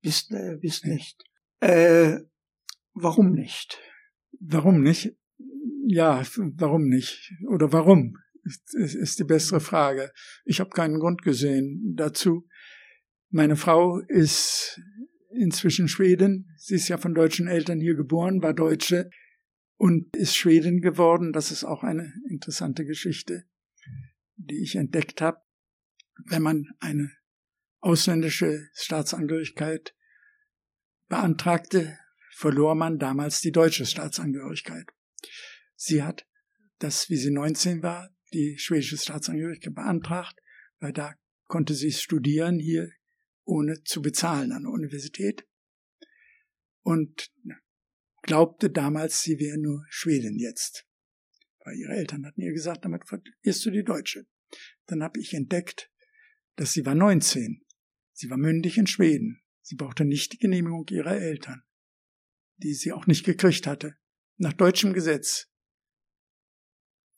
Bist, 0.00 0.30
äh, 0.30 0.56
bist 0.60 0.86
nicht. 0.86 1.22
Äh, 1.60 2.20
warum 2.94 3.32
nicht? 3.32 3.78
Warum 4.40 4.82
nicht? 4.82 5.14
Ja, 5.86 6.22
warum 6.34 6.88
nicht? 6.88 7.32
Oder 7.48 7.72
warum? 7.72 8.16
Ist, 8.44 8.74
ist 8.74 9.18
die 9.18 9.24
bessere 9.24 9.60
Frage. 9.60 10.12
Ich 10.44 10.60
habe 10.60 10.70
keinen 10.70 10.98
Grund 10.98 11.22
gesehen 11.22 11.94
dazu. 11.96 12.46
Meine 13.30 13.56
Frau 13.56 13.98
ist 13.98 14.80
inzwischen 15.38 15.88
Schwedin. 15.88 16.50
Sie 16.56 16.74
ist 16.74 16.88
ja 16.88 16.98
von 16.98 17.14
deutschen 17.14 17.48
Eltern 17.48 17.80
hier 17.80 17.94
geboren, 17.94 18.42
war 18.42 18.54
Deutsche 18.54 19.10
und 19.76 20.14
ist 20.16 20.36
Schwedin 20.36 20.80
geworden. 20.80 21.32
Das 21.32 21.50
ist 21.50 21.64
auch 21.64 21.82
eine 21.82 22.12
interessante 22.28 22.84
Geschichte, 22.84 23.44
die 24.36 24.62
ich 24.62 24.76
entdeckt 24.76 25.20
habe. 25.20 25.38
Wenn 26.26 26.42
man 26.42 26.66
eine 26.80 27.12
ausländische 27.80 28.68
Staatsangehörigkeit 28.74 29.94
beantragte, 31.08 31.98
verlor 32.32 32.74
man 32.74 32.98
damals 32.98 33.40
die 33.40 33.52
deutsche 33.52 33.86
Staatsangehörigkeit. 33.86 34.86
Sie 35.74 36.02
hat 36.02 36.26
das, 36.78 37.08
wie 37.08 37.16
sie 37.16 37.30
19 37.30 37.82
war, 37.82 38.10
die 38.32 38.58
schwedische 38.58 38.98
Staatsangehörigkeit 38.98 39.74
beantragt, 39.74 40.38
weil 40.80 40.92
da 40.92 41.14
konnte 41.46 41.74
sie 41.74 41.92
studieren 41.92 42.58
hier 42.58 42.90
ohne 43.48 43.82
zu 43.82 44.02
bezahlen 44.02 44.52
an 44.52 44.64
der 44.64 44.72
Universität 44.72 45.48
und 46.82 47.32
glaubte 48.22 48.70
damals, 48.70 49.22
sie 49.22 49.38
wäre 49.38 49.58
nur 49.58 49.86
Schwedin 49.88 50.38
jetzt. 50.38 50.86
Weil 51.64 51.76
ihre 51.76 51.94
Eltern 51.94 52.26
hatten 52.26 52.42
ihr 52.42 52.52
gesagt, 52.52 52.84
damit 52.84 53.02
wirst 53.42 53.64
du 53.64 53.70
die 53.70 53.84
Deutsche. 53.84 54.26
Dann 54.86 55.02
habe 55.02 55.18
ich 55.18 55.32
entdeckt, 55.32 55.90
dass 56.56 56.72
sie 56.72 56.84
war 56.84 56.94
19. 56.94 57.64
Sie 58.12 58.30
war 58.30 58.36
mündig 58.36 58.76
in 58.76 58.86
Schweden. 58.86 59.42
Sie 59.62 59.76
brauchte 59.76 60.04
nicht 60.04 60.32
die 60.32 60.38
Genehmigung 60.38 60.86
ihrer 60.90 61.16
Eltern, 61.16 61.62
die 62.58 62.74
sie 62.74 62.92
auch 62.92 63.06
nicht 63.06 63.24
gekriegt 63.24 63.66
hatte. 63.66 63.96
Nach 64.36 64.52
deutschem 64.52 64.92
Gesetz 64.92 65.50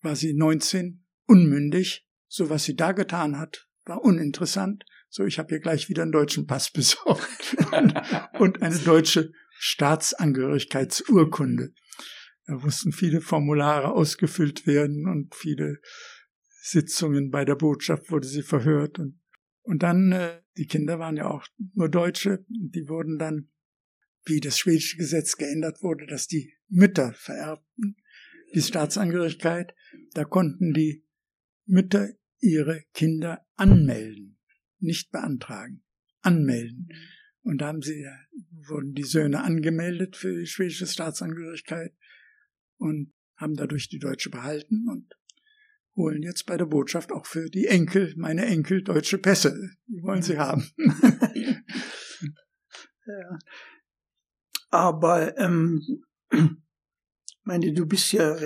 war 0.00 0.14
sie 0.14 0.34
19, 0.34 1.04
unmündig. 1.26 2.06
So 2.28 2.50
was 2.50 2.64
sie 2.64 2.76
da 2.76 2.92
getan 2.92 3.38
hat, 3.38 3.68
war 3.84 4.02
uninteressant. 4.02 4.84
So, 5.12 5.24
ich 5.24 5.38
habe 5.38 5.54
ihr 5.54 5.61
gleich 5.61 5.90
wieder 5.90 6.02
einen 6.02 6.12
deutschen 6.12 6.46
Pass 6.46 6.70
besorgt 6.72 7.56
und 8.38 8.62
eine 8.62 8.78
deutsche 8.78 9.32
Staatsangehörigkeitsurkunde. 9.58 11.74
Da 12.46 12.54
mussten 12.54 12.92
viele 12.92 13.20
Formulare 13.20 13.92
ausgefüllt 13.92 14.66
werden 14.66 15.06
und 15.06 15.34
viele 15.34 15.82
Sitzungen 16.62 17.30
bei 17.30 17.44
der 17.44 17.56
Botschaft 17.56 18.11
wurde 18.11 18.28
sie 18.28 18.42
verhört 18.42 18.98
und 18.98 19.20
und 19.62 19.82
dann 19.82 20.11
äh, 20.11 20.40
die 20.56 20.66
Kinder 20.66 20.98
waren 20.98 21.16
ja 21.16 21.28
auch 21.28 21.46
nur 21.74 21.90
Deutsche, 21.90 22.46
die 22.48 22.88
wurden 22.88 23.18
dann 23.18 23.50
wie 24.24 24.40
das 24.40 24.58
schwedische 24.58 24.96
Gesetz 24.96 25.36
geändert 25.36 25.82
wurde, 25.82 26.06
dass 26.06 26.26
die 26.26 26.54
Mütter 26.68 27.12
vererbten 27.12 27.96
die 28.54 28.62
Staatsangehörigkeit, 28.62 29.74
da 30.14 30.24
konnten 30.24 30.72
die 30.72 31.04
Mütter 31.66 32.08
ihre 32.40 32.84
Kinder 32.94 33.46
anmelden, 33.56 34.29
nicht 34.80 35.10
beantragen, 35.10 35.82
anmelden. 36.22 36.88
Und 37.42 37.58
da 37.58 37.68
haben 37.68 37.82
sie, 37.82 38.06
wurden 38.68 38.94
die 38.94 39.04
Söhne 39.04 39.42
angemeldet 39.42 40.16
für 40.16 40.38
die 40.38 40.46
schwedische 40.46 40.86
Staatsangehörigkeit 40.86 41.94
und 42.76 43.12
haben 43.36 43.56
dadurch 43.56 43.88
die 43.88 43.98
deutsche 43.98 44.30
behalten 44.30 44.88
und 44.88 45.14
holen 45.96 46.22
jetzt 46.22 46.46
bei 46.46 46.56
der 46.56 46.66
Botschaft 46.66 47.12
auch 47.12 47.26
für 47.26 47.48
die 47.50 47.66
Enkel, 47.66 48.14
meine 48.16 48.46
Enkel, 48.46 48.82
deutsche 48.82 49.18
Pässe. 49.18 49.70
Die 49.86 50.02
wollen 50.02 50.22
sie 50.22 50.38
haben. 50.38 50.70
ja. 53.06 53.38
Aber 54.70 55.36
ähm, 55.38 55.82
meine, 57.42 57.72
du 57.72 57.86
bist 57.86 58.12
ja 58.12 58.36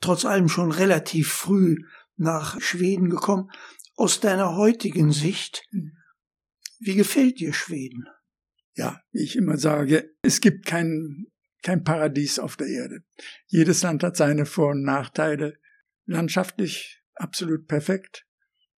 trotz 0.00 0.24
allem 0.24 0.48
schon 0.48 0.72
relativ 0.72 1.28
früh 1.28 1.76
nach 2.16 2.60
Schweden 2.60 3.10
gekommen. 3.10 3.50
Aus 3.94 4.20
deiner 4.20 4.56
heutigen 4.56 5.12
Sicht, 5.12 5.62
hm. 5.70 5.92
wie 6.80 6.94
gefällt 6.94 7.40
dir 7.40 7.52
Schweden? 7.52 8.06
Ja, 8.74 9.00
wie 9.12 9.22
ich 9.22 9.36
immer 9.36 9.58
sage, 9.58 10.14
es 10.22 10.40
gibt 10.40 10.64
kein, 10.66 11.26
kein 11.62 11.84
Paradies 11.84 12.38
auf 12.38 12.56
der 12.56 12.68
Erde. 12.68 13.00
Jedes 13.46 13.82
Land 13.82 14.02
hat 14.02 14.16
seine 14.16 14.46
Vor- 14.46 14.70
und 14.70 14.82
Nachteile. 14.82 15.58
Landschaftlich 16.06 17.02
absolut 17.14 17.66
perfekt. 17.66 18.26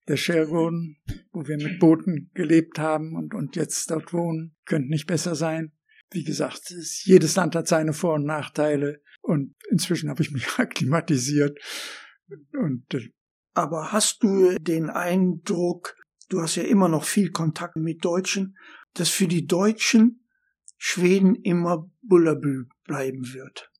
Der 0.08 0.16
Shergurn, 0.16 0.96
wo 1.32 1.46
wir 1.46 1.56
mit 1.56 1.78
Booten 1.78 2.30
gelebt 2.34 2.78
haben 2.78 3.14
und, 3.16 3.34
und 3.34 3.56
jetzt 3.56 3.90
dort 3.90 4.12
wohnen, 4.12 4.54
könnte 4.66 4.90
nicht 4.90 5.06
besser 5.06 5.34
sein. 5.34 5.72
Wie 6.10 6.24
gesagt, 6.24 6.70
ist, 6.70 7.06
jedes 7.06 7.36
Land 7.36 7.56
hat 7.56 7.68
seine 7.68 7.92
Vor- 7.92 8.14
und 8.14 8.26
Nachteile 8.26 9.00
und 9.22 9.54
inzwischen 9.70 10.10
habe 10.10 10.22
ich 10.22 10.30
mich 10.30 10.46
akklimatisiert. 10.58 11.58
Und, 12.52 12.92
äh, 12.94 13.10
Aber 13.54 13.92
hast 13.92 14.22
du 14.22 14.56
den 14.58 14.90
Eindruck, 14.90 15.96
du 16.28 16.42
hast 16.42 16.56
ja 16.56 16.64
immer 16.64 16.88
noch 16.88 17.04
viel 17.04 17.30
Kontakt 17.30 17.76
mit 17.76 18.04
Deutschen, 18.04 18.56
dass 18.94 19.08
für 19.08 19.28
die 19.28 19.46
Deutschen 19.46 20.24
Schweden 20.76 21.36
immer 21.36 21.90
Bullabü 22.02 22.66
bleiben 22.84 23.32
wird? 23.32 23.70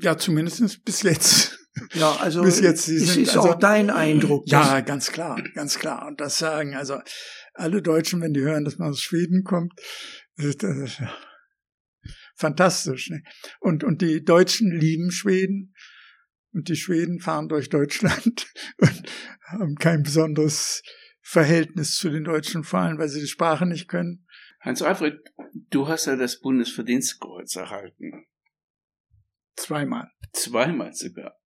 Ja, 0.00 0.16
zumindest 0.16 0.84
bis 0.84 1.02
jetzt. 1.02 1.58
Ja, 1.94 2.16
also 2.16 2.42
bis 2.42 2.60
jetzt. 2.60 2.84
Sie 2.84 2.96
ist, 2.96 3.16
ist 3.16 3.36
also, 3.36 3.50
auch 3.50 3.58
dein 3.58 3.90
Eindruck. 3.90 4.44
Ja, 4.46 4.80
ganz 4.80 5.10
klar, 5.10 5.42
ganz 5.54 5.78
klar. 5.78 6.06
Und 6.06 6.20
das 6.20 6.38
sagen 6.38 6.74
also 6.74 6.98
alle 7.54 7.82
Deutschen, 7.82 8.20
wenn 8.20 8.34
die 8.34 8.40
hören, 8.40 8.64
dass 8.64 8.78
man 8.78 8.90
aus 8.90 9.00
Schweden 9.00 9.44
kommt, 9.44 9.72
das 10.36 10.56
ist 10.62 11.02
fantastisch. 12.36 13.10
Ne? 13.10 13.22
Und 13.60 13.84
und 13.84 14.02
die 14.02 14.24
Deutschen 14.24 14.70
lieben 14.70 15.10
Schweden 15.10 15.74
und 16.52 16.68
die 16.68 16.76
Schweden 16.76 17.20
fahren 17.20 17.48
durch 17.48 17.68
Deutschland 17.68 18.46
und 18.78 19.02
haben 19.46 19.76
kein 19.76 20.02
besonderes 20.02 20.82
Verhältnis 21.20 21.96
zu 21.96 22.10
den 22.10 22.24
Deutschen, 22.24 22.64
vor 22.64 22.80
allem 22.80 22.98
weil 22.98 23.08
sie 23.08 23.20
die 23.20 23.28
Sprache 23.28 23.66
nicht 23.66 23.88
können. 23.88 24.26
Hans-Alfred, 24.60 25.18
du 25.70 25.88
hast 25.88 26.06
ja 26.06 26.16
das 26.16 26.40
Bundesverdienstkreuz 26.40 27.56
erhalten. 27.56 28.26
Zweimal. 29.56 30.10
Zweimal 30.32 30.92
sogar. 30.94 31.38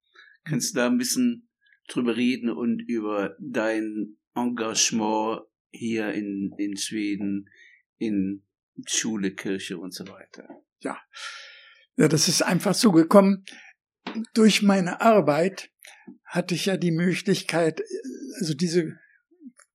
Kannst 0.43 0.73
du 0.73 0.79
da 0.79 0.87
ein 0.87 0.97
bisschen 0.97 1.49
drüber 1.87 2.15
reden 2.15 2.49
und 2.49 2.81
über 2.81 3.35
dein 3.39 4.17
Engagement 4.35 5.41
hier 5.71 6.11
in, 6.13 6.53
in 6.57 6.77
Schweden, 6.77 7.49
in 7.97 8.45
Schule, 8.85 9.31
Kirche 9.31 9.77
und 9.77 9.93
so 9.93 10.07
weiter? 10.07 10.47
Ja. 10.79 10.99
Ja, 11.95 12.07
das 12.07 12.27
ist 12.27 12.43
einfach 12.43 12.75
so 12.75 12.91
gekommen. 12.91 13.43
Durch 14.33 14.61
meine 14.61 15.01
Arbeit 15.01 15.71
hatte 16.25 16.55
ich 16.55 16.65
ja 16.65 16.77
die 16.77 16.91
Möglichkeit, 16.91 17.81
also 18.39 18.53
diese 18.53 18.97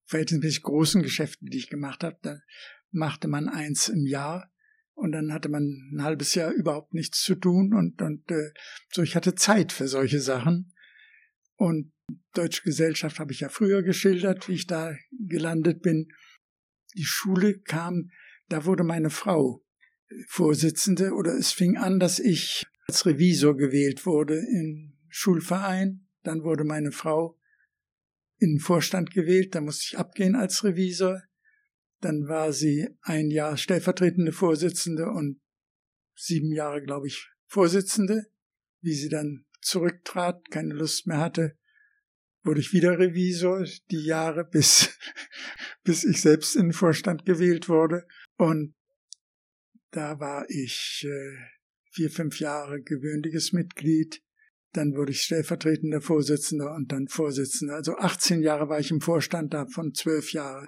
verhältnismäßig 0.06 0.62
großen 0.62 1.02
Geschäfte, 1.02 1.44
die 1.46 1.58
ich 1.58 1.70
gemacht 1.70 2.04
habe, 2.04 2.18
da 2.22 2.38
machte 2.90 3.28
man 3.28 3.48
eins 3.48 3.88
im 3.88 4.06
Jahr 4.06 4.52
und 4.94 5.12
dann 5.12 5.32
hatte 5.32 5.48
man 5.48 5.90
ein 5.92 6.02
halbes 6.02 6.34
Jahr 6.34 6.52
überhaupt 6.52 6.94
nichts 6.94 7.22
zu 7.22 7.34
tun 7.34 7.74
und, 7.74 8.02
und 8.02 8.30
äh, 8.30 8.52
so 8.90 9.02
ich 9.02 9.16
hatte 9.16 9.34
Zeit 9.34 9.72
für 9.72 9.88
solche 9.88 10.20
Sachen. 10.20 10.74
Und 11.56 11.92
Deutsche 12.34 12.62
Gesellschaft 12.62 13.18
habe 13.18 13.32
ich 13.32 13.40
ja 13.40 13.48
früher 13.48 13.82
geschildert, 13.82 14.48
wie 14.48 14.54
ich 14.54 14.66
da 14.66 14.94
gelandet 15.10 15.82
bin. 15.82 16.08
Die 16.94 17.04
Schule 17.04 17.58
kam, 17.60 18.10
da 18.48 18.64
wurde 18.64 18.84
meine 18.84 19.10
Frau 19.10 19.64
Vorsitzende 20.28 21.12
oder 21.12 21.32
es 21.32 21.52
fing 21.52 21.78
an, 21.78 21.98
dass 21.98 22.18
ich 22.18 22.66
als 22.86 23.06
Revisor 23.06 23.56
gewählt 23.56 24.06
wurde 24.06 24.36
im 24.36 24.98
Schulverein. 25.08 26.06
Dann 26.22 26.42
wurde 26.42 26.64
meine 26.64 26.92
Frau 26.92 27.38
in 28.38 28.54
den 28.54 28.60
Vorstand 28.60 29.12
gewählt, 29.12 29.54
da 29.54 29.60
musste 29.60 29.84
ich 29.86 29.98
abgehen 29.98 30.34
als 30.34 30.64
Revisor. 30.64 31.22
Dann 32.00 32.26
war 32.26 32.52
sie 32.52 32.88
ein 33.02 33.30
Jahr 33.30 33.56
stellvertretende 33.56 34.32
Vorsitzende 34.32 35.06
und 35.06 35.40
sieben 36.16 36.52
Jahre, 36.52 36.82
glaube 36.82 37.06
ich, 37.06 37.28
Vorsitzende. 37.46 38.26
Wie 38.80 38.94
sie 38.94 39.08
dann 39.08 39.46
zurücktrat, 39.60 40.50
keine 40.50 40.74
Lust 40.74 41.06
mehr 41.06 41.18
hatte, 41.18 41.56
wurde 42.42 42.60
ich 42.60 42.72
wieder 42.72 42.98
Revisor, 42.98 43.64
die 43.92 44.04
Jahre 44.04 44.44
bis, 44.44 44.98
bis 45.84 46.02
ich 46.02 46.20
selbst 46.20 46.56
in 46.56 46.68
den 46.68 46.72
Vorstand 46.72 47.24
gewählt 47.24 47.68
wurde. 47.68 48.06
Und 48.36 48.74
da 49.92 50.18
war 50.18 50.46
ich 50.48 51.06
äh, 51.08 51.36
vier, 51.93 52.11
fünf 52.11 52.40
Jahre 52.40 52.82
gewöhnliches 52.82 53.53
Mitglied. 53.53 54.22
Dann 54.72 54.95
wurde 54.95 55.12
ich 55.12 55.22
stellvertretender 55.22 56.01
Vorsitzender 56.01 56.74
und 56.74 56.90
dann 56.90 57.07
Vorsitzender. 57.09 57.74
Also 57.74 57.97
18 57.97 58.43
Jahre 58.43 58.68
war 58.68 58.80
ich 58.80 58.90
im 58.90 59.01
Vorstand, 59.01 59.53
davon 59.53 59.95
zwölf 59.95 60.32
Jahre 60.32 60.66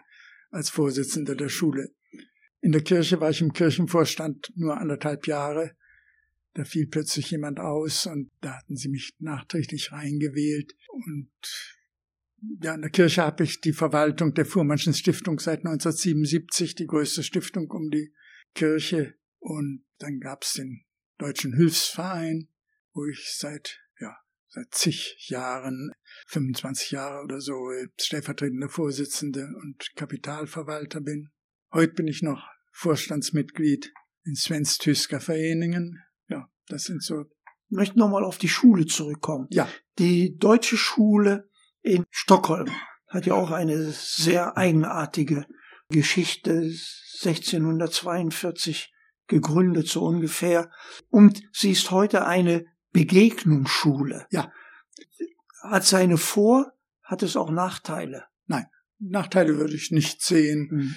als 0.50 0.68
Vorsitzender 0.68 1.34
der 1.34 1.48
Schule. 1.48 1.90
In 2.60 2.72
der 2.72 2.82
Kirche 2.82 3.20
war 3.20 3.30
ich 3.30 3.40
im 3.40 3.52
Kirchenvorstand 3.52 4.52
nur 4.54 4.76
anderthalb 4.76 5.26
Jahre. 5.26 5.72
Da 6.54 6.64
fiel 6.64 6.86
plötzlich 6.86 7.30
jemand 7.30 7.58
aus 7.58 8.06
und 8.06 8.30
da 8.40 8.58
hatten 8.58 8.76
sie 8.76 8.88
mich 8.88 9.14
nachträglich 9.18 9.90
reingewählt. 9.90 10.74
Und 10.88 11.30
ja, 12.62 12.74
in 12.74 12.82
der 12.82 12.90
Kirche 12.90 13.22
habe 13.22 13.44
ich 13.44 13.60
die 13.60 13.72
Verwaltung 13.72 14.34
der 14.34 14.46
Fuhrmannschen 14.46 14.94
Stiftung 14.94 15.38
seit 15.40 15.60
1977, 15.60 16.74
die 16.74 16.86
größte 16.86 17.22
Stiftung 17.22 17.70
um 17.70 17.90
die 17.90 18.12
Kirche. 18.54 19.14
Und 19.40 19.84
dann 19.98 20.20
gab 20.20 20.44
es 20.44 20.52
den 20.52 20.84
Deutschen 21.18 21.54
Hilfsverein, 21.54 22.48
wo 22.92 23.04
ich 23.06 23.34
seit 23.36 23.80
ja 24.00 24.16
seit 24.48 24.72
zig 24.72 25.16
Jahren, 25.28 25.92
25 26.28 26.92
Jahre 26.92 27.22
oder 27.24 27.40
so, 27.40 27.70
stellvertretende 28.00 28.68
Vorsitzende 28.68 29.48
und 29.62 29.94
Kapitalverwalter 29.96 31.00
bin. 31.00 31.30
Heute 31.72 31.94
bin 31.94 32.06
ich 32.06 32.22
noch 32.22 32.46
Vorstandsmitglied 32.72 33.92
in 34.24 34.36
Svens 34.36 34.78
Tysker 34.78 35.20
Vereningen. 35.20 36.02
Ja, 36.28 36.48
das 36.68 36.84
sind 36.84 37.02
so. 37.02 37.22
Ich 37.68 37.76
möchte 37.76 37.98
nochmal 37.98 38.24
auf 38.24 38.38
die 38.38 38.48
Schule 38.48 38.86
zurückkommen. 38.86 39.46
Ja. 39.50 39.68
Die 39.98 40.36
deutsche 40.36 40.76
Schule 40.76 41.50
in 41.82 42.04
Stockholm 42.10 42.70
hat 43.08 43.26
ja 43.26 43.34
auch 43.34 43.50
eine 43.50 43.90
sehr 43.90 44.56
eigenartige 44.56 45.46
Geschichte, 45.88 46.72
1642 47.22 48.93
gegründet 49.26 49.88
so 49.88 50.04
ungefähr. 50.04 50.70
Und 51.08 51.42
sie 51.52 51.70
ist 51.70 51.90
heute 51.90 52.26
eine 52.26 52.66
Begegnungsschule. 52.92 54.26
Ja. 54.30 54.52
Hat 55.62 55.84
seine 55.84 56.16
Vor-, 56.16 56.72
hat 57.02 57.22
es 57.22 57.36
auch 57.36 57.50
Nachteile? 57.50 58.24
Nein, 58.46 58.66
Nachteile 58.98 59.56
würde 59.58 59.74
ich 59.74 59.90
nicht 59.90 60.22
sehen. 60.22 60.68
Mhm. 60.70 60.96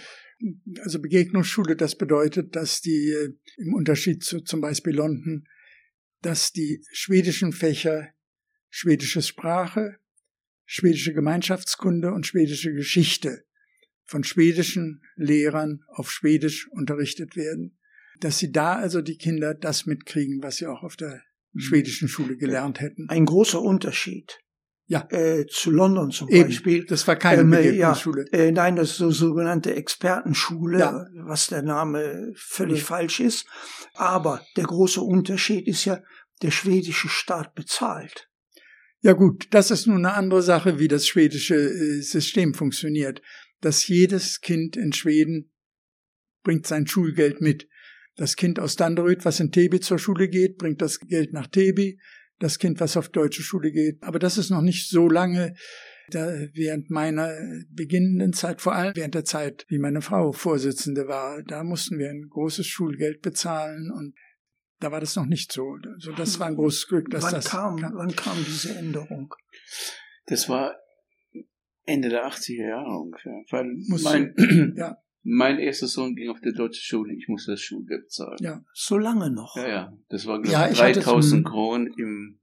Also 0.83 1.01
Begegnungsschule, 1.01 1.75
das 1.75 1.97
bedeutet, 1.97 2.55
dass 2.55 2.81
die 2.81 3.09
äh, 3.09 3.33
im 3.57 3.73
Unterschied 3.73 4.23
zu 4.23 4.41
zum 4.41 4.61
Beispiel 4.61 4.93
London, 4.93 5.47
dass 6.21 6.51
die 6.51 6.83
schwedischen 6.91 7.53
Fächer 7.53 8.09
schwedische 8.69 9.21
Sprache, 9.21 9.97
schwedische 10.65 11.13
Gemeinschaftskunde 11.13 12.11
und 12.11 12.27
schwedische 12.27 12.73
Geschichte 12.73 13.45
von 14.03 14.23
schwedischen 14.23 15.01
Lehrern 15.15 15.83
auf 15.87 16.11
Schwedisch 16.11 16.67
unterrichtet 16.69 17.35
werden, 17.35 17.76
dass 18.19 18.37
sie 18.37 18.51
da 18.51 18.75
also 18.75 19.01
die 19.01 19.17
Kinder 19.17 19.53
das 19.53 19.85
mitkriegen, 19.85 20.41
was 20.41 20.57
sie 20.57 20.67
auch 20.67 20.83
auf 20.83 20.95
der 20.95 21.21
mhm. 21.53 21.59
schwedischen 21.59 22.07
Schule 22.07 22.37
gelernt 22.37 22.79
hätten. 22.79 23.09
Ein 23.09 23.25
großer 23.25 23.61
Unterschied. 23.61 24.39
Ja. 24.89 25.05
Äh, 25.11 25.45
zu 25.47 25.69
London 25.71 26.11
zum 26.11 26.29
Eben. 26.29 26.47
Beispiel. 26.47 26.85
Das 26.85 27.05
war 27.07 27.17
keine 27.17 27.41
Ähm, 27.41 27.49
Begegnungsschule. 27.49 28.25
Ja, 28.31 28.39
äh, 28.39 28.51
nein, 28.53 28.77
das 28.77 28.91
ist 28.91 28.97
so 28.97 29.11
sogenannte 29.11 29.75
Expertenschule, 29.75 30.79
Ja. 30.79 31.05
was 31.25 31.47
der 31.47 31.61
Name 31.61 32.31
völlig 32.37 32.79
Ja. 32.79 32.85
falsch 32.85 33.19
ist. 33.19 33.45
Aber 33.95 34.41
der 34.55 34.63
große 34.63 35.01
Unterschied 35.01 35.67
ist 35.67 35.83
ja, 35.85 36.01
der 36.41 36.51
schwedische 36.51 37.09
Staat 37.09 37.53
bezahlt. 37.55 38.29
Ja 39.01 39.13
gut, 39.13 39.47
das 39.51 39.71
ist 39.71 39.87
nun 39.87 40.05
eine 40.05 40.13
andere 40.13 40.41
Sache, 40.41 40.79
wie 40.79 40.87
das 40.87 41.07
schwedische 41.07 41.55
äh, 41.55 42.01
System 42.01 42.53
funktioniert. 42.53 43.21
Dass 43.59 43.87
jedes 43.87 44.39
Kind 44.39 44.77
in 44.77 44.93
Schweden 44.93 45.51
bringt 46.43 46.65
sein 46.67 46.87
Schulgeld 46.87 47.41
mit. 47.41 47.67
Das 48.17 48.35
Kind 48.35 48.59
aus 48.59 48.75
Danderyd, 48.75 49.23
was 49.25 49.39
in 49.39 49.51
Tebi 49.51 49.79
zur 49.79 49.99
Schule 49.99 50.27
geht, 50.27 50.57
bringt 50.57 50.81
das 50.81 50.99
Geld 50.99 51.33
nach 51.33 51.47
Tebi. 51.47 51.99
Das 52.39 52.59
Kind, 52.59 52.79
was 52.79 52.97
auf 52.97 53.09
deutsche 53.09 53.41
Schule 53.41 53.71
geht. 53.71 54.01
Aber 54.03 54.19
das 54.19 54.37
ist 54.37 54.49
noch 54.49 54.61
nicht 54.61 54.89
so 54.89 55.07
lange. 55.07 55.55
Da, 56.09 56.25
während 56.53 56.89
meiner 56.89 57.35
beginnenden 57.69 58.33
Zeit, 58.33 58.61
vor 58.61 58.73
allem 58.73 58.95
während 58.95 59.13
der 59.13 59.25
Zeit, 59.25 59.65
wie 59.67 59.77
meine 59.77 60.01
Frau 60.01 60.31
Vorsitzende 60.31 61.07
war, 61.07 61.43
da 61.43 61.63
mussten 61.63 61.99
wir 61.99 62.09
ein 62.09 62.27
großes 62.29 62.65
Schulgeld 62.65 63.21
bezahlen 63.21 63.91
und 63.91 64.15
da 64.79 64.91
war 64.91 65.01
das 65.01 65.15
noch 65.15 65.25
nicht 65.25 65.51
so. 65.51 65.75
Also 65.95 66.13
das 66.13 66.39
war 66.39 66.47
ein 66.47 66.55
großes 66.55 66.87
Glück, 66.87 67.09
dass 67.09 67.23
wann, 67.23 67.33
das 67.33 67.49
kam, 67.49 67.81
wann 67.81 68.15
kam 68.15 68.37
diese 68.45 68.75
Änderung? 68.75 69.33
Das 70.27 70.47
war 70.47 70.77
Ende 71.83 72.09
der 72.09 72.25
80er 72.25 72.69
Jahre 72.69 73.01
ungefähr. 73.01 73.43
Weil 73.49 73.65
Muss- 73.87 74.03
mein, 74.03 74.33
ja. 74.77 74.97
Mein 75.29 75.59
erster 75.59 75.87
Sohn 75.87 76.15
ging 76.15 76.29
auf 76.29 76.39
die 76.39 76.53
deutsche 76.53 76.81
Schule, 76.81 77.13
ich 77.13 77.27
musste 77.27 77.51
das 77.51 77.61
Schulgeld 77.61 78.03
bezahlen. 78.05 78.37
Ja. 78.39 78.63
So 78.73 78.97
lange 78.97 79.29
noch. 79.29 79.57
Ja, 79.57 79.67
ja. 79.67 79.97
Das 80.07 80.25
war 80.25 80.41
glaub, 80.41 80.53
Ja, 80.53 80.65
ich, 80.67 80.73
ich 80.73 80.81
hatte 80.81 80.99
3000 81.01 81.31
zum- 81.31 81.43
Kronen 81.43 81.93
im 81.97 82.39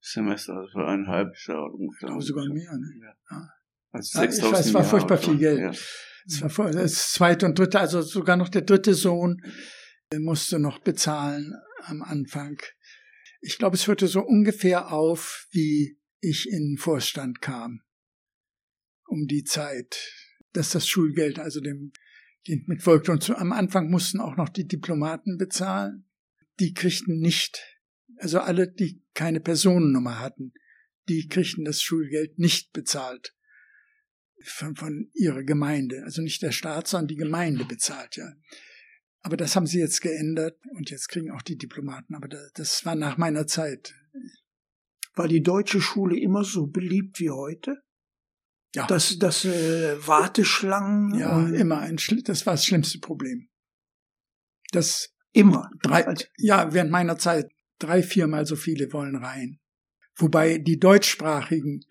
Semester, 0.00 0.54
also 0.54 0.68
für 0.72 0.86
ein 0.86 1.06
halbes 1.08 1.46
Jahr 1.46 1.72
ungefähr. 1.74 2.08
Aber 2.08 2.22
sogar 2.22 2.46
mehr, 2.48 2.72
ne? 2.72 3.00
Ja. 3.30 3.48
Also 3.90 4.18
Ja, 4.18 4.24
ich 4.24 4.30
6000 4.30 4.52
weiß, 4.58 4.66
es 4.66 4.74
war 4.74 4.84
furchtbar 4.84 5.18
viel 5.18 5.36
Geld. 5.36 5.58
Ja. 5.60 5.72
Das 6.28 6.40
war 6.42 6.50
vor, 6.50 6.70
das 6.70 7.12
zweite 7.12 7.44
und 7.46 7.58
dritte, 7.58 7.78
also 7.80 8.00
sogar 8.02 8.36
noch 8.36 8.48
der 8.48 8.62
dritte 8.62 8.94
Sohn 8.94 9.40
musste 10.18 10.58
noch 10.58 10.78
bezahlen 10.78 11.54
am 11.82 12.02
Anfang. 12.02 12.58
Ich 13.40 13.58
glaube, 13.58 13.76
es 13.76 13.86
hörte 13.86 14.06
so 14.08 14.22
ungefähr 14.22 14.90
auf, 14.92 15.46
wie 15.50 15.98
ich 16.20 16.48
in 16.48 16.70
den 16.70 16.78
Vorstand 16.78 17.40
kam. 17.42 17.82
Um 19.06 19.26
die 19.26 19.44
Zeit, 19.44 19.96
dass 20.52 20.70
das 20.70 20.88
Schulgeld 20.88 21.38
also 21.38 21.60
dem 21.60 21.92
Kind 22.46 22.68
mitfolgte. 22.68 23.10
Und 23.10 23.24
zu, 23.24 23.36
am 23.36 23.50
Anfang 23.50 23.90
mussten 23.90 24.20
auch 24.20 24.36
noch 24.36 24.48
die 24.48 24.68
Diplomaten 24.68 25.36
bezahlen. 25.36 26.08
Die 26.60 26.74
kriegten 26.74 27.18
nicht, 27.18 27.60
also 28.18 28.38
alle, 28.38 28.70
die 28.70 29.02
keine 29.14 29.40
Personennummer 29.40 30.20
hatten, 30.20 30.52
die 31.08 31.26
kriegten 31.26 31.64
das 31.64 31.82
Schulgeld 31.82 32.38
nicht 32.38 32.72
bezahlt 32.72 33.34
von, 34.44 34.76
von 34.76 35.10
ihrer 35.12 35.42
Gemeinde. 35.42 36.04
Also 36.04 36.22
nicht 36.22 36.40
der 36.40 36.52
Staat, 36.52 36.86
sondern 36.86 37.08
die 37.08 37.16
Gemeinde 37.16 37.64
bezahlt, 37.64 38.16
ja. 38.16 38.32
Aber 39.22 39.36
das 39.36 39.56
haben 39.56 39.66
sie 39.66 39.80
jetzt 39.80 40.02
geändert 40.02 40.56
und 40.76 40.88
jetzt 40.88 41.08
kriegen 41.08 41.32
auch 41.32 41.42
die 41.42 41.58
Diplomaten. 41.58 42.14
Aber 42.14 42.28
da, 42.28 42.38
das 42.54 42.86
war 42.86 42.94
nach 42.94 43.18
meiner 43.18 43.48
Zeit. 43.48 43.92
War 45.14 45.26
die 45.26 45.42
deutsche 45.42 45.80
Schule 45.80 46.16
immer 46.16 46.44
so 46.44 46.68
beliebt 46.68 47.18
wie 47.18 47.30
heute? 47.30 47.82
Ja, 48.76 48.86
Das, 48.86 49.18
das 49.18 49.44
äh, 49.46 49.96
Warteschlangen 50.06 51.14
ja 51.14 51.48
immer 51.48 51.78
ein, 51.80 51.96
das 52.24 52.44
war 52.46 52.54
das 52.54 52.66
schlimmste 52.66 52.98
Problem. 53.00 53.48
Das 54.72 55.14
immer. 55.32 55.70
drei, 55.82 56.06
Also- 56.06 56.26
ja, 56.36 56.72
während 56.72 56.90
meiner 56.90 57.16
Zeit 57.18 57.46
drei, 57.78 58.02
viermal 58.02 58.44
so 58.46 58.54
viele 58.56 58.92
wollen 58.92 59.16
rein. 59.16 59.58
Wobei 60.16 60.58
die 60.58 60.78
deutschsprachigen, 60.78 61.84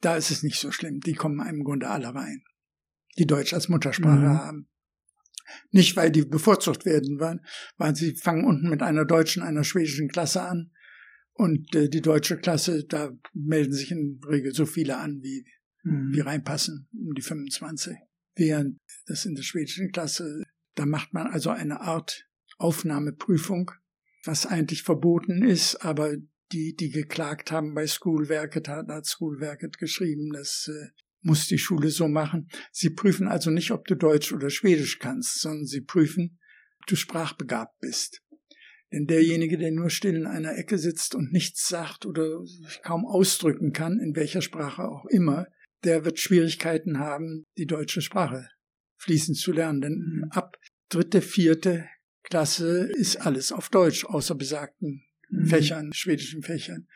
da 0.00 0.16
ist 0.16 0.30
es 0.30 0.42
nicht 0.42 0.58
so 0.58 0.70
schlimm. 0.72 1.00
Die 1.00 1.14
kommen 1.14 1.46
im 1.46 1.64
Grunde 1.64 1.88
alle 1.88 2.14
rein. 2.14 2.42
Die 3.18 3.26
Deutsch 3.26 3.52
als 3.52 3.68
Muttersprache 3.68 4.18
Mhm. 4.30 4.38
haben. 4.38 4.68
Nicht, 5.70 5.96
weil 5.96 6.10
die 6.10 6.24
bevorzugt 6.24 6.86
werden, 6.86 7.18
weil, 7.20 7.40
weil 7.76 7.94
sie 7.94 8.14
fangen 8.16 8.44
unten 8.44 8.70
mit 8.70 8.80
einer 8.82 9.04
deutschen, 9.04 9.42
einer 9.42 9.64
schwedischen 9.64 10.08
Klasse 10.08 10.42
an. 10.42 10.70
Und 11.34 11.74
äh, 11.74 11.88
die 11.90 12.00
deutsche 12.00 12.38
Klasse, 12.38 12.84
da 12.86 13.10
melden 13.34 13.72
sich 13.72 13.90
in 13.90 14.18
der 14.20 14.30
Regel 14.30 14.54
so 14.54 14.64
viele 14.66 14.96
an, 14.98 15.20
wie, 15.22 15.44
Mhm. 15.82 16.12
die 16.12 16.20
reinpassen, 16.20 16.88
um 16.92 17.14
die 17.14 17.22
25. 17.22 17.96
Während 18.34 18.78
das 19.06 19.24
in 19.24 19.34
der 19.34 19.42
schwedischen 19.42 19.90
Klasse, 19.90 20.42
da 20.74 20.86
macht 20.86 21.12
man 21.12 21.26
also 21.26 21.50
eine 21.50 21.80
Art 21.80 22.26
Aufnahmeprüfung, 22.58 23.72
was 24.24 24.46
eigentlich 24.46 24.82
verboten 24.82 25.42
ist, 25.42 25.76
aber 25.84 26.16
die, 26.52 26.76
die 26.76 26.90
geklagt 26.90 27.50
haben 27.50 27.74
bei 27.74 27.86
Schoolwerket, 27.86 28.68
hat, 28.68 28.88
hat 28.88 29.06
Schoolwerket 29.06 29.78
geschrieben, 29.78 30.30
das 30.32 30.68
äh, 30.68 30.88
muss 31.22 31.46
die 31.46 31.58
Schule 31.58 31.90
so 31.90 32.08
machen. 32.08 32.48
Sie 32.70 32.90
prüfen 32.90 33.26
also 33.26 33.50
nicht, 33.50 33.70
ob 33.70 33.86
du 33.86 33.96
Deutsch 33.96 34.32
oder 34.32 34.50
Schwedisch 34.50 34.98
kannst, 34.98 35.40
sondern 35.40 35.66
sie 35.66 35.80
prüfen, 35.80 36.38
ob 36.80 36.86
du 36.86 36.96
sprachbegabt 36.96 37.78
bist. 37.80 38.22
Denn 38.92 39.06
derjenige, 39.06 39.56
der 39.56 39.72
nur 39.72 39.88
still 39.88 40.14
in 40.14 40.26
einer 40.26 40.56
Ecke 40.58 40.76
sitzt 40.76 41.14
und 41.14 41.32
nichts 41.32 41.66
sagt 41.66 42.04
oder 42.04 42.44
sich 42.44 42.82
kaum 42.82 43.06
ausdrücken 43.06 43.72
kann, 43.72 43.98
in 43.98 44.14
welcher 44.14 44.42
Sprache 44.42 44.82
auch 44.82 45.06
immer, 45.06 45.46
der 45.84 46.04
wird 46.04 46.18
Schwierigkeiten 46.18 46.98
haben, 46.98 47.44
die 47.56 47.66
deutsche 47.66 48.02
Sprache 48.02 48.48
fließend 48.98 49.36
zu 49.36 49.52
lernen. 49.52 49.80
Denn 49.80 50.26
ab 50.30 50.56
dritte, 50.88 51.20
vierte 51.20 51.86
Klasse 52.22 52.90
ist 52.92 53.16
alles 53.16 53.52
auf 53.52 53.68
Deutsch, 53.68 54.04
außer 54.04 54.34
besagten 54.34 55.04
Mhm. 55.32 55.46
Fächern, 55.46 55.92
schwedischen 55.94 56.42
Fächern. 56.42 56.86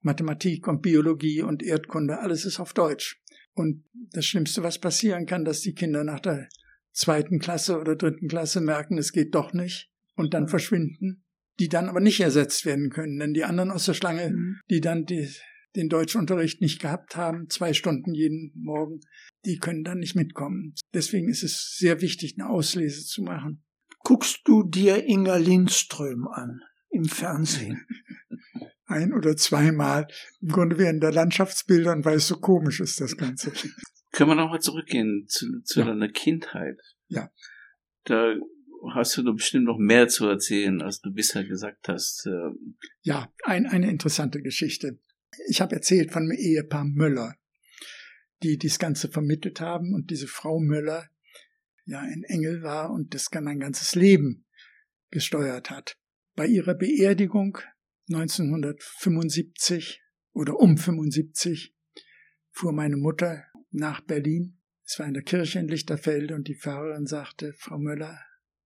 Mathematik 0.00 0.66
und 0.68 0.82
Biologie 0.82 1.42
und 1.42 1.62
Erdkunde, 1.62 2.18
alles 2.18 2.44
ist 2.44 2.58
auf 2.60 2.72
Deutsch. 2.72 3.20
Und 3.52 3.84
das 4.10 4.26
Schlimmste, 4.26 4.62
was 4.62 4.78
passieren 4.78 5.26
kann, 5.26 5.44
dass 5.44 5.60
die 5.60 5.74
Kinder 5.74 6.02
nach 6.02 6.20
der 6.20 6.48
zweiten 6.92 7.38
Klasse 7.38 7.78
oder 7.78 7.94
dritten 7.96 8.28
Klasse 8.28 8.60
merken, 8.60 8.98
es 8.98 9.12
geht 9.12 9.34
doch 9.34 9.52
nicht 9.52 9.90
und 10.16 10.34
dann 10.34 10.48
verschwinden, 10.48 11.24
die 11.58 11.68
dann 11.68 11.88
aber 11.88 12.00
nicht 12.00 12.20
ersetzt 12.20 12.64
werden 12.64 12.90
können. 12.90 13.18
Denn 13.18 13.34
die 13.34 13.44
anderen 13.44 13.70
aus 13.70 13.84
der 13.86 13.94
Schlange, 13.94 14.30
Mhm. 14.30 14.60
die 14.70 14.80
dann 14.80 15.04
die, 15.04 15.28
den 15.76 15.88
Deutschunterricht 15.88 16.60
nicht 16.60 16.80
gehabt 16.80 17.16
haben, 17.16 17.48
zwei 17.50 17.72
Stunden 17.72 18.14
jeden 18.14 18.52
Morgen, 18.54 19.00
die 19.44 19.58
können 19.58 19.84
dann 19.84 19.98
nicht 19.98 20.14
mitkommen. 20.14 20.74
Deswegen 20.92 21.28
ist 21.28 21.42
es 21.42 21.76
sehr 21.78 22.00
wichtig, 22.00 22.36
eine 22.38 22.48
Auslese 22.48 23.04
zu 23.04 23.22
machen. 23.22 23.64
Guckst 24.00 24.40
du 24.44 24.62
dir 24.62 25.04
Inga 25.08 25.36
Lindström 25.36 26.28
an 26.28 26.60
im 26.90 27.04
Fernsehen? 27.04 27.86
Ein 28.86 29.12
oder 29.14 29.34
zweimal. 29.36 30.06
Im 30.40 30.48
Grunde 30.48 30.78
während 30.78 31.02
der 31.02 31.12
Landschaftsbildern, 31.12 32.04
weil 32.04 32.16
es 32.18 32.28
so 32.28 32.36
komisch 32.38 32.80
ist, 32.80 33.00
das 33.00 33.16
Ganze. 33.16 33.50
Können 34.12 34.30
wir 34.30 34.34
nochmal 34.34 34.60
zurückgehen 34.60 35.24
zu, 35.26 35.46
zu 35.64 35.80
Ja. 35.80 35.86
deiner 35.86 36.08
Kindheit? 36.10 36.78
Ja. 37.08 37.30
Da 38.04 38.34
hast 38.94 39.16
du 39.16 39.22
doch 39.22 39.34
bestimmt 39.34 39.64
noch 39.64 39.78
mehr 39.78 40.08
zu 40.08 40.26
erzählen, 40.26 40.82
als 40.82 41.00
du 41.00 41.10
bisher 41.10 41.44
gesagt 41.44 41.88
hast. 41.88 42.26
Äh, 42.26 42.50
Ja, 43.02 43.32
ein, 43.42 43.64
eine 43.66 43.88
interessante 43.90 44.42
Geschichte. 44.42 45.00
Ich 45.48 45.60
habe 45.60 45.74
erzählt 45.76 46.12
von 46.12 46.28
dem 46.28 46.36
Ehepaar 46.36 46.84
Möller, 46.84 47.36
die 48.42 48.58
dies 48.58 48.78
Ganze 48.78 49.08
vermittelt 49.08 49.60
haben 49.60 49.94
und 49.94 50.10
diese 50.10 50.26
Frau 50.26 50.60
Möller 50.60 51.08
ja 51.84 52.00
ein 52.00 52.24
Engel 52.24 52.62
war 52.62 52.90
und 52.90 53.14
das 53.14 53.28
mein 53.32 53.60
ganzes 53.60 53.94
Leben 53.94 54.46
gesteuert 55.10 55.70
hat. 55.70 55.98
Bei 56.34 56.46
ihrer 56.46 56.74
Beerdigung 56.74 57.58
1975 58.08 60.02
oder 60.32 60.58
um 60.58 60.76
75 60.76 61.74
fuhr 62.50 62.72
meine 62.72 62.96
Mutter 62.96 63.44
nach 63.70 64.00
Berlin. 64.00 64.60
Es 64.84 64.98
war 64.98 65.06
in 65.06 65.14
der 65.14 65.22
Kirche 65.22 65.60
in 65.60 65.68
Lichterfelde 65.68 66.34
und 66.34 66.48
die 66.48 66.56
Pfarrerin 66.56 67.06
sagte, 67.06 67.54
Frau 67.54 67.78
Möller 67.78 68.18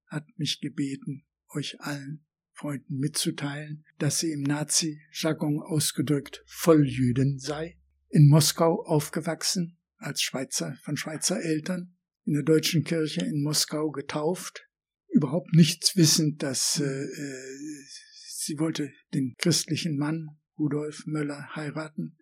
hat 0.07 0.27
mich 0.37 0.61
gebeten, 0.61 1.25
euch 1.55 1.81
allen 1.81 2.25
Freunden 2.59 2.99
mitzuteilen, 2.99 3.85
dass 3.99 4.19
sie 4.19 4.33
im 4.33 4.43
Nazi-Jargon 4.43 5.63
ausgedrückt 5.63 6.43
Volljüdin 6.47 7.39
sei, 7.39 7.79
in 8.09 8.29
Moskau 8.29 8.85
aufgewachsen, 8.85 9.79
als 9.97 10.23
Schweizer 10.23 10.77
von 10.83 10.97
Schweizer 10.97 11.41
Eltern, 11.41 11.97
in 12.25 12.33
der 12.33 12.43
deutschen 12.43 12.83
Kirche 12.83 13.25
in 13.25 13.45
Moskau 13.45 13.93
getauft, 13.93 14.69
überhaupt 15.09 15.55
nichts 15.55 15.97
wissend, 15.97 16.43
dass 16.43 16.81
äh, 16.81 16.85
äh, 16.85 17.85
sie 18.29 18.59
wollte 18.59 18.93
den 19.15 19.37
christlichen 19.39 19.97
Mann 19.97 20.37
Rudolf 20.59 21.05
Möller 21.07 21.55
heiraten 21.55 22.19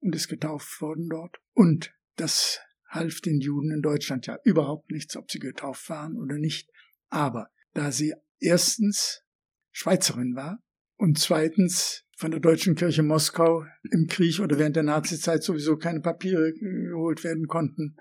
und 0.00 0.14
ist 0.14 0.28
getauft 0.28 0.80
worden 0.80 1.08
dort. 1.10 1.36
Und 1.52 1.94
das 2.16 2.58
half 2.88 3.20
den 3.20 3.40
Juden 3.40 3.70
in 3.70 3.82
Deutschland 3.82 4.26
ja 4.26 4.38
überhaupt 4.44 4.90
nichts, 4.90 5.14
ob 5.14 5.30
sie 5.30 5.40
getauft 5.40 5.90
waren 5.90 6.16
oder 6.16 6.38
nicht. 6.38 6.70
Aber 7.08 7.50
da 7.74 7.92
sie 7.92 8.14
erstens 8.38 9.25
Schweizerin 9.76 10.34
war 10.34 10.58
und 10.96 11.18
zweitens 11.18 12.04
von 12.16 12.30
der 12.30 12.40
Deutschen 12.40 12.76
Kirche 12.76 13.02
Moskau 13.02 13.66
im 13.90 14.06
Krieg 14.06 14.40
oder 14.40 14.58
während 14.58 14.74
der 14.74 14.84
Nazizeit 14.84 15.42
sowieso 15.42 15.76
keine 15.76 16.00
Papiere 16.00 16.54
geholt 16.54 17.24
werden 17.24 17.46
konnten, 17.46 17.96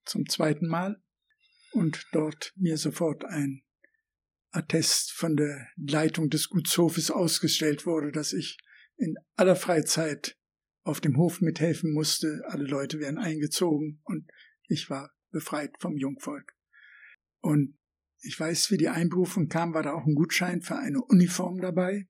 zum 0.05 0.27
zweiten 0.27 0.67
Mal 0.67 1.01
und 1.71 2.07
dort 2.11 2.53
mir 2.55 2.77
sofort 2.77 3.25
ein 3.25 3.63
Attest 4.51 5.11
von 5.11 5.35
der 5.35 5.67
Leitung 5.75 6.29
des 6.29 6.49
Gutshofes 6.49 7.11
ausgestellt 7.11 7.85
wurde, 7.85 8.11
dass 8.11 8.33
ich 8.33 8.57
in 8.97 9.15
aller 9.35 9.55
Freizeit 9.55 10.37
auf 10.83 11.01
dem 11.01 11.17
Hof 11.17 11.41
mithelfen 11.41 11.93
musste. 11.93 12.41
Alle 12.47 12.65
Leute 12.65 12.99
wären 12.99 13.17
eingezogen 13.17 14.01
und 14.03 14.29
ich 14.67 14.89
war 14.89 15.11
befreit 15.31 15.75
vom 15.79 15.97
Jungvolk. 15.97 16.53
Und 17.41 17.77
ich 18.21 18.39
weiß, 18.39 18.71
wie 18.71 18.77
die 18.77 18.89
Einberufung 18.89 19.47
kam, 19.47 19.73
war 19.73 19.83
da 19.83 19.93
auch 19.93 20.05
ein 20.05 20.15
Gutschein 20.15 20.61
für 20.61 20.77
eine 20.77 21.01
Uniform 21.03 21.59
dabei. 21.61 22.07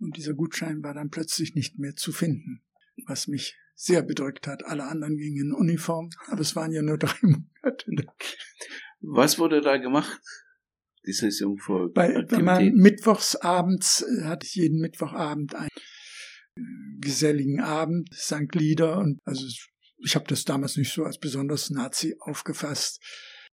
Und 0.00 0.16
dieser 0.16 0.34
Gutschein 0.34 0.82
war 0.82 0.94
dann 0.94 1.10
plötzlich 1.10 1.54
nicht 1.54 1.78
mehr 1.78 1.96
zu 1.96 2.12
finden, 2.12 2.62
was 3.06 3.26
mich 3.26 3.56
sehr 3.74 4.02
bedrückt 4.02 4.46
hat. 4.46 4.64
Alle 4.64 4.84
anderen 4.84 5.16
gingen 5.16 5.46
in 5.48 5.52
Uniform, 5.52 6.10
aber 6.26 6.40
es 6.40 6.54
waren 6.54 6.72
ja 6.72 6.82
nur 6.82 6.98
drei 6.98 7.16
Monate. 7.22 8.06
Was 9.00 9.38
wurde 9.38 9.60
da 9.60 9.76
gemacht? 9.76 10.20
Diese 11.06 11.28
Jungvolk? 11.28 11.94
Bei, 11.94 12.24
wenn 12.28 12.44
man 12.44 12.74
mittwochsabends 12.74 14.02
äh, 14.02 14.24
hatte 14.24 14.46
ich 14.46 14.54
jeden 14.56 14.80
Mittwochabend 14.80 15.54
einen 15.54 15.68
äh, 16.56 17.00
geselligen 17.00 17.60
Abend, 17.60 18.08
sang 18.12 18.48
Lieder 18.52 18.98
und 18.98 19.20
also 19.24 19.46
ich 20.00 20.14
habe 20.14 20.26
das 20.28 20.44
damals 20.44 20.76
nicht 20.76 20.92
so 20.92 21.04
als 21.04 21.18
besonders 21.18 21.70
Nazi 21.70 22.16
aufgefasst. 22.20 23.02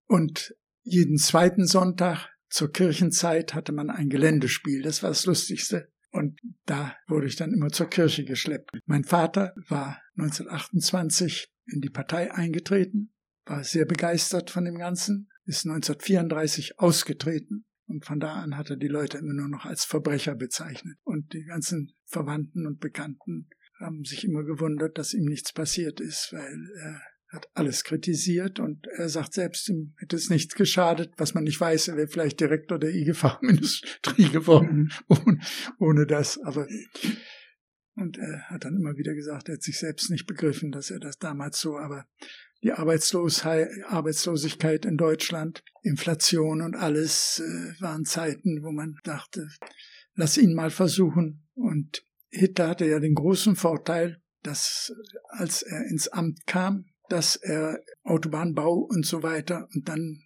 Und 0.08 0.56
jeden 0.86 1.18
zweiten 1.18 1.66
Sonntag 1.66 2.30
zur 2.48 2.72
Kirchenzeit 2.72 3.54
hatte 3.54 3.74
man 3.74 3.90
ein 3.90 4.08
Geländespiel. 4.08 4.82
Das 4.82 5.04
war 5.04 5.10
das 5.10 5.26
Lustigste. 5.26 5.92
Und 6.12 6.40
da 6.66 6.96
wurde 7.08 7.28
ich 7.28 7.36
dann 7.36 7.52
immer 7.52 7.70
zur 7.70 7.90
Kirche 7.90 8.24
geschleppt. 8.24 8.72
Mein 8.86 9.04
Vater 9.04 9.54
war 9.68 10.00
1928 10.18 11.52
in 11.66 11.82
die 11.82 11.90
Partei 11.90 12.32
eingetreten, 12.32 13.14
war 13.46 13.64
sehr 13.64 13.86
begeistert 13.86 14.52
von 14.52 14.64
dem 14.64 14.78
Ganzen, 14.78 15.30
ist 15.44 15.66
1934 15.66 16.80
ausgetreten 16.80 17.66
und 17.88 18.06
von 18.06 18.20
da 18.20 18.36
an 18.36 18.56
hat 18.56 18.70
er 18.70 18.78
die 18.78 18.88
Leute 18.88 19.18
immer 19.18 19.34
nur 19.34 19.50
noch 19.50 19.66
als 19.66 19.84
Verbrecher 19.84 20.36
bezeichnet. 20.36 20.98
Und 21.04 21.34
die 21.34 21.44
ganzen 21.44 21.94
Verwandten 22.06 22.66
und 22.66 22.80
Bekannten 22.80 23.50
haben 23.80 24.06
sich 24.06 24.24
immer 24.24 24.44
gewundert, 24.44 24.98
dass 24.98 25.14
ihm 25.14 25.26
nichts 25.26 25.52
passiert 25.52 26.00
ist, 26.00 26.30
weil 26.32 26.70
er 26.82 27.02
hat 27.36 27.50
alles 27.54 27.84
kritisiert 27.84 28.60
und 28.60 28.88
er 28.88 29.10
sagt 29.10 29.34
selbst, 29.34 29.68
ihm 29.70 29.94
hätte 29.98 30.16
es 30.16 30.30
nichts 30.30 30.56
geschadet, 30.56 31.12
was 31.18 31.34
man 31.34 31.44
nicht 31.44 31.60
weiß, 31.60 31.90
er 31.90 31.98
wäre 31.98 32.08
vielleicht 32.08 32.40
Direktor 32.40 32.80
der 32.80 32.96
IG 32.96 33.14
Farbenindustrie 33.14 34.30
geworden, 34.30 34.94
ohne, 35.08 35.40
ohne 35.80 36.08
das, 36.08 36.40
aber 36.42 36.68
und 37.98 38.18
er 38.18 38.50
hat 38.50 38.66
dann 38.66 38.76
immer 38.76 38.98
wieder 38.98 39.14
gesagt, 39.14 39.48
er 39.48 39.56
hat 39.56 39.64
sich 39.64 39.80
selbst 39.80 40.10
nicht 40.10 40.26
begriffen, 40.26 40.70
dass 40.72 40.92
er 40.92 41.00
das 41.00 41.18
damals 41.18 41.62
so, 41.62 41.78
aber 41.78 42.06
die 42.62 42.74
Arbeitslosigkeit 42.74 44.86
in 44.86 44.98
Deutschland, 44.98 45.64
Inflation 45.84 46.62
und 46.62 46.76
alles 46.76 47.40
äh, 47.40 47.74
waren 47.82 48.04
Zeiten, 48.06 48.64
wo 48.64 48.72
man 48.72 48.98
dachte, 49.04 49.48
lass 50.16 50.38
ihn 50.38 50.54
mal 50.56 50.72
versuchen. 50.72 51.46
Und 51.54 52.04
Hitler 52.30 52.70
hatte 52.70 52.86
ja 52.86 53.00
den 53.00 53.14
großen 53.14 53.56
Vorteil, 53.56 54.20
dass 54.42 54.92
als 55.30 55.62
er 55.62 55.86
ins 55.86 56.08
Amt 56.08 56.48
kam, 56.48 56.86
dass 57.10 57.36
er 57.36 57.80
Autobahnbau 58.04 58.74
und 58.74 59.06
so 59.06 59.24
weiter 59.24 59.68
und 59.74 59.88
dann 59.88 60.22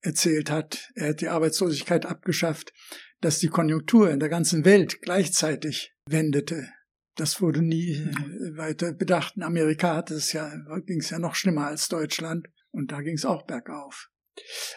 erzählt 0.00 0.50
hat, 0.50 0.90
er 0.94 1.10
hat 1.10 1.20
die 1.20 1.28
Arbeitslosigkeit 1.28 2.06
abgeschafft, 2.06 2.72
dass 3.20 3.38
die 3.38 3.48
Konjunktur 3.48 4.10
in 4.10 4.20
der 4.20 4.28
ganzen 4.28 4.64
Welt 4.64 5.02
gleichzeitig 5.02 5.92
wendete. 6.06 6.68
Das 7.16 7.40
wurde 7.40 7.62
nie 7.62 8.08
weiter 8.54 8.92
bedacht. 8.92 9.36
In 9.36 9.42
Amerika 9.42 9.96
hat 9.96 10.10
es 10.10 10.32
ja, 10.32 10.52
ging 10.86 11.00
es 11.00 11.10
ja 11.10 11.18
noch 11.18 11.34
schlimmer 11.34 11.66
als 11.66 11.88
Deutschland 11.88 12.46
und 12.70 12.92
da 12.92 13.00
ging 13.00 13.14
es 13.14 13.24
auch 13.24 13.44
bergauf. 13.44 14.08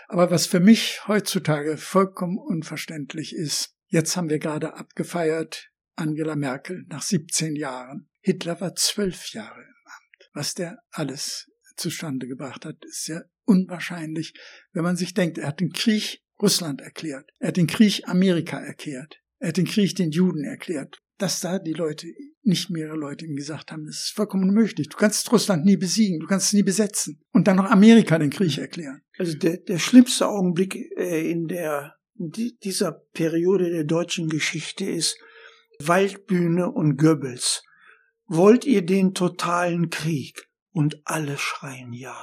Aber 0.07 0.31
was 0.31 0.47
für 0.47 0.59
mich 0.59 1.07
heutzutage 1.07 1.77
vollkommen 1.77 2.39
unverständlich 2.39 3.35
ist, 3.35 3.75
jetzt 3.87 4.17
haben 4.17 4.29
wir 4.29 4.39
gerade 4.39 4.73
abgefeiert 4.73 5.69
Angela 5.95 6.35
Merkel 6.35 6.83
nach 6.87 7.03
17 7.03 7.55
Jahren. 7.55 8.09
Hitler 8.21 8.59
war 8.59 8.75
zwölf 8.75 9.33
Jahre 9.33 9.70
was 10.33 10.53
der 10.53 10.79
alles 10.91 11.49
zustande 11.75 12.27
gebracht 12.27 12.65
hat, 12.65 12.77
ist 12.85 13.07
ja 13.07 13.21
unwahrscheinlich, 13.45 14.33
wenn 14.73 14.83
man 14.83 14.95
sich 14.95 15.13
denkt, 15.13 15.37
er 15.37 15.47
hat 15.47 15.59
den 15.59 15.71
Krieg 15.71 16.21
Russland 16.41 16.81
erklärt, 16.81 17.29
er 17.39 17.49
hat 17.49 17.57
den 17.57 17.67
Krieg 17.67 18.01
Amerika 18.07 18.59
erklärt, 18.59 19.19
er 19.39 19.49
hat 19.49 19.57
den 19.57 19.65
Krieg 19.65 19.95
den 19.95 20.11
Juden 20.11 20.43
erklärt. 20.43 21.01
Dass 21.17 21.39
da 21.39 21.59
die 21.59 21.73
Leute, 21.73 22.07
nicht 22.41 22.71
mehrere 22.71 22.97
Leute 22.97 23.25
ihm 23.25 23.35
gesagt 23.35 23.71
haben, 23.71 23.85
das 23.85 24.05
ist 24.05 24.13
vollkommen 24.15 24.49
unmöglich. 24.49 24.89
Du 24.89 24.97
kannst 24.97 25.31
Russland 25.31 25.65
nie 25.65 25.77
besiegen, 25.77 26.19
du 26.19 26.25
kannst 26.25 26.47
es 26.47 26.53
nie 26.53 26.63
besetzen 26.63 27.21
und 27.31 27.47
dann 27.47 27.57
noch 27.57 27.69
Amerika 27.69 28.17
den 28.17 28.31
Krieg 28.31 28.57
erklären. 28.57 29.03
Also 29.19 29.37
der, 29.37 29.57
der 29.57 29.77
schlimmste 29.77 30.27
Augenblick 30.27 30.75
äh, 30.97 31.29
in 31.29 31.47
der 31.47 31.95
in 32.17 32.31
dieser 32.63 32.91
Periode 33.13 33.69
der 33.69 33.83
deutschen 33.83 34.29
Geschichte 34.29 34.85
ist 34.85 35.17
Waldbühne 35.79 36.71
und 36.71 36.97
Goebbels 36.97 37.63
wollt 38.31 38.65
ihr 38.65 38.85
den 38.85 39.13
totalen 39.13 39.89
Krieg? 39.89 40.47
Und 40.73 41.01
alle 41.03 41.37
schreien 41.37 41.91
ja. 41.91 42.15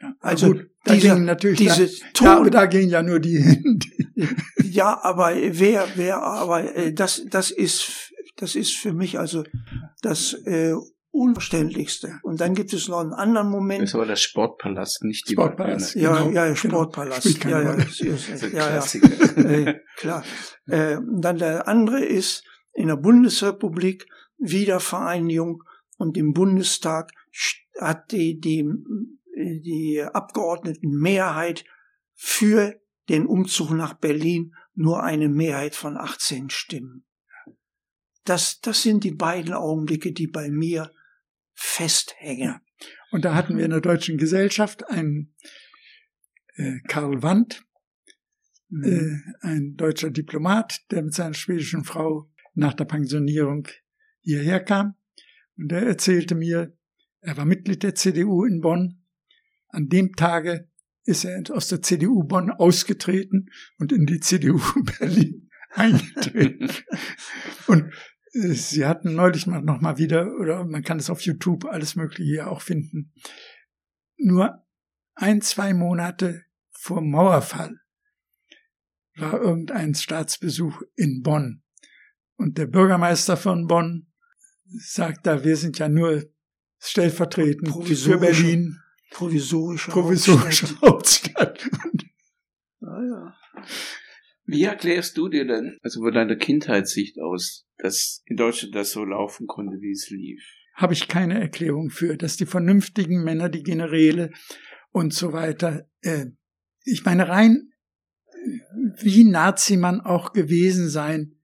ja 0.00 0.14
also 0.20 0.52
gut, 0.52 0.70
da 0.84 0.94
dieser, 0.94 1.18
natürlich 1.18 1.58
diese 1.58 1.86
da, 1.86 1.92
Ton, 2.14 2.26
ja, 2.26 2.36
aber 2.36 2.50
da 2.50 2.66
gehen 2.66 2.88
ja 2.88 3.02
nur 3.02 3.18
die, 3.18 3.42
die 3.64 4.28
ja, 4.62 5.02
aber 5.02 5.34
wer 5.34 5.88
wer 5.96 6.22
aber 6.22 6.76
äh, 6.76 6.92
das 6.92 7.22
das 7.28 7.50
ist 7.50 8.12
das 8.36 8.54
ist 8.54 8.76
für 8.76 8.92
mich 8.92 9.18
also 9.18 9.42
das 10.02 10.34
äh, 10.44 10.74
Unverständlichste. 11.12 12.20
Und 12.22 12.40
dann 12.40 12.54
gibt 12.54 12.72
es 12.72 12.86
noch 12.86 13.00
einen 13.00 13.12
anderen 13.12 13.50
Moment. 13.50 13.82
Das 13.82 13.94
war 13.94 14.06
der 14.06 14.14
Sportpalast, 14.14 15.02
nicht 15.02 15.28
die 15.28 15.32
Sportpalast. 15.32 15.96
Ja, 15.96 16.12
genau. 16.12 16.30
ja, 16.30 16.44
genau. 16.44 16.54
Sportpalast. 16.54 17.40
Genau. 17.40 17.56
Ja, 17.56 17.62
ja, 17.62 17.72
ist, 17.74 18.00
ja, 18.00 18.76
ja. 18.76 19.42
äh, 19.42 19.80
klar. 19.96 20.22
Äh, 20.66 20.98
dann 21.20 21.38
der 21.38 21.66
andere 21.66 22.04
ist 22.04 22.44
in 22.72 22.86
der 22.86 22.96
Bundesrepublik 22.96 24.06
Wiedervereinigung 24.40 25.62
und 25.96 26.16
im 26.16 26.32
Bundestag 26.32 27.12
hat 27.78 28.10
die, 28.12 28.40
die, 28.40 28.66
die 29.36 30.02
Abgeordnetenmehrheit 30.02 31.64
für 32.14 32.80
den 33.08 33.26
Umzug 33.26 33.70
nach 33.70 33.94
Berlin 33.94 34.54
nur 34.74 35.02
eine 35.02 35.28
Mehrheit 35.28 35.74
von 35.74 35.96
18 35.96 36.50
Stimmen. 36.50 37.04
Das, 38.24 38.60
das 38.60 38.82
sind 38.82 39.04
die 39.04 39.12
beiden 39.12 39.52
Augenblicke, 39.52 40.12
die 40.12 40.26
bei 40.26 40.50
mir 40.50 40.92
festhängen. 41.54 42.60
Und 43.10 43.24
da 43.24 43.34
hatten 43.34 43.56
wir 43.56 43.64
in 43.64 43.70
der 43.70 43.80
deutschen 43.80 44.18
Gesellschaft 44.18 44.88
einen 44.88 45.34
äh, 46.54 46.78
Karl 46.88 47.22
Wandt, 47.22 47.64
mhm. 48.68 48.84
äh, 48.84 49.46
ein 49.46 49.76
deutscher 49.76 50.10
Diplomat, 50.10 50.80
der 50.90 51.02
mit 51.02 51.14
seiner 51.14 51.34
schwedischen 51.34 51.84
Frau 51.84 52.30
nach 52.54 52.74
der 52.74 52.84
Pensionierung 52.84 53.66
hierher 54.20 54.60
kam 54.60 54.94
und 55.56 55.72
er 55.72 55.86
erzählte 55.86 56.34
mir, 56.34 56.76
er 57.20 57.36
war 57.36 57.44
Mitglied 57.44 57.82
der 57.82 57.94
CDU 57.94 58.44
in 58.44 58.60
Bonn 58.60 59.02
An 59.68 59.88
dem 59.88 60.14
Tage 60.14 60.68
ist 61.04 61.24
er 61.24 61.42
aus 61.50 61.68
der 61.68 61.82
CDU 61.82 62.24
Bonn 62.24 62.50
ausgetreten 62.50 63.50
und 63.78 63.92
in 63.92 64.06
die 64.06 64.20
CDU 64.20 64.60
Berlin 64.98 65.50
eingetreten. 65.70 66.70
und 67.66 67.92
äh, 68.32 68.52
sie 68.52 68.86
hatten 68.86 69.14
neulich 69.14 69.46
mal 69.46 69.62
noch 69.62 69.80
mal 69.80 69.98
wieder, 69.98 70.34
oder 70.38 70.64
man 70.64 70.82
kann 70.82 70.98
es 70.98 71.10
auf 71.10 71.22
YouTube 71.22 71.64
alles 71.64 71.96
Mögliche 71.96 72.22
hier 72.30 72.50
auch 72.50 72.62
finden, 72.62 73.12
nur 74.16 74.64
ein, 75.14 75.40
zwei 75.40 75.74
Monate 75.74 76.44
vor 76.70 77.00
Mauerfall 77.00 77.80
war 79.16 79.40
irgendein 79.40 79.94
Staatsbesuch 79.94 80.82
in 80.96 81.22
Bonn. 81.22 81.62
Und 82.36 82.56
der 82.56 82.66
Bürgermeister 82.66 83.36
von 83.36 83.66
Bonn 83.66 84.09
sagt 84.78 85.26
da, 85.26 85.44
wir 85.44 85.56
sind 85.56 85.78
ja 85.78 85.88
nur 85.88 86.24
stellvertretend 86.78 87.68
für 87.86 88.18
Berlin. 88.18 88.78
Provisorische, 89.10 89.90
provisorische 89.90 90.80
Hauptstadt. 90.80 91.64
Hauptstadt. 91.64 92.06
ah, 92.82 93.02
ja. 93.02 93.34
Wie 94.46 94.64
erklärst 94.64 95.16
du 95.16 95.28
dir 95.28 95.46
denn, 95.46 95.78
also 95.82 96.00
von 96.00 96.12
deiner 96.12 96.36
Kindheitssicht 96.36 97.20
aus, 97.20 97.66
dass 97.78 98.22
in 98.26 98.36
Deutschland 98.36 98.74
das 98.74 98.92
so 98.92 99.04
laufen 99.04 99.46
konnte, 99.46 99.80
wie 99.80 99.92
es 99.92 100.10
lief? 100.10 100.42
Habe 100.74 100.92
ich 100.92 101.08
keine 101.08 101.40
Erklärung 101.40 101.90
für, 101.90 102.16
dass 102.16 102.36
die 102.36 102.46
vernünftigen 102.46 103.22
Männer, 103.22 103.48
die 103.48 103.62
Generäle 103.62 104.30
und 104.90 105.12
so 105.12 105.32
weiter, 105.32 105.88
äh, 106.02 106.26
ich 106.84 107.04
meine 107.04 107.28
rein, 107.28 107.72
wie 109.00 109.24
Nazi 109.24 109.76
man 109.76 110.00
auch 110.00 110.32
gewesen 110.32 110.88
sein 110.88 111.39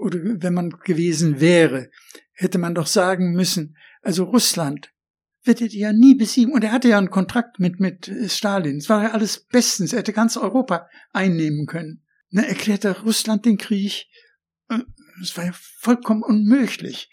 oder 0.00 0.18
wenn 0.22 0.54
man 0.54 0.70
gewesen 0.70 1.40
wäre, 1.40 1.90
hätte 2.32 2.58
man 2.58 2.74
doch 2.74 2.86
sagen 2.86 3.32
müssen, 3.32 3.76
also 4.02 4.24
Russland 4.24 4.92
wird 5.44 5.60
er 5.60 5.68
ja 5.68 5.92
nie 5.92 6.14
besiegen. 6.14 6.52
Und 6.52 6.64
er 6.64 6.72
hatte 6.72 6.88
ja 6.88 6.98
einen 6.98 7.10
Kontrakt 7.10 7.60
mit, 7.60 7.80
mit 7.80 8.10
Stalin. 8.26 8.78
Es 8.78 8.88
war 8.88 9.02
ja 9.02 9.10
alles 9.12 9.46
bestens. 9.46 9.92
Er 9.92 10.00
hätte 10.00 10.12
ganz 10.12 10.36
Europa 10.36 10.88
einnehmen 11.12 11.66
können. 11.66 12.02
Dann 12.30 12.44
erklärte 12.44 13.00
Russland 13.02 13.44
den 13.44 13.58
Krieg. 13.58 14.06
Es 15.22 15.36
war 15.36 15.46
ja 15.46 15.52
vollkommen 15.52 16.22
unmöglich. 16.22 17.10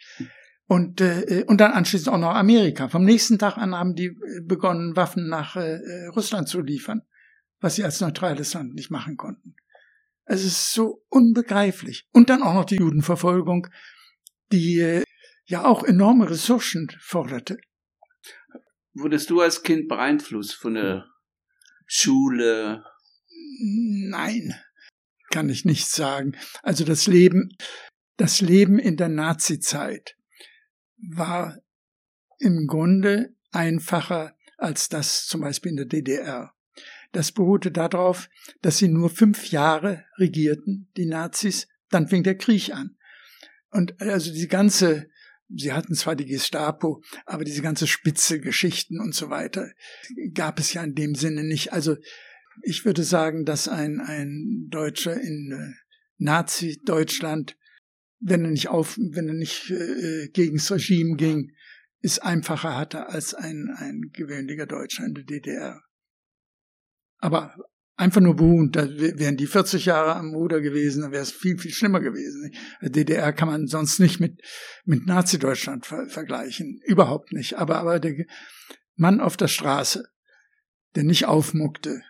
Und, 0.68 1.00
äh, 1.00 1.46
und 1.48 1.62
dann 1.62 1.72
anschließend 1.72 2.10
auch 2.10 2.20
noch 2.20 2.36
Amerika. 2.36 2.90
Vom 2.90 3.06
nächsten 3.06 3.40
Tag 3.40 3.58
an 3.58 3.74
haben 3.74 3.96
die 3.96 4.18
begonnen, 4.44 4.98
Waffen 4.98 5.30
nach 5.30 5.56
äh, 5.56 6.08
Russland 6.08 6.50
zu 6.50 6.62
liefern, 6.62 7.04
was 7.62 7.76
sie 7.76 7.86
als 7.86 8.02
neutrales 8.02 8.54
Land 8.54 8.76
nicht 8.76 8.92
machen 8.92 9.16
konnten. 9.16 9.56
Es 10.28 10.44
ist 10.44 10.74
so 10.74 11.04
unbegreiflich. 11.10 12.06
Und 12.12 12.30
dann 12.30 12.44
auch 12.44 12.54
noch 12.54 12.66
die 12.66 12.76
Judenverfolgung, 12.76 13.68
die 14.52 14.80
äh, 14.80 15.04
ja 15.46 15.66
auch 15.66 15.84
enorme 15.84 16.30
Ressourcen 16.30 16.90
forderte. 17.00 17.58
Wurdest 18.94 19.30
du 19.30 19.42
als 19.42 19.64
Kind 19.64 19.88
beeinflusst 19.88 20.56
von 20.56 20.74
der 20.74 21.06
Schule? 21.86 22.84
Nein, 23.60 24.54
kann 25.32 25.50
ich 25.50 25.64
nicht 25.64 25.88
sagen. 25.88 26.36
Also 26.62 26.84
das 26.84 27.08
Leben, 27.08 27.56
das 28.18 28.42
Leben 28.42 28.80
in 28.80 28.98
der 28.98 29.10
Nazizeit 29.10 30.18
war 30.98 31.58
im 32.40 32.68
Grunde 32.68 33.36
einfacher 33.52 34.36
als 34.58 34.90
das 34.90 35.26
zum 35.28 35.42
Beispiel 35.42 35.72
in 35.72 35.78
der 35.78 35.86
DDR. 35.86 36.54
Das 37.18 37.32
beruhte 37.32 37.72
darauf, 37.72 38.30
dass 38.62 38.78
sie 38.78 38.90
nur 38.90 39.10
fünf 39.10 39.50
Jahre 39.50 40.06
regierten, 40.20 40.88
die 40.98 41.08
Nazis, 41.08 41.68
dann 41.90 42.08
fing 42.08 42.22
der 42.22 42.38
Krieg 42.38 42.72
an. 42.72 42.96
Und 43.72 44.00
also 44.00 44.32
die 44.32 44.48
ganze, 44.48 45.10
sie 45.50 45.74
hatten 45.74 45.96
zwar 45.96 46.16
die 46.16 46.28
Gestapo, 46.28 47.02
aber 47.26 47.44
diese 47.44 47.64
ganze 47.64 47.88
spitze 47.88 48.40
Geschichten 48.40 49.00
und 49.00 49.16
so 49.16 49.32
weiter 49.32 49.72
gab 50.36 50.60
es 50.60 50.74
ja 50.74 50.84
in 50.84 50.94
dem 50.94 51.16
Sinne 51.16 51.44
nicht. 51.44 51.74
Also 51.74 51.98
ich 52.62 52.86
würde 52.86 53.02
sagen, 53.02 53.46
dass 53.46 53.68
ein, 53.68 54.00
ein 54.00 54.68
Deutscher 54.70 55.20
in 55.20 55.52
äh, 55.52 55.74
Nazi-Deutschland, 56.20 57.58
wenn 58.20 58.46
er 58.46 58.52
nicht 58.52 58.68
auf, 58.68 58.96
wenn 58.96 59.28
er 59.28 59.34
nicht 59.34 59.72
äh, 59.72 60.28
gegen 60.34 60.58
das 60.58 60.72
Regime 60.72 61.16
ging, 61.16 61.52
es 62.00 62.20
einfacher 62.20 62.78
hatte 62.78 63.10
als 63.10 63.34
ein, 63.34 63.74
ein 63.76 64.12
gewöhnlicher 64.14 64.68
Deutscher 64.68 65.04
in 65.04 65.16
der 65.16 65.24
DDR. 65.24 65.82
Aber 67.20 67.56
einfach 67.96 68.22
nur 68.22 68.36
beruhend, 68.36 68.76
da 68.76 68.88
wären 68.88 69.38
die 69.38 69.48
40 69.48 69.86
Jahre 69.86 70.16
am 70.16 70.34
Ruder 70.34 70.62
gewesen, 70.62 71.02
dann 71.02 71.12
wäre 71.12 71.24
es 71.24 71.32
viel, 71.32 71.58
viel 71.58 71.72
schlimmer 71.72 72.00
gewesen. 72.00 72.54
DDR 72.82 73.34
kann 73.34 73.50
man 73.50 73.68
sonst 73.68 74.00
nicht 74.00 74.20
mit, 74.20 74.42
mit 74.86 75.06
Nazi-Deutschland 75.06 75.86
ver 75.86 76.08
vergleichen. 76.08 76.80
Überhaupt 76.86 77.34
nicht. 77.34 77.58
Aber, 77.58 77.78
aber 77.78 78.00
der 78.00 78.26
Mann 78.96 79.20
auf 79.20 79.36
der 79.36 79.48
Straße, 79.48 80.08
der 80.96 81.04
nicht 81.04 81.26
aufmuckte, 81.26 82.02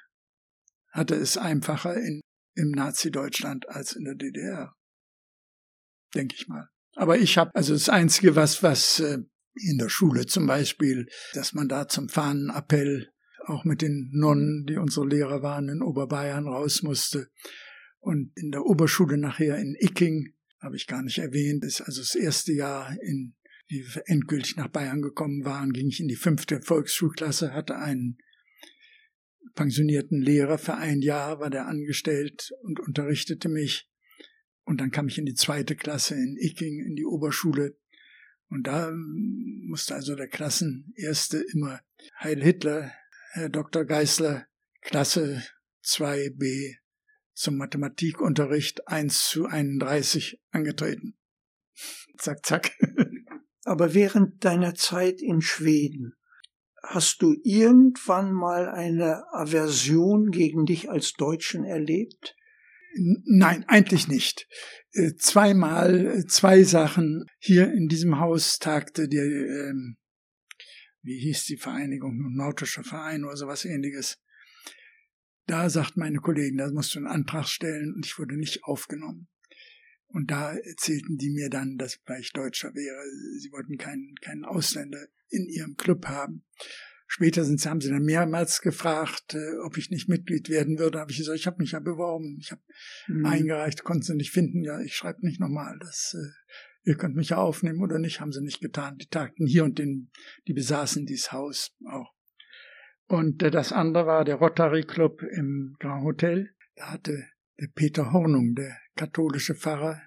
hatte 0.92 1.16
es 1.16 1.38
einfacher 1.38 1.96
in, 1.96 2.22
im 2.56 2.72
Nazi-Deutschland 2.72 3.70
als 3.70 3.94
in 3.94 4.04
der 4.04 4.16
DDR. 4.16 4.76
Denke 6.14 6.36
ich 6.38 6.48
mal. 6.48 6.70
Aber 6.96 7.18
ich 7.18 7.38
habe, 7.38 7.52
also 7.54 7.74
das 7.74 7.90
Einzige, 7.90 8.36
was, 8.36 8.64
was 8.64 9.00
äh, 9.00 9.20
in 9.54 9.78
der 9.78 9.90
Schule 9.90 10.26
zum 10.26 10.48
Beispiel, 10.48 11.08
dass 11.34 11.54
man 11.54 11.68
da 11.68 11.88
zum 11.88 12.10
Fahnenappell 12.10 13.12
auch 13.48 13.64
mit 13.64 13.82
den 13.82 14.10
Nonnen, 14.12 14.66
die 14.66 14.78
unsere 14.78 15.08
Lehrer 15.08 15.42
waren, 15.42 15.70
in 15.70 15.82
Oberbayern 15.82 16.48
raus 16.48 16.84
musste. 16.84 17.30
Und 18.00 18.32
in 18.36 18.52
der 18.52 18.66
Oberschule 18.66 19.18
nachher 19.18 19.58
in 19.58 19.76
Icking, 19.80 20.34
habe 20.60 20.76
ich 20.76 20.88
gar 20.88 21.04
nicht 21.04 21.20
erwähnt, 21.20 21.64
ist 21.64 21.82
also 21.82 22.02
das 22.02 22.16
erste 22.16 22.52
Jahr, 22.52 22.96
in, 23.02 23.36
wie 23.68 23.86
wir 23.86 24.04
endgültig 24.06 24.56
nach 24.58 24.70
Bayern 24.70 25.02
gekommen 25.02 25.46
waren, 25.46 25.72
ging 25.72 25.88
ich 25.88 26.00
in 26.00 26.08
die 26.08 26.16
fünfte 26.16 26.62
Volksschulklasse, 26.62 27.54
hatte 27.54 27.78
einen 27.78 28.18
pensionierten 29.56 30.22
Lehrer 30.22 30.58
für 30.58 30.76
ein 30.76 31.02
Jahr, 31.02 31.40
war 31.40 31.50
der 31.50 31.68
angestellt 31.68 32.52
und 32.62 32.80
unterrichtete 32.80 33.50
mich. 33.50 33.90
Und 34.64 34.82
dann 34.82 34.92
kam 34.92 35.08
ich 35.08 35.18
in 35.18 35.26
die 35.26 35.34
zweite 35.34 35.76
Klasse 35.76 36.16
in 36.16 36.38
Icking, 36.38 36.84
in 36.86 36.96
die 36.96 37.06
Oberschule. 37.06 37.78
Und 38.50 38.68
da 38.68 38.92
musste 38.94 39.96
also 39.96 40.16
der 40.16 40.28
Klassenerste 40.28 41.44
immer 41.54 41.82
Heil 42.20 42.42
Hitler 42.42 42.92
Herr 43.32 43.50
Dr. 43.50 43.86
Geißler, 43.86 44.46
Klasse 44.82 45.44
2b 45.84 46.76
zum 47.34 47.58
Mathematikunterricht 47.58 48.88
1 48.88 49.30
zu 49.30 49.46
31 49.46 50.40
angetreten. 50.52 51.18
Zack, 52.18 52.46
zack. 52.46 52.72
Aber 53.64 53.94
während 53.94 54.44
deiner 54.46 54.76
Zeit 54.76 55.22
in 55.22 55.42
Schweden, 55.42 56.14
hast 56.82 57.22
du 57.22 57.36
irgendwann 57.44 58.32
mal 58.32 58.70
eine 58.70 59.24
Aversion 59.34 60.32
gegen 60.32 60.66
dich 60.66 60.90
als 60.90 61.14
Deutschen 61.14 61.66
erlebt? 61.66 62.36
Nein, 62.96 63.66
eigentlich 63.68 64.08
nicht. 64.08 64.48
Äh, 64.94 65.16
zweimal, 65.18 66.08
äh, 66.08 66.26
zwei 66.26 66.64
Sachen. 66.64 67.26
Hier 67.40 67.72
in 67.72 67.88
diesem 67.88 68.20
Haus 68.20 68.58
tagte 68.58 69.08
der 69.08 69.26
ähm, 69.26 69.98
wie 71.08 71.20
hieß 71.20 71.46
die 71.46 71.58
Vereinigung, 71.58 72.36
Nautischer 72.36 72.84
Verein 72.84 73.24
oder 73.24 73.38
sowas 73.38 73.66
ähnliches. 73.66 74.20
Da 75.46 75.70
sagt 75.70 75.96
meine 75.96 76.20
Kollegin, 76.20 76.58
da 76.58 76.70
musst 76.70 76.94
du 76.94 77.00
einen 77.00 77.08
Antrag 77.08 77.48
stellen 77.48 77.94
und 77.96 78.06
ich 78.06 78.20
wurde 78.20 78.38
nicht 78.38 78.66
aufgenommen. 78.66 79.30
Und 80.08 80.30
da 80.32 80.54
erzählten 80.54 81.18
die 81.18 81.30
mir 81.30 81.50
dann, 81.50 81.78
dass 81.78 82.00
weil 82.06 82.22
ich 82.22 82.34
Deutscher 82.34 82.74
wäre, 82.76 83.02
sie 83.40 83.52
wollten 83.52 83.78
keinen, 83.78 84.16
keinen 84.22 84.46
Ausländer 84.46 85.08
in 85.30 85.48
ihrem 85.48 85.76
Club 85.76 86.06
haben. 86.08 86.44
Später 87.10 87.46
sind, 87.46 87.66
haben 87.66 87.80
sie 87.80 87.90
dann 87.90 88.04
mehrmals 88.04 88.60
gefragt, 88.60 89.34
äh, 89.34 89.58
ob 89.66 89.78
ich 89.78 89.90
nicht 89.90 90.10
Mitglied 90.10 90.50
werden 90.50 90.78
würde. 90.78 91.00
Habe 91.00 91.12
ich 91.12 91.18
gesagt, 91.18 91.40
ich 91.40 91.48
habe 91.48 91.62
mich 91.62 91.72
ja 91.72 91.80
beworben, 91.80 92.38
ich 92.42 92.52
habe 92.52 92.62
mhm. 93.08 93.26
eingereicht, 93.26 93.86
konnten 93.86 94.04
sie 94.04 94.16
nicht 94.16 94.32
finden. 94.32 94.62
Ja, 94.62 94.82
ich 94.82 94.94
schreibe 94.94 95.26
nicht 95.26 95.40
nochmal. 95.40 95.78
Das 95.80 96.14
äh, 96.18 96.54
ihr 96.88 96.96
könnt 96.96 97.18
mich 97.18 97.30
ja 97.30 97.38
aufnehmen 97.38 97.82
oder 97.82 98.00
nicht, 98.00 98.22
haben 98.22 98.32
sie 98.32 98.42
nicht 98.42 98.62
getan. 98.62 98.98
Die 98.98 99.10
tagten 99.10 99.46
hier 99.46 99.66
und 99.66 99.78
den, 99.78 100.10
die 100.48 100.54
besaßen 100.54 101.06
dieses 101.06 101.34
Haus 101.34 101.76
auch. 101.86 102.14
Und 103.08 103.44
äh, 103.44 103.52
das 103.52 103.74
andere 103.74 104.06
war 104.06 104.24
der 104.24 104.36
Rotary 104.36 104.84
Club 104.84 105.22
im 105.22 105.76
Grand 105.80 106.06
Hotel. 106.06 106.56
Da 106.76 106.94
hatte 106.94 107.26
der 107.60 107.68
Peter 107.68 108.14
Hornung, 108.14 108.56
der 108.56 108.78
katholische 108.96 109.54
Pfarrer, 109.54 110.02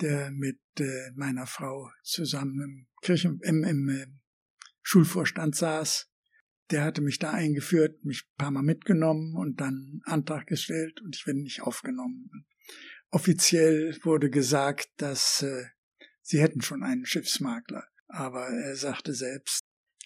der 0.00 0.32
mit 0.32 0.58
äh, 0.80 1.12
meiner 1.14 1.46
Frau 1.46 1.88
zusammen 2.02 2.60
im 2.60 2.86
Kirchen, 3.00 3.38
im, 3.44 3.62
im 3.62 3.88
äh, 3.88 4.06
Schulvorstand 4.82 5.54
saß. 5.54 6.10
Der 6.72 6.82
hatte 6.82 7.02
mich 7.02 7.20
da 7.20 7.30
eingeführt, 7.30 8.04
mich 8.04 8.24
ein 8.24 8.36
paar 8.36 8.50
Mal 8.50 8.62
mitgenommen 8.62 9.36
und 9.36 9.60
dann 9.60 10.00
Antrag 10.06 10.48
gestellt 10.48 11.00
und 11.02 11.14
ich 11.14 11.24
werde 11.24 11.40
nicht 11.40 11.62
aufgenommen. 11.62 12.30
Offiziell 13.12 13.96
wurde 14.02 14.30
gesagt, 14.30 14.88
dass 14.96 15.42
äh, 15.42 15.66
sie 16.22 16.40
hätten 16.40 16.62
schon 16.62 16.82
einen 16.82 17.06
Schiffsmakler, 17.06 17.86
aber 18.08 18.48
er 18.48 18.74
sagte 18.74 19.14
selbst, 19.14 19.60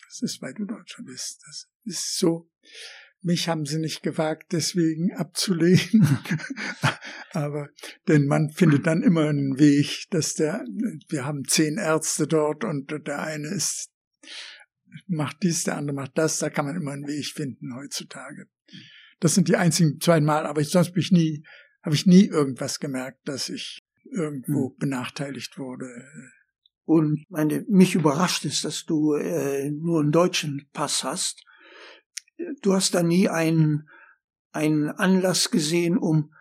das 0.07 0.23
ist, 0.23 0.43
weil 0.43 0.55
du 0.55 0.67
Deutscher 0.67 1.03
bist. 1.03 1.43
Das 1.47 1.69
ist 1.85 2.19
so. 2.19 2.51
Mich 3.23 3.49
haben 3.49 3.65
sie 3.65 3.79
nicht 3.79 4.03
gewagt, 4.03 4.53
deswegen 4.53 5.13
abzulehnen. 5.15 6.19
aber, 7.33 7.71
denn 8.07 8.27
man 8.27 8.51
findet 8.51 8.87
dann 8.87 9.03
immer 9.03 9.29
einen 9.29 9.59
Weg, 9.59 10.07
dass 10.11 10.35
der, 10.35 10.65
wir 11.09 11.25
haben 11.25 11.45
zehn 11.47 11.79
Ärzte 11.79 12.27
dort 12.27 12.65
und 12.65 12.91
der 13.07 13.23
eine 13.23 13.49
ist 13.49 13.91
macht 15.07 15.43
dies, 15.43 15.65
der 15.65 15.77
andere 15.77 15.95
macht 15.95 16.17
das, 16.19 16.39
da 16.39 16.51
kann 16.51 16.67
man 16.67 16.77
immer 16.77 16.93
einen 16.93 17.07
Weg 17.07 17.27
finden 17.27 17.75
heutzutage. 17.75 18.49
Das 19.21 19.35
sind 19.35 19.49
die 19.49 19.57
einzigen 19.57 20.01
zwei 20.01 20.21
Mal, 20.21 20.47
aber 20.47 20.61
ich, 20.61 20.69
sonst 20.69 20.93
bin 20.93 21.03
ich 21.03 21.13
nie, 21.13 21.45
habe 21.87 21.95
ich 21.95 22.05
nie 22.05 22.27
irgendwas 22.27 22.81
gemerkt, 22.81 23.21
dass 23.29 23.49
ich 23.49 23.79
irgendwo 24.11 24.71
hm. 24.71 24.77
benachteiligt 24.77 25.57
wurde. 25.57 25.87
Und 26.85 27.25
meine, 27.29 27.65
mich 27.69 27.95
überrascht 27.95 28.45
es, 28.45 28.61
dass 28.63 28.85
du 28.85 29.15
äh, 29.15 29.71
nur 29.71 30.01
einen 30.01 30.11
deutschen 30.11 30.69
Pass 30.73 31.05
hast. 31.05 31.45
Du 32.61 32.75
hast 32.75 32.95
da 32.95 33.05
nie 33.05 33.29
einen, 33.29 33.89
einen 34.51 34.91
Anlass 34.91 35.51
gesehen, 35.53 35.97
um 35.97 36.33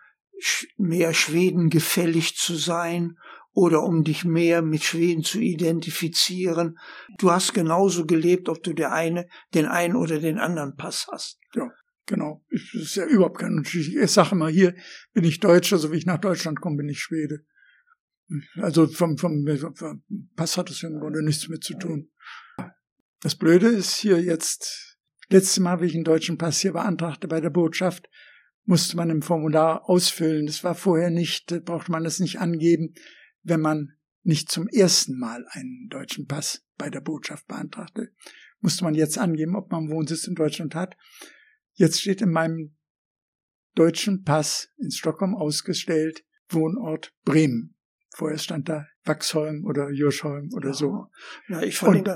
mehr 0.76 1.14
Schweden 1.14 1.70
gefällig 1.70 2.36
zu 2.36 2.56
sein 2.56 3.16
oder 3.52 3.84
um 3.84 4.02
dich 4.02 4.24
mehr 4.24 4.62
mit 4.62 4.82
Schweden 4.82 5.22
zu 5.22 5.38
identifizieren. 5.38 6.76
Du 7.18 7.30
hast 7.30 7.54
genauso 7.54 8.04
gelebt, 8.04 8.48
ob 8.48 8.64
du 8.64 8.72
der 8.72 8.92
eine, 8.92 9.28
den 9.54 9.66
einen 9.66 9.94
oder 9.94 10.18
den 10.18 10.38
anderen 10.38 10.76
Pass 10.76 11.06
hast. 11.10 11.38
Ja, 11.54 11.70
genau. 12.06 12.44
Das 12.50 12.74
ist 12.74 12.96
ja 12.96 13.06
überhaupt 13.06 13.38
kein 13.38 13.58
Unterschied. 13.58 13.96
Ich 13.96 14.10
sage 14.10 14.32
immer, 14.32 14.48
hier 14.48 14.74
bin 15.12 15.24
ich 15.24 15.40
Deutscher, 15.40 15.78
so 15.78 15.92
wie 15.92 15.96
ich 15.96 16.06
nach 16.06 16.20
Deutschland 16.20 16.60
komme, 16.60 16.78
bin 16.78 16.88
ich 16.88 17.00
Schwede. 17.00 17.44
Also 18.56 18.86
vom, 18.86 19.18
vom, 19.18 19.46
vom 19.74 20.02
Pass 20.34 20.56
hat 20.56 20.70
es 20.70 20.82
im 20.82 20.98
Grunde 20.98 21.24
nichts 21.24 21.48
mit 21.48 21.62
zu 21.62 21.74
tun. 21.74 22.10
Das 23.20 23.36
Blöde 23.36 23.68
ist 23.68 23.96
hier 23.96 24.20
jetzt, 24.20 24.98
letztes 25.28 25.60
Mal, 25.60 25.80
wie 25.80 25.86
ich 25.86 25.94
einen 25.94 26.04
deutschen 26.04 26.38
Pass 26.38 26.60
hier 26.60 26.72
beantragte 26.72 27.28
bei 27.28 27.40
der 27.40 27.50
Botschaft, 27.50 28.08
musste 28.64 28.96
man 28.96 29.10
im 29.10 29.22
Formular 29.22 29.88
ausfüllen. 29.88 30.46
Das 30.46 30.64
war 30.64 30.74
vorher 30.74 31.10
nicht, 31.10 31.64
brauchte 31.64 31.92
man 31.92 32.02
das 32.02 32.18
nicht 32.18 32.40
angeben 32.40 32.94
wenn 33.46 33.60
man 33.60 33.92
nicht 34.22 34.50
zum 34.50 34.66
ersten 34.68 35.18
Mal 35.18 35.46
einen 35.50 35.88
deutschen 35.88 36.26
Pass 36.26 36.66
bei 36.76 36.90
der 36.90 37.00
Botschaft 37.00 37.46
beantragte, 37.46 38.12
musste 38.60 38.84
man 38.84 38.94
jetzt 38.94 39.18
angeben, 39.18 39.54
ob 39.54 39.70
man 39.70 39.88
Wohnsitz 39.88 40.26
in 40.26 40.34
Deutschland 40.34 40.74
hat. 40.74 40.96
Jetzt 41.76 42.00
steht 42.00 42.22
in 42.22 42.32
meinem 42.32 42.76
deutschen 43.74 44.24
Pass 44.24 44.70
in 44.78 44.90
Stockholm 44.90 45.34
ausgestellt 45.34 46.24
Wohnort 46.48 47.12
Bremen. 47.24 47.76
Vorher 48.14 48.38
stand 48.38 48.68
da 48.68 48.86
Wachsholm 49.04 49.64
oder 49.64 49.90
Jurschholm 49.90 50.50
oder 50.54 50.72
so. 50.72 51.06
Ja, 51.48 51.62
ich 51.62 51.82
und, 51.82 52.08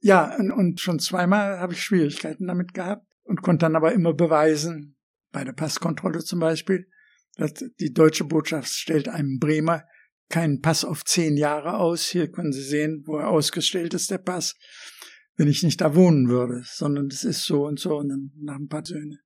ja, 0.00 0.36
und, 0.36 0.52
und 0.52 0.80
schon 0.80 1.00
zweimal 1.00 1.58
habe 1.58 1.72
ich 1.72 1.82
Schwierigkeiten 1.82 2.46
damit 2.46 2.72
gehabt 2.72 3.04
und 3.24 3.42
konnte 3.42 3.64
dann 3.64 3.76
aber 3.76 3.92
immer 3.92 4.14
beweisen, 4.14 4.96
bei 5.32 5.44
der 5.44 5.52
Passkontrolle 5.52 6.20
zum 6.20 6.40
Beispiel, 6.40 6.88
dass 7.36 7.54
die 7.54 7.92
deutsche 7.92 8.24
Botschaft 8.24 8.70
stellt 8.70 9.08
einem 9.08 9.38
Bremer 9.38 9.84
keinen 10.28 10.60
Pass 10.60 10.84
auf 10.84 11.04
zehn 11.04 11.36
Jahre 11.36 11.78
aus. 11.78 12.06
Hier 12.06 12.30
können 12.30 12.52
Sie 12.52 12.62
sehen, 12.62 13.02
wo 13.06 13.18
er 13.18 13.28
ausgestellt 13.28 13.94
ist, 13.94 14.10
der 14.10 14.18
Pass. 14.18 14.56
Wenn 15.40 15.48
ich 15.48 15.62
nicht 15.62 15.80
da 15.80 15.94
wohnen 15.94 16.28
würde, 16.28 16.60
sondern 16.66 17.06
es 17.06 17.24
ist 17.24 17.46
so 17.46 17.64
und 17.66 17.80
so 17.80 17.96
und 17.96 18.10
dann 18.10 18.30
nach 18.42 18.56
ein 18.56 18.68
paar 18.68 18.84
Söhne. 18.84 19.20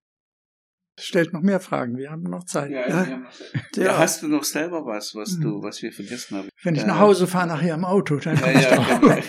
Stellt 0.96 1.32
noch 1.32 1.40
mehr 1.40 1.58
Fragen, 1.58 1.96
wir 1.96 2.12
haben 2.12 2.22
noch 2.22 2.44
Zeit. 2.44 2.70
Ja, 2.70 2.86
ja. 2.88 3.04
ja. 3.04 3.82
ja 3.82 3.98
hast 3.98 4.22
du 4.22 4.28
noch 4.28 4.44
selber 4.44 4.86
was, 4.86 5.16
was 5.16 5.40
du, 5.40 5.56
hm. 5.56 5.62
was 5.64 5.82
wir 5.82 5.92
vergessen 5.92 6.36
haben? 6.36 6.50
Wenn 6.62 6.76
ich 6.76 6.86
nach 6.86 7.00
Hause 7.00 7.26
fahre, 7.26 7.48
nachher 7.48 7.74
im 7.74 7.84
Auto, 7.84 8.14
dann 8.18 8.36
ja, 8.36 8.48
ja, 8.52 9.00
genau. 9.00 9.22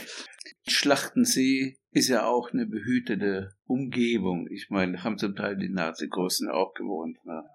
Schlachtensee 0.68 1.80
ist 1.90 2.08
ja 2.08 2.28
auch 2.28 2.54
eine 2.54 2.68
behütete 2.68 3.50
Umgebung. 3.64 4.48
Ich 4.52 4.68
meine, 4.70 5.04
haben 5.04 5.18
zum 5.18 5.36
Teil 5.36 5.58
die 5.58 5.70
Nazi-Großen 5.70 6.52
auch 6.52 6.76
gewohnt. 6.76 7.18
Ne? 7.26 7.46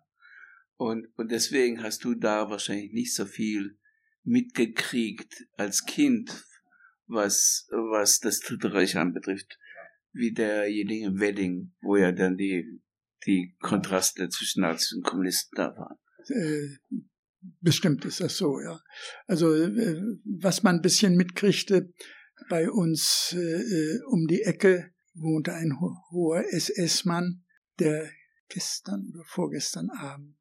Und, 0.74 1.07
und 1.14 1.31
deswegen 1.31 1.85
hast 1.85 2.03
du 2.03 2.16
da 2.16 2.51
wahrscheinlich 2.51 2.93
nicht 2.93 3.14
so 3.14 3.26
viel 3.26 3.78
mitgekriegt 4.24 5.47
als 5.57 5.85
Kind, 5.85 6.45
was, 7.11 7.66
was 7.70 8.20
das 8.20 8.40
Dritte 8.40 8.72
Reich 8.72 8.96
anbetrifft, 8.96 9.58
wie 10.12 10.32
derjenige 10.32 11.18
Wedding, 11.18 11.72
wo 11.80 11.96
ja 11.96 12.12
dann 12.12 12.36
die, 12.36 12.80
die 13.26 13.56
Kontraste 13.61 14.28
zwischen 14.28 14.62
Nazis 14.62 14.92
und 14.92 15.04
Kommunisten 15.04 15.56
da 15.56 15.74
waren. 15.76 15.98
Äh, 16.28 16.78
bestimmt 17.61 18.04
ist 18.04 18.20
das 18.20 18.36
so, 18.36 18.61
ja. 18.61 18.80
Also 19.26 19.54
äh, 19.54 20.00
was 20.24 20.62
man 20.62 20.76
ein 20.76 20.82
bisschen 20.82 21.16
mitkriegte, 21.16 21.92
bei 22.48 22.70
uns 22.70 23.34
äh, 23.36 23.98
um 24.06 24.26
die 24.26 24.42
Ecke 24.42 24.92
wohnte 25.14 25.54
ein 25.54 25.78
hoher 26.11 26.44
SS-Mann, 26.52 27.44
der 27.78 28.11
gestern 28.48 29.11
oder 29.14 29.24
vorgestern 29.24 29.90
Abend 29.90 30.36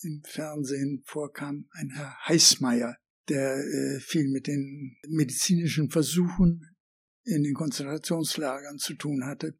im 0.00 0.22
Fernsehen 0.24 1.02
vorkam, 1.04 1.68
ein 1.72 1.90
Herr 1.90 2.16
Heißmeier, 2.26 2.96
der 3.32 3.56
äh, 3.56 4.00
viel 4.00 4.28
mit 4.28 4.46
den 4.46 4.98
medizinischen 5.08 5.90
Versuchen 5.90 6.76
in 7.24 7.42
den 7.42 7.54
Konzentrationslagern 7.54 8.78
zu 8.78 8.94
tun 8.94 9.24
hatte. 9.24 9.56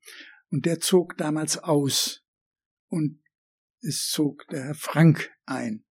Und 0.50 0.66
der 0.66 0.80
zog 0.80 1.16
damals 1.16 1.56
aus. 1.56 2.22
Und 2.88 3.22
es 3.80 4.10
zog 4.10 4.46
der 4.48 4.64
Herr 4.64 4.74
Frank 4.74 5.30
ein. 5.46 5.84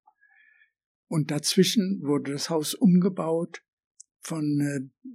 Und 1.07 1.31
dazwischen 1.31 2.01
wurde 2.03 2.33
das 2.33 2.51
Haus 2.51 2.75
umgebaut 2.75 3.63
von, 4.21 4.43
äh, 4.61 5.09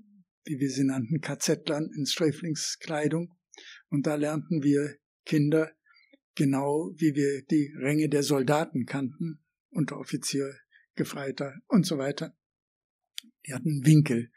wie 0.45 0.59
wir 0.59 0.71
sie 0.71 0.85
nannten, 0.85 1.21
KZ-Lern 1.21 1.89
in 1.97 2.07
Sträflingskleidung. 2.07 3.33
Und 3.89 4.09
da 4.09 4.17
lernten 4.17 4.65
wir 4.65 4.97
Kinder 5.25 5.73
genau 6.35 6.93
wie 6.97 7.15
wir 7.15 7.45
die 7.47 7.73
Ränge 7.81 8.09
der 8.09 8.25
Soldaten 8.25 8.85
kannten, 8.85 9.43
Unteroffizier, 9.71 10.55
Gefreiter 10.97 11.55
und 11.69 11.87
so 11.87 11.99
weiter. 11.99 12.37
Die 13.47 13.55
hatten 13.55 13.85
Winkel. 13.85 14.31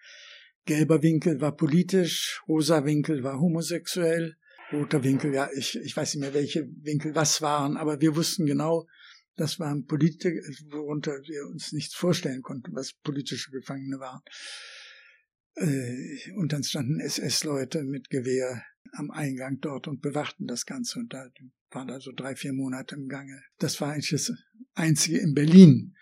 Gelber 0.65 1.01
Winkel 1.01 1.41
war 1.41 1.55
politisch, 1.55 2.41
rosa 2.47 2.85
Winkel 2.85 3.23
war 3.23 3.39
homosexuell, 3.39 4.37
roter 4.71 5.03
Winkel, 5.03 5.33
ja, 5.33 5.49
ich, 5.55 5.75
ich 5.77 5.95
weiß 5.97 6.13
nicht 6.13 6.21
mehr, 6.21 6.33
welche 6.33 6.67
Winkel 6.81 7.15
was 7.15 7.41
waren, 7.41 7.75
aber 7.75 8.01
wir 8.01 8.15
wussten 8.15 8.45
genau, 8.45 8.87
das 9.35 9.59
waren 9.59 9.85
Politiker, 9.85 10.39
worunter 10.69 11.13
wir 11.23 11.47
uns 11.47 11.71
nichts 11.71 11.95
vorstellen 11.95 12.41
konnten, 12.41 12.75
was 12.75 12.93
politische 12.93 13.51
Gefangene 13.51 13.99
waren. 13.99 14.21
Äh, 15.55 16.33
und 16.35 16.53
dann 16.53 16.63
standen 16.63 16.99
SS-Leute 16.99 17.83
mit 17.83 18.09
Gewehr 18.09 18.63
am 18.91 19.11
Eingang 19.11 19.59
dort 19.61 19.87
und 19.87 20.01
bewachten 20.01 20.45
das 20.45 20.65
Ganze. 20.65 20.99
Und 20.99 21.13
da 21.13 21.29
waren 21.71 21.89
also 21.89 22.11
drei, 22.11 22.35
vier 22.35 22.53
Monate 22.53 22.95
im 22.95 23.07
Gange. 23.07 23.41
Das 23.59 23.79
war 23.81 23.93
eigentlich 23.93 24.09
das 24.09 24.33
Einzige 24.73 25.19
in 25.19 25.33
Berlin, 25.33 25.95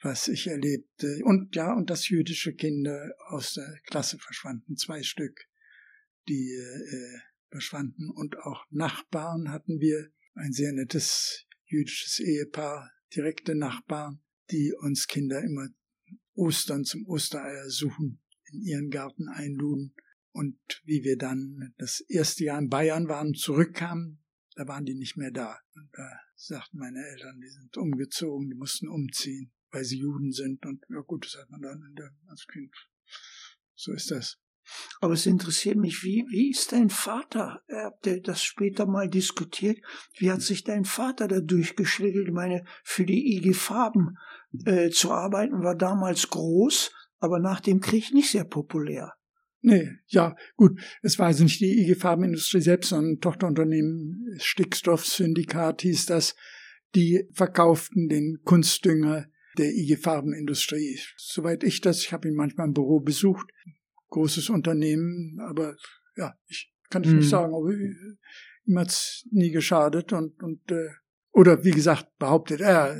was 0.00 0.28
ich 0.28 0.46
erlebte. 0.46 1.20
Und 1.24 1.54
ja, 1.56 1.72
und 1.74 1.90
dass 1.90 2.08
jüdische 2.08 2.54
Kinder 2.54 3.14
aus 3.28 3.54
der 3.54 3.80
Klasse 3.84 4.18
verschwanden. 4.18 4.76
Zwei 4.76 5.02
Stück, 5.02 5.48
die 6.28 6.54
äh, 6.54 7.18
verschwanden. 7.50 8.10
Und 8.10 8.38
auch 8.38 8.64
Nachbarn 8.70 9.50
hatten 9.50 9.80
wir. 9.80 10.10
Ein 10.34 10.52
sehr 10.52 10.72
nettes 10.72 11.46
jüdisches 11.64 12.20
Ehepaar, 12.20 12.92
direkte 13.14 13.56
Nachbarn, 13.56 14.20
die 14.52 14.72
uns 14.72 15.08
Kinder 15.08 15.42
immer 15.42 15.68
Ostern 16.34 16.84
zum 16.84 17.04
Ostereier 17.06 17.68
suchen 17.68 18.22
in 18.52 18.62
ihren 18.62 18.90
Garten 18.90 19.28
einluden. 19.28 19.94
Und 20.30 20.58
wie 20.84 21.02
wir 21.02 21.16
dann 21.16 21.74
das 21.78 22.00
erste 22.08 22.44
Jahr 22.44 22.60
in 22.60 22.68
Bayern 22.68 23.08
waren, 23.08 23.34
zurückkamen, 23.34 24.22
da 24.54 24.68
waren 24.68 24.84
die 24.84 24.94
nicht 24.94 25.16
mehr 25.16 25.32
da. 25.32 25.58
Und 25.74 25.88
da 25.92 26.08
sagten 26.36 26.78
meine 26.78 27.04
Eltern, 27.04 27.40
die 27.40 27.48
sind 27.48 27.76
umgezogen, 27.76 28.48
die 28.48 28.56
mussten 28.56 28.88
umziehen, 28.88 29.52
weil 29.70 29.84
sie 29.84 29.98
Juden 29.98 30.32
sind. 30.32 30.64
Und 30.66 30.84
ja 30.88 31.00
gut, 31.00 31.26
das 31.26 31.40
hat 31.40 31.50
man 31.50 31.62
dann 31.62 31.94
der, 31.96 32.10
als 32.28 32.46
Kind. 32.46 32.74
So 33.74 33.92
ist 33.92 34.10
das. 34.10 34.38
Aber 35.00 35.14
es 35.14 35.26
interessiert 35.26 35.76
mich, 35.76 36.02
wie, 36.02 36.26
wie 36.28 36.50
ist 36.50 36.72
dein 36.72 36.90
Vater? 36.90 37.62
Habt 37.70 38.06
ihr 38.06 38.20
das 38.20 38.42
später 38.42 38.86
mal 38.86 39.08
diskutiert? 39.08 39.78
Wie 40.18 40.30
hat 40.30 40.42
sich 40.42 40.64
dein 40.64 40.84
Vater 40.84 41.26
da 41.28 41.40
durchgeschlägelt? 41.40 42.28
Ich 42.28 42.34
meine, 42.34 42.64
für 42.84 43.06
die 43.06 43.36
IG 43.36 43.54
Farben 43.54 44.18
äh, 44.66 44.90
zu 44.90 45.10
arbeiten 45.10 45.62
war 45.62 45.74
damals 45.74 46.28
groß, 46.28 46.92
aber 47.18 47.38
nach 47.38 47.60
dem 47.60 47.80
Krieg 47.80 48.12
nicht 48.12 48.30
sehr 48.30 48.44
populär. 48.44 49.14
Nee, 49.60 49.90
ja, 50.06 50.36
gut. 50.56 50.80
Es 51.02 51.18
war 51.18 51.26
also 51.26 51.44
nicht 51.44 51.60
die 51.60 51.82
IG 51.82 51.96
Farbenindustrie 51.96 52.60
selbst, 52.60 52.90
sondern 52.90 53.14
ein 53.14 53.20
Tochterunternehmen, 53.20 54.36
Stickstoffsyndikat 54.38 55.82
hieß 55.82 56.06
das. 56.06 56.36
Die 56.94 57.28
verkauften 57.32 58.08
den 58.08 58.38
Kunstdünger 58.44 59.26
der 59.58 59.74
IG 59.74 59.96
Farbenindustrie. 59.96 60.98
Soweit 61.16 61.64
ich 61.64 61.80
das, 61.80 62.00
ich 62.00 62.12
habe 62.12 62.28
ihn 62.28 62.34
manchmal 62.34 62.68
im 62.68 62.74
Büro 62.74 63.00
besucht. 63.00 63.50
Großes 64.10 64.48
Unternehmen, 64.48 65.38
aber 65.40 65.76
ja, 66.16 66.34
ich 66.46 66.72
kann 66.90 67.02
es 67.02 67.10
hm. 67.10 67.18
nicht 67.18 67.28
sagen, 67.28 67.54
aber 67.54 67.70
ihm 67.72 68.78
hat's 68.78 69.26
nie 69.30 69.50
geschadet 69.50 70.12
und, 70.12 70.42
und 70.42 70.70
äh, 70.70 70.88
oder 71.32 71.62
wie 71.64 71.70
gesagt, 71.70 72.06
behauptet 72.18 72.60
er, 72.60 72.96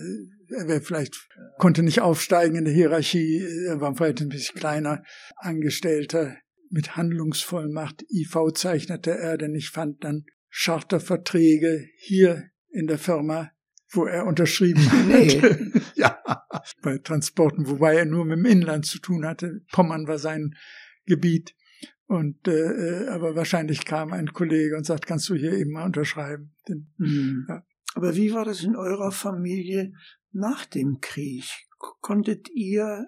er 0.51 0.69
wäre 0.69 0.81
vielleicht, 0.81 1.29
konnte 1.59 1.83
nicht 1.83 2.01
aufsteigen 2.01 2.57
in 2.57 2.65
der 2.65 2.75
Hierarchie, 2.75 3.43
er 3.67 3.81
war 3.81 3.95
vielleicht 3.97 4.21
ein 4.21 4.29
bisschen 4.29 4.59
kleiner 4.59 5.03
Angestellter 5.37 6.37
mit 6.71 6.97
Handlungsvollmacht 6.97 8.05
IV 8.11 8.53
zeichnete 8.55 9.11
er, 9.11 9.39
denn 9.39 9.55
ich 9.55 9.71
fand 9.71 10.05
dann 10.05 10.25
Charterverträge 10.51 11.89
hier 11.97 12.51
in 12.71 12.87
der 12.87 12.99
Firma, 12.99 13.51
wo 13.91 14.05
er 14.05 14.26
unterschrieben 14.26 14.82
nee. 15.09 15.30
hatte. 15.30 15.72
ja, 15.95 16.22
bei 16.82 16.99
Transporten, 16.99 17.68
wobei 17.68 17.97
er 17.97 18.05
nur 18.05 18.24
mit 18.24 18.39
dem 18.39 18.47
Inland 18.47 18.86
zu 18.86 18.99
tun 18.99 19.24
hatte. 19.24 19.62
Pommern 19.72 20.07
war 20.07 20.18
sein 20.18 20.55
Gebiet. 21.07 21.55
Und 22.07 22.49
äh, 22.49 22.53
äh, 22.53 23.09
aber 23.09 23.36
wahrscheinlich 23.36 23.84
kam 23.84 24.12
ein 24.12 24.32
Kollege 24.32 24.76
und 24.76 24.84
sagt, 24.84 25.07
kannst 25.07 25.28
du 25.28 25.34
hier 25.34 25.53
eben 25.53 25.72
mal 25.72 25.84
unterschreiben? 25.84 26.55
Denn, 26.66 26.91
mhm. 26.97 27.47
ja. 27.49 27.62
Aber 27.95 28.16
wie 28.16 28.32
war 28.32 28.45
das 28.45 28.62
in 28.62 28.76
eurer 28.76 29.12
Familie 29.12 29.93
nach 30.32 30.64
dem 30.64 31.01
Krieg? 31.01 31.45
Konntet 32.01 32.49
ihr 32.51 33.07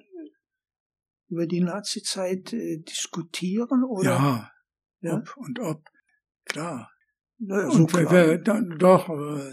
über 1.28 1.46
die 1.46 1.60
Nazizeit 1.60 2.52
äh, 2.52 2.78
diskutieren 2.78 3.84
oder? 3.84 4.10
Ja, 4.10 4.50
ja, 5.00 5.14
ob 5.16 5.36
und 5.36 5.58
ob, 5.60 5.88
klar. 6.44 6.90
Naja, 7.38 7.70
so 7.70 7.78
und 7.78 7.90
klar. 7.90 8.12
Wir, 8.12 8.44
wir, 8.44 8.76
doch, 8.76 9.08
aber 9.08 9.52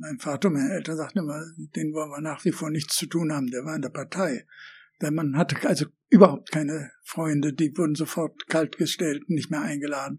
mein 0.00 0.18
Vater, 0.18 0.50
meine 0.50 0.72
Eltern 0.72 0.96
sagten 0.96 1.20
immer, 1.20 1.44
den 1.76 1.92
wollen 1.92 2.10
wir 2.10 2.20
nach 2.20 2.44
wie 2.44 2.52
vor 2.52 2.70
nichts 2.70 2.96
zu 2.96 3.06
tun 3.06 3.32
haben, 3.32 3.50
der 3.50 3.64
war 3.64 3.76
in 3.76 3.82
der 3.82 3.90
Partei. 3.90 4.46
Denn 5.00 5.14
man 5.14 5.36
hatte 5.36 5.68
also 5.68 5.86
überhaupt 6.08 6.50
keine 6.50 6.90
Freunde, 7.04 7.52
die 7.52 7.76
wurden 7.76 7.94
sofort 7.94 8.48
kaltgestellt 8.48 9.28
nicht 9.28 9.50
mehr 9.50 9.62
eingeladen, 9.62 10.18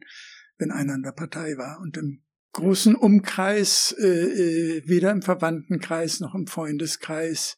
wenn 0.57 0.71
einer 0.71 0.95
in 0.95 1.03
der 1.03 1.11
Partei 1.11 1.57
war. 1.57 1.79
Und 1.81 1.97
im 1.97 2.23
großen 2.53 2.95
Umkreis, 2.95 3.95
äh, 3.99 4.07
äh, 4.07 4.83
weder 4.87 5.11
im 5.11 5.21
Verwandtenkreis 5.21 6.19
noch 6.19 6.35
im 6.35 6.47
Freundeskreis, 6.47 7.55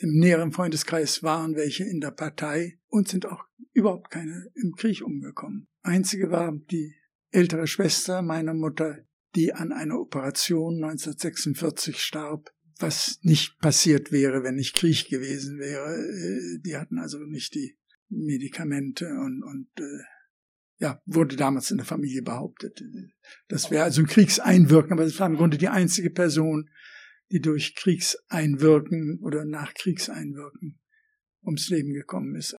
im 0.00 0.18
näheren 0.18 0.52
Freundeskreis 0.52 1.22
waren 1.22 1.56
welche 1.56 1.84
in 1.84 2.00
der 2.00 2.10
Partei 2.10 2.78
und 2.88 3.08
sind 3.08 3.26
auch 3.26 3.44
überhaupt 3.72 4.10
keine 4.10 4.50
im 4.54 4.74
Krieg 4.74 5.02
umgekommen. 5.02 5.68
Einzige 5.82 6.30
war 6.30 6.52
die 6.70 6.94
ältere 7.30 7.66
Schwester 7.66 8.22
meiner 8.22 8.54
Mutter, 8.54 8.98
die 9.34 9.52
an 9.52 9.72
einer 9.72 9.98
Operation 9.98 10.74
1946 10.82 11.98
starb, 11.98 12.50
was 12.78 13.18
nicht 13.22 13.58
passiert 13.60 14.12
wäre, 14.12 14.42
wenn 14.42 14.56
nicht 14.56 14.74
Krieg 14.74 15.08
gewesen 15.08 15.58
wäre. 15.58 15.94
Äh, 15.94 16.60
die 16.64 16.76
hatten 16.76 16.98
also 16.98 17.18
nicht 17.18 17.54
die 17.54 17.78
Medikamente 18.08 19.06
und, 19.06 19.42
und 19.42 19.68
äh, 19.78 20.02
ja, 20.78 21.00
wurde 21.06 21.36
damals 21.36 21.70
in 21.70 21.76
der 21.76 21.86
Familie 21.86 22.22
behauptet. 22.22 22.82
Das 23.48 23.70
wäre 23.70 23.84
also 23.84 24.02
ein 24.02 24.08
Kriegseinwirken, 24.08 24.92
aber 24.92 25.04
es 25.04 25.18
war 25.20 25.28
im 25.28 25.36
Grunde 25.36 25.56
die 25.56 25.68
einzige 25.68 26.10
Person, 26.10 26.68
die 27.30 27.40
durch 27.40 27.76
Kriegseinwirken 27.76 29.20
oder 29.22 29.44
nach 29.44 29.72
Kriegseinwirken 29.74 30.80
ums 31.44 31.68
Leben 31.68 31.92
gekommen 31.92 32.34
ist. 32.34 32.56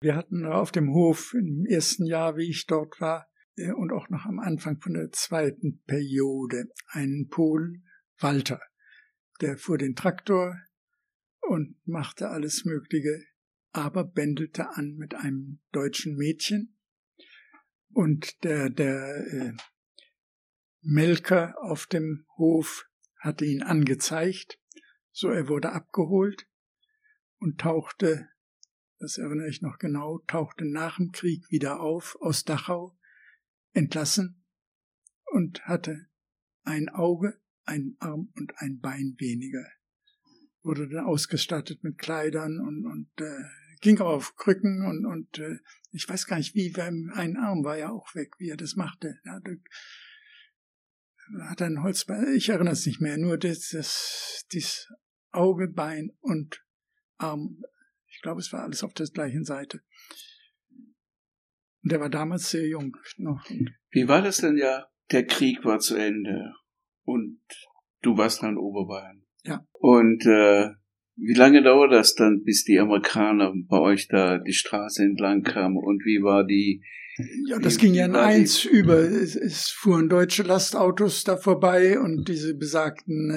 Wir 0.00 0.14
hatten 0.14 0.44
auf 0.44 0.72
dem 0.72 0.92
Hof 0.92 1.34
im 1.34 1.64
ersten 1.64 2.04
Jahr, 2.04 2.36
wie 2.36 2.50
ich 2.50 2.66
dort 2.66 3.00
war, 3.00 3.26
und 3.56 3.92
auch 3.92 4.08
noch 4.08 4.24
am 4.24 4.38
Anfang 4.38 4.80
von 4.80 4.94
der 4.94 5.10
zweiten 5.12 5.82
Periode 5.84 6.70
einen 6.88 7.28
Polen, 7.28 7.86
Walter, 8.18 8.60
der 9.40 9.58
fuhr 9.58 9.78
den 9.78 9.94
Traktor 9.94 10.56
und 11.40 11.76
machte 11.84 12.30
alles 12.30 12.64
Mögliche, 12.64 13.24
aber 13.72 14.04
bändelte 14.04 14.70
an 14.70 14.94
mit 14.96 15.14
einem 15.14 15.60
deutschen 15.72 16.16
Mädchen. 16.16 16.78
Und 17.90 18.42
der, 18.44 18.70
der 18.70 19.26
äh, 19.32 19.52
Melker 20.80 21.54
auf 21.60 21.86
dem 21.86 22.26
Hof 22.36 22.88
hatte 23.18 23.44
ihn 23.44 23.62
angezeigt, 23.62 24.58
so 25.10 25.28
er 25.28 25.48
wurde 25.48 25.72
abgeholt 25.72 26.48
und 27.38 27.60
tauchte, 27.60 28.28
das 28.98 29.18
erinnere 29.18 29.48
ich 29.48 29.62
noch 29.62 29.78
genau, 29.78 30.18
tauchte 30.26 30.64
nach 30.64 30.96
dem 30.96 31.12
Krieg 31.12 31.50
wieder 31.50 31.80
auf 31.80 32.16
aus 32.20 32.44
Dachau, 32.44 32.96
entlassen 33.72 34.42
und 35.32 35.64
hatte 35.64 36.06
ein 36.64 36.88
Auge 36.88 37.40
ein 37.64 37.96
Arm 38.00 38.32
und 38.36 38.52
ein 38.56 38.80
Bein 38.80 39.14
weniger. 39.18 39.66
Wurde 40.62 40.88
dann 40.88 41.04
ausgestattet 41.04 41.82
mit 41.82 41.98
Kleidern 41.98 42.60
und, 42.60 42.86
und 42.86 43.10
äh, 43.20 43.44
ging 43.80 44.00
auf 44.00 44.36
Krücken 44.36 44.84
und, 44.86 45.06
und 45.06 45.38
äh, 45.38 45.58
ich 45.90 46.08
weiß 46.08 46.26
gar 46.26 46.38
nicht, 46.38 46.54
wie, 46.54 46.70
beim 46.70 47.10
ein 47.14 47.36
Arm 47.36 47.64
war 47.64 47.76
ja 47.76 47.90
auch 47.90 48.14
weg, 48.14 48.32
wie 48.38 48.48
er 48.48 48.56
das 48.56 48.76
machte. 48.76 49.18
Er 49.24 49.34
hatte, 49.34 49.60
hat 51.40 51.62
ein 51.62 51.82
Holzbein, 51.82 52.34
ich 52.34 52.48
erinnere 52.48 52.74
es 52.74 52.86
nicht 52.86 53.00
mehr, 53.00 53.18
nur 53.18 53.38
das, 53.38 53.70
das, 53.70 54.46
das 54.52 54.88
Auge, 55.30 55.68
Bein 55.68 56.12
und 56.20 56.64
Arm. 57.16 57.62
Ich 58.06 58.20
glaube, 58.22 58.40
es 58.40 58.52
war 58.52 58.62
alles 58.62 58.84
auf 58.84 58.94
der 58.94 59.06
gleichen 59.06 59.44
Seite. 59.44 59.82
Und 61.82 61.92
er 61.92 62.00
war 62.00 62.10
damals 62.10 62.50
sehr 62.50 62.66
jung 62.66 62.96
noch. 63.16 63.44
Wie 63.90 64.08
war 64.08 64.22
das 64.22 64.38
denn 64.38 64.56
ja? 64.56 64.86
Der 65.10 65.26
Krieg 65.26 65.64
war 65.64 65.78
zu 65.78 65.96
Ende 65.96 66.54
und 67.04 67.40
du 68.02 68.16
warst 68.16 68.42
dann 68.42 68.50
in 68.50 68.58
Oberbayern. 68.58 69.24
Ja. 69.44 69.66
Und 69.72 70.24
äh, 70.26 70.70
wie 71.16 71.34
lange 71.34 71.62
dauert 71.62 71.92
das 71.92 72.14
dann, 72.14 72.42
bis 72.44 72.64
die 72.64 72.78
Amerikaner 72.78 73.52
bei 73.68 73.78
euch 73.78 74.08
da 74.08 74.38
die 74.38 74.52
Straße 74.52 75.02
entlang 75.02 75.42
kamen 75.42 75.76
und 75.76 76.04
wie 76.04 76.22
war 76.22 76.44
die? 76.44 76.82
Ja, 77.46 77.58
das 77.58 77.76
ging 77.76 77.92
ja 77.92 78.06
in 78.06 78.16
eins 78.16 78.64
über. 78.64 78.98
Es, 78.98 79.36
es, 79.36 79.68
fuhren 79.68 80.08
deutsche 80.08 80.42
Lastautos 80.42 81.24
da 81.24 81.36
vorbei 81.36 81.98
und 81.98 82.28
diese 82.28 82.54
besagten 82.54 83.30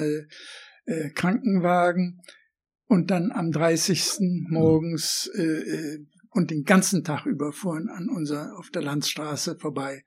äh, 0.86 0.90
äh, 0.90 1.10
Krankenwagen. 1.10 2.22
Und 2.88 3.10
dann 3.10 3.32
am 3.32 3.50
30. 3.50 4.46
morgens 4.48 5.28
äh, 5.34 5.42
äh, 5.42 6.06
und 6.36 6.50
den 6.50 6.64
ganzen 6.64 7.02
Tag 7.02 7.24
über 7.24 7.50
fuhren 7.50 7.88
an 7.88 8.10
unser 8.10 8.56
auf 8.58 8.68
der 8.70 8.82
Landstraße 8.82 9.58
vorbei 9.58 10.04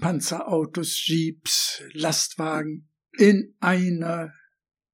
Panzerautos, 0.00 1.06
Jeeps, 1.06 1.82
Lastwagen 1.92 2.88
in 3.18 3.54
einer 3.60 4.32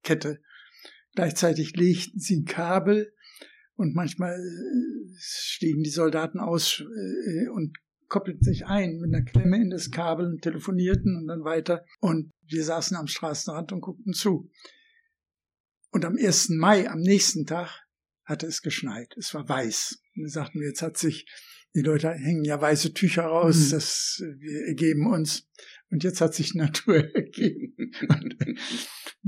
Kette. 0.03 0.41
Gleichzeitig 1.15 1.75
legten 1.75 2.19
sie 2.19 2.41
ein 2.41 2.45
Kabel 2.45 3.13
und 3.75 3.95
manchmal 3.95 4.35
äh, 4.35 5.15
stiegen 5.17 5.83
die 5.83 5.89
Soldaten 5.89 6.39
aus 6.39 6.81
äh, 6.81 7.47
und 7.47 7.77
koppelten 8.09 8.43
sich 8.43 8.65
ein 8.65 8.97
mit 8.97 9.15
einer 9.15 9.23
Klemme 9.23 9.55
in 9.55 9.69
das 9.69 9.89
Kabel 9.89 10.27
und 10.27 10.41
telefonierten 10.41 11.15
und 11.15 11.27
dann 11.27 11.45
weiter. 11.45 11.85
Und 11.99 12.29
wir 12.45 12.63
saßen 12.63 12.97
am 12.97 13.07
Straßenrand 13.07 13.71
und 13.71 13.81
guckten 13.81 14.13
zu. 14.13 14.49
Und 15.91 16.03
am 16.03 16.17
1. 16.17 16.49
Mai, 16.49 16.89
am 16.89 16.99
nächsten 16.99 17.45
Tag, 17.45 17.85
hatte 18.25 18.47
es 18.47 18.61
geschneit. 18.61 19.15
Es 19.17 19.33
war 19.33 19.47
weiß. 19.47 20.01
Und 20.15 20.23
dann 20.23 20.29
sagten 20.29 20.59
wir, 20.59 20.67
jetzt 20.67 20.81
hat 20.81 20.97
sich 20.97 21.25
die 21.73 21.81
Leute 21.81 22.11
hängen 22.11 22.43
ja 22.43 22.59
weiße 22.59 22.93
Tücher 22.93 23.23
raus, 23.23 23.67
mhm. 23.67 23.71
das 23.71 24.23
wir 24.39 24.67
ergeben 24.67 25.07
uns. 25.07 25.47
Und 25.89 26.03
jetzt 26.03 26.21
hat 26.21 26.33
sich 26.33 26.55
Natur 26.55 26.97
ergeben. 27.15 27.75
Und 28.09 28.37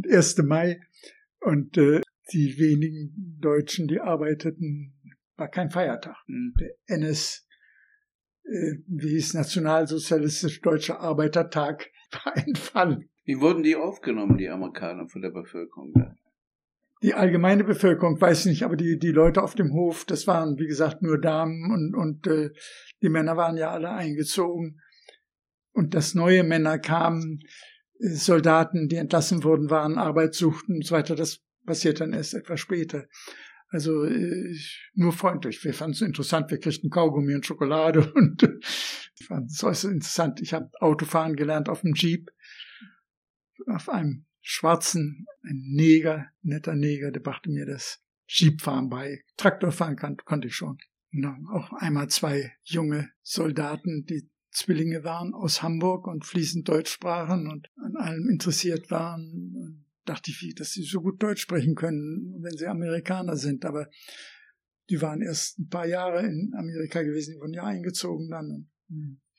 1. 0.10 0.38
Mai 0.40 0.82
und 1.40 1.78
äh, 1.78 2.02
die 2.32 2.58
wenigen 2.58 3.38
Deutschen, 3.40 3.88
die 3.88 4.00
arbeiteten, 4.00 4.94
war 5.36 5.50
kein 5.50 5.70
Feiertag. 5.70 6.18
Mhm. 6.28 6.54
Der 6.60 6.98
NS, 6.98 7.48
äh, 8.44 8.76
wie 8.88 9.10
hieß 9.10 9.34
Nationalsozialistisch 9.34 10.62
Deutscher 10.62 11.00
Arbeitertag, 11.00 11.92
war 12.12 12.38
entfallen. 12.38 13.10
Wie 13.26 13.40
wurden 13.40 13.64
die 13.64 13.76
aufgenommen, 13.76 14.38
die 14.38 14.50
Amerikaner 14.50 15.08
von 15.08 15.22
der 15.22 15.32
Bevölkerung? 15.32 15.94
Die 17.04 17.14
allgemeine 17.14 17.66
Bevölkerung 17.66 18.20
weiß 18.20 18.46
nicht, 18.46 18.64
aber 18.64 18.78
die, 18.78 18.98
die 18.98 19.12
Leute 19.12 19.44
auf 19.44 19.56
dem 19.56 19.74
Hof, 19.74 20.06
das 20.06 20.26
waren, 20.26 20.58
wie 20.58 20.68
gesagt, 20.68 21.02
nur 21.02 21.20
Damen 21.20 21.70
und, 21.70 21.96
und 21.96 22.28
äh, 22.28 22.52
die 23.02 23.10
Männer 23.10 23.36
waren 23.36 23.58
ja 23.58 23.72
alle 23.72 23.92
eingezogen. 23.92 24.80
Und 25.74 25.96
dass 25.96 26.16
neue 26.16 26.44
Männer 26.44 26.80
kamen, 26.80 27.42
äh, 28.00 28.08
Soldaten, 28.08 28.88
die 28.88 28.96
entlassen 28.96 29.44
wurden, 29.44 29.70
waren, 29.70 29.98
Arbeit 29.98 30.34
suchten 30.34 30.78
und 30.78 30.86
so 30.86 30.96
weiter, 30.96 31.16
das 31.16 31.42
passiert 31.66 32.00
dann 32.00 32.14
erst 32.14 32.36
etwas 32.36 32.62
später. 32.62 33.06
Also 33.68 34.06
äh, 34.06 34.56
nur 34.94 35.12
freundlich. 35.12 35.62
Wir 35.66 35.74
fanden 35.74 35.96
es 35.96 36.02
interessant, 36.02 36.52
wir 36.52 36.60
kriegten 36.60 36.90
Kaugummi 36.90 37.36
und 37.36 37.46
Schokolade 37.46 38.14
und 38.16 38.44
ich 39.20 39.26
fand 39.28 39.52
es 39.52 39.62
äußerst 39.62 39.94
interessant. 39.94 40.40
Ich 40.40 40.54
habe 40.54 40.70
Autofahren 40.80 41.36
gelernt 41.36 41.68
auf 41.68 41.82
dem 41.82 41.96
Jeep, 41.96 42.32
auf 43.68 43.90
einem 43.90 44.26
schwarzen 44.44 45.26
ein 45.42 45.64
Neger, 45.74 46.28
netter 46.42 46.76
Neger, 46.76 47.12
der 47.12 47.22
brachte 47.22 47.50
mir 47.50 47.66
das 47.66 48.04
Jeepfahren 48.28 48.90
bei. 48.90 49.24
Traktorfahren 49.38 49.96
kann, 49.96 50.18
konnte 50.18 50.48
ich 50.48 50.56
schon. 50.56 50.78
Und 51.14 51.48
auch 51.52 51.72
einmal 51.74 52.10
zwei 52.10 52.54
junge 52.64 53.10
Soldaten, 53.22 54.06
die 54.06 54.30
Zwillinge 54.52 55.04
waren 55.04 55.34
aus 55.34 55.64
Hamburg 55.64 56.08
und 56.08 56.26
fließend 56.26 56.68
Deutsch 56.68 56.92
sprachen 56.92 57.48
und 57.48 57.70
an 57.78 57.96
allem 57.96 58.30
interessiert 58.30 58.92
waren. 58.92 59.86
Dachte 60.06 60.32
ich, 60.32 60.54
dass 60.56 60.74
sie 60.74 60.84
so 60.84 61.02
gut 61.02 61.24
Deutsch 61.24 61.42
sprechen 61.42 61.76
können, 61.76 62.38
wenn 62.42 62.58
sie 62.58 62.68
Amerikaner 62.68 63.38
sind. 63.38 63.66
Aber 63.66 63.90
die 64.90 65.02
waren 65.02 65.22
erst 65.22 65.60
ein 65.60 65.70
paar 65.70 65.88
Jahre 65.88 66.26
in 66.26 66.54
Amerika 66.58 67.02
gewesen, 67.02 67.34
die 67.34 67.40
wurden 67.40 67.54
ja 67.54 67.64
eingezogen 67.64 68.30
dann. 68.30 68.70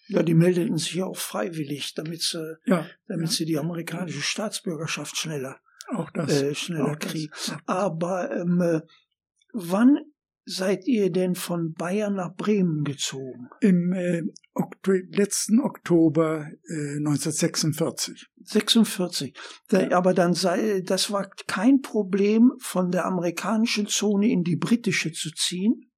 Ja, 0.08 0.22
die 0.22 0.34
meldeten 0.34 0.76
sich 0.76 0.94
ja 0.94 1.06
auch 1.06 1.16
freiwillig, 1.16 1.94
damit 1.94 2.22
sie, 2.22 2.58
ja, 2.66 2.86
damit 3.08 3.28
ja. 3.28 3.32
sie 3.32 3.44
die 3.46 3.58
amerikanische 3.58 4.22
Staatsbürgerschaft 4.22 5.16
schneller, 5.16 5.58
auch 5.88 6.10
das, 6.10 6.42
äh, 6.42 6.54
schneller 6.54 6.92
auch 6.92 6.98
kriegen. 6.98 7.30
Das. 7.30 7.56
Aber 7.66 8.30
ähm, 8.30 8.60
äh, 8.60 8.80
wann 9.52 9.98
seid 10.46 10.86
ihr 10.86 11.10
denn 11.10 11.34
von 11.34 11.72
Bayern 11.72 12.14
nach 12.14 12.34
Bremen 12.34 12.84
gezogen? 12.84 13.48
Im 13.60 13.92
äh, 13.92 14.22
Okto 14.52 14.92
letzten 14.92 15.60
Oktober 15.60 16.50
äh, 16.68 16.96
1946. 16.98 18.26
46. 18.42 19.34
Da, 19.68 19.90
aber 19.96 20.12
dann 20.12 20.34
sei, 20.34 20.82
das 20.84 21.10
war 21.10 21.30
kein 21.46 21.80
Problem, 21.80 22.52
von 22.58 22.90
der 22.90 23.06
amerikanischen 23.06 23.86
Zone 23.86 24.28
in 24.28 24.44
die 24.44 24.56
britische 24.56 25.12
zu 25.12 25.30
ziehen? 25.30 25.90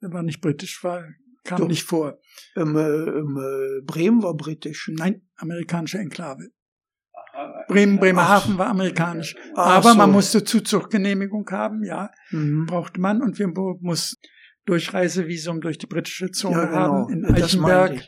Er 0.00 0.12
war 0.12 0.22
nicht 0.22 0.40
britisch, 0.40 0.84
war 0.84 1.04
kam 1.48 1.60
Doch. 1.60 1.68
nicht 1.68 1.84
vor. 1.84 2.18
Ähm, 2.56 2.76
äh, 2.76 2.80
ähm, 2.80 3.82
Bremen 3.86 4.22
war 4.22 4.34
britisch. 4.34 4.90
Nein, 4.92 5.22
amerikanische 5.36 5.98
Enklave. 5.98 6.48
Bremen, 7.68 7.98
Bremerhaven 7.98 8.54
Ach, 8.54 8.58
war 8.58 8.66
amerikanisch. 8.68 9.34
Ach, 9.54 9.76
Aber 9.76 9.92
so. 9.92 9.96
man 9.96 10.10
musste 10.10 10.44
Zuzuggenehmigung 10.44 11.48
haben, 11.50 11.84
ja, 11.84 12.10
mhm. 12.30 12.66
brauchte 12.66 13.00
man. 13.00 13.22
Und 13.22 13.38
wir 13.38 13.48
mussten 13.80 14.20
Durchreisevisum 14.66 15.60
durch 15.60 15.78
die 15.78 15.86
britische 15.86 16.30
Zone 16.30 16.56
ja, 16.56 16.64
genau. 16.66 16.78
haben. 16.78 17.12
In 17.12 17.24
Eichenberg 17.24 18.06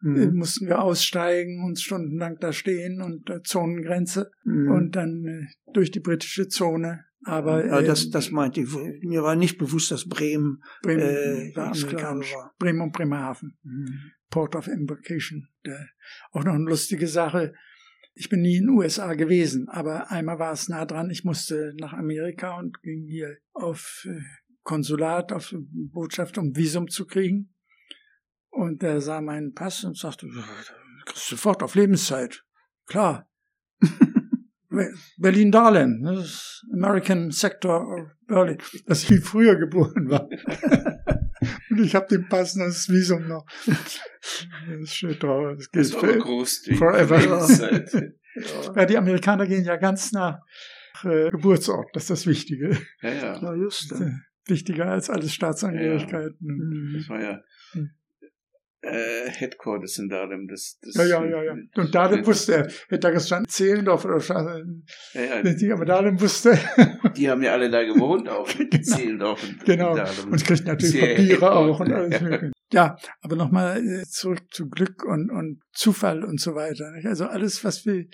mhm. 0.00 0.36
mussten 0.36 0.66
wir 0.66 0.82
aussteigen, 0.82 1.64
uns 1.64 1.82
stundenlang 1.82 2.36
da 2.40 2.52
stehen 2.52 3.00
und 3.00 3.30
äh, 3.30 3.42
Zonengrenze 3.42 4.30
mhm. 4.44 4.70
und 4.70 4.96
dann 4.96 5.24
äh, 5.24 5.72
durch 5.72 5.90
die 5.90 6.00
britische 6.00 6.48
Zone. 6.48 7.04
Aber 7.24 7.64
ja, 7.66 7.82
das, 7.82 8.04
ähm, 8.04 8.10
das 8.12 8.30
meinte 8.30 8.60
ich. 8.60 8.68
Mir 9.02 9.22
war 9.22 9.36
nicht 9.36 9.58
bewusst, 9.58 9.90
dass 9.90 10.08
Bremen, 10.08 10.62
Bremen 10.82 11.02
äh, 11.02 11.56
war 11.56 11.68
amerikanisch. 11.68 12.34
War. 12.34 12.54
Bremen 12.58 12.80
und 12.82 12.92
Bremerhaven. 12.92 13.58
Mhm. 13.62 14.12
Port 14.30 14.56
of 14.56 14.66
Embarkation. 14.66 15.48
Auch 16.32 16.44
noch 16.44 16.54
eine 16.54 16.64
lustige 16.64 17.06
Sache. 17.06 17.54
Ich 18.14 18.28
bin 18.28 18.42
nie 18.42 18.56
in 18.56 18.66
den 18.66 18.76
USA 18.76 19.14
gewesen, 19.14 19.68
aber 19.68 20.10
einmal 20.10 20.38
war 20.38 20.52
es 20.52 20.68
nah 20.68 20.84
dran. 20.84 21.10
Ich 21.10 21.24
musste 21.24 21.74
nach 21.78 21.92
Amerika 21.92 22.58
und 22.58 22.80
ging 22.82 23.06
hier 23.08 23.36
auf 23.52 24.06
äh, 24.08 24.20
Konsulat, 24.62 25.32
auf 25.32 25.54
Botschaft, 25.62 26.38
um 26.38 26.54
Visum 26.56 26.88
zu 26.88 27.06
kriegen. 27.06 27.54
Und 28.50 28.82
er 28.82 29.00
sah 29.00 29.20
meinen 29.20 29.52
Pass 29.52 29.82
und 29.84 29.96
sagte, 29.96 30.28
kriegst 31.06 31.28
sofort 31.28 31.62
auf 31.62 31.74
Lebenszeit. 31.74 32.44
Klar. 32.86 33.28
Berlin-Dahlem, 35.18 36.02
das 36.02 36.24
ist 36.24 36.66
American 36.72 37.30
Sector 37.30 37.86
of 37.86 38.08
Berlin, 38.26 38.58
dass 38.86 39.08
ich 39.08 39.20
früher 39.24 39.56
geboren 39.56 40.08
war. 40.08 40.28
und 41.70 41.84
ich 41.84 41.94
habe 41.94 42.06
den 42.08 42.28
Pass 42.28 42.54
und 42.54 42.62
das 42.62 42.88
Visum 42.88 43.28
noch. 43.28 43.46
Das 43.66 44.94
steht 44.94 45.22
drauf. 45.22 45.56
Das 45.56 45.70
geht 45.70 45.82
das 45.82 45.94
für, 45.94 46.76
forever. 46.76 47.20
Ja. 47.20 48.72
ja, 48.76 48.86
die 48.86 48.98
Amerikaner 48.98 49.46
gehen 49.46 49.64
ja 49.64 49.76
ganz 49.76 50.12
nach 50.12 50.40
äh, 51.04 51.30
Geburtsort, 51.30 51.90
das 51.92 52.04
ist 52.04 52.10
das 52.10 52.26
Wichtige. 52.26 52.76
Ja, 53.02 53.12
ja. 53.12 53.40
ja 53.40 53.54
just. 53.54 53.92
Äh, 53.92 54.12
wichtiger 54.46 54.86
als 54.86 55.08
alles 55.08 55.32
Staatsangehörigkeiten. 55.32 56.36
Ja, 56.40 56.92
ja. 56.92 56.98
Das 56.98 57.08
war 57.08 57.20
ja 57.20 57.40
hm 57.72 57.90
äh, 58.84 59.30
Headquarters 59.30 59.98
in 59.98 60.08
Dahlem. 60.08 60.46
Das, 60.48 60.78
das, 60.80 60.94
ja, 60.96 61.04
ja, 61.04 61.24
ja, 61.24 61.42
ja. 61.42 61.56
Und 61.76 61.94
Dahlem 61.94 62.26
wusste 62.26 62.54
er. 62.54 62.62
Hätte 62.88 62.98
da 62.98 63.10
gestanden 63.10 63.48
Zehlendorf 63.48 64.04
oder 64.04 64.18
ja, 65.14 65.42
ja. 65.42 65.74
aber 65.74 65.84
Dahlem 65.84 66.20
wusste 66.20 66.58
Die 67.16 67.30
haben 67.30 67.42
ja 67.42 67.52
alle 67.52 67.70
da 67.70 67.82
gewohnt, 67.82 68.28
auch 68.28 68.48
in 68.58 68.70
genau. 68.70 68.82
Zehlendorf. 68.82 69.42
Und 69.42 69.64
genau. 69.64 69.96
Dahlem. 69.96 70.32
Und 70.32 70.44
kriegt 70.44 70.66
natürlich 70.66 71.00
Papiere 71.00 71.52
auch 71.52 71.80
und 71.80 71.92
alles 71.92 72.20
mögliche. 72.20 72.52
Ja, 72.72 72.96
aber 73.20 73.36
nochmal 73.36 73.78
äh, 73.78 74.04
zurück 74.04 74.42
zu 74.50 74.68
Glück 74.68 75.04
und, 75.04 75.30
und 75.30 75.60
Zufall 75.72 76.24
und 76.24 76.40
so 76.40 76.54
weiter. 76.54 76.92
Also 77.04 77.26
alles, 77.26 77.62
was 77.62 77.86
wir 77.86 78.06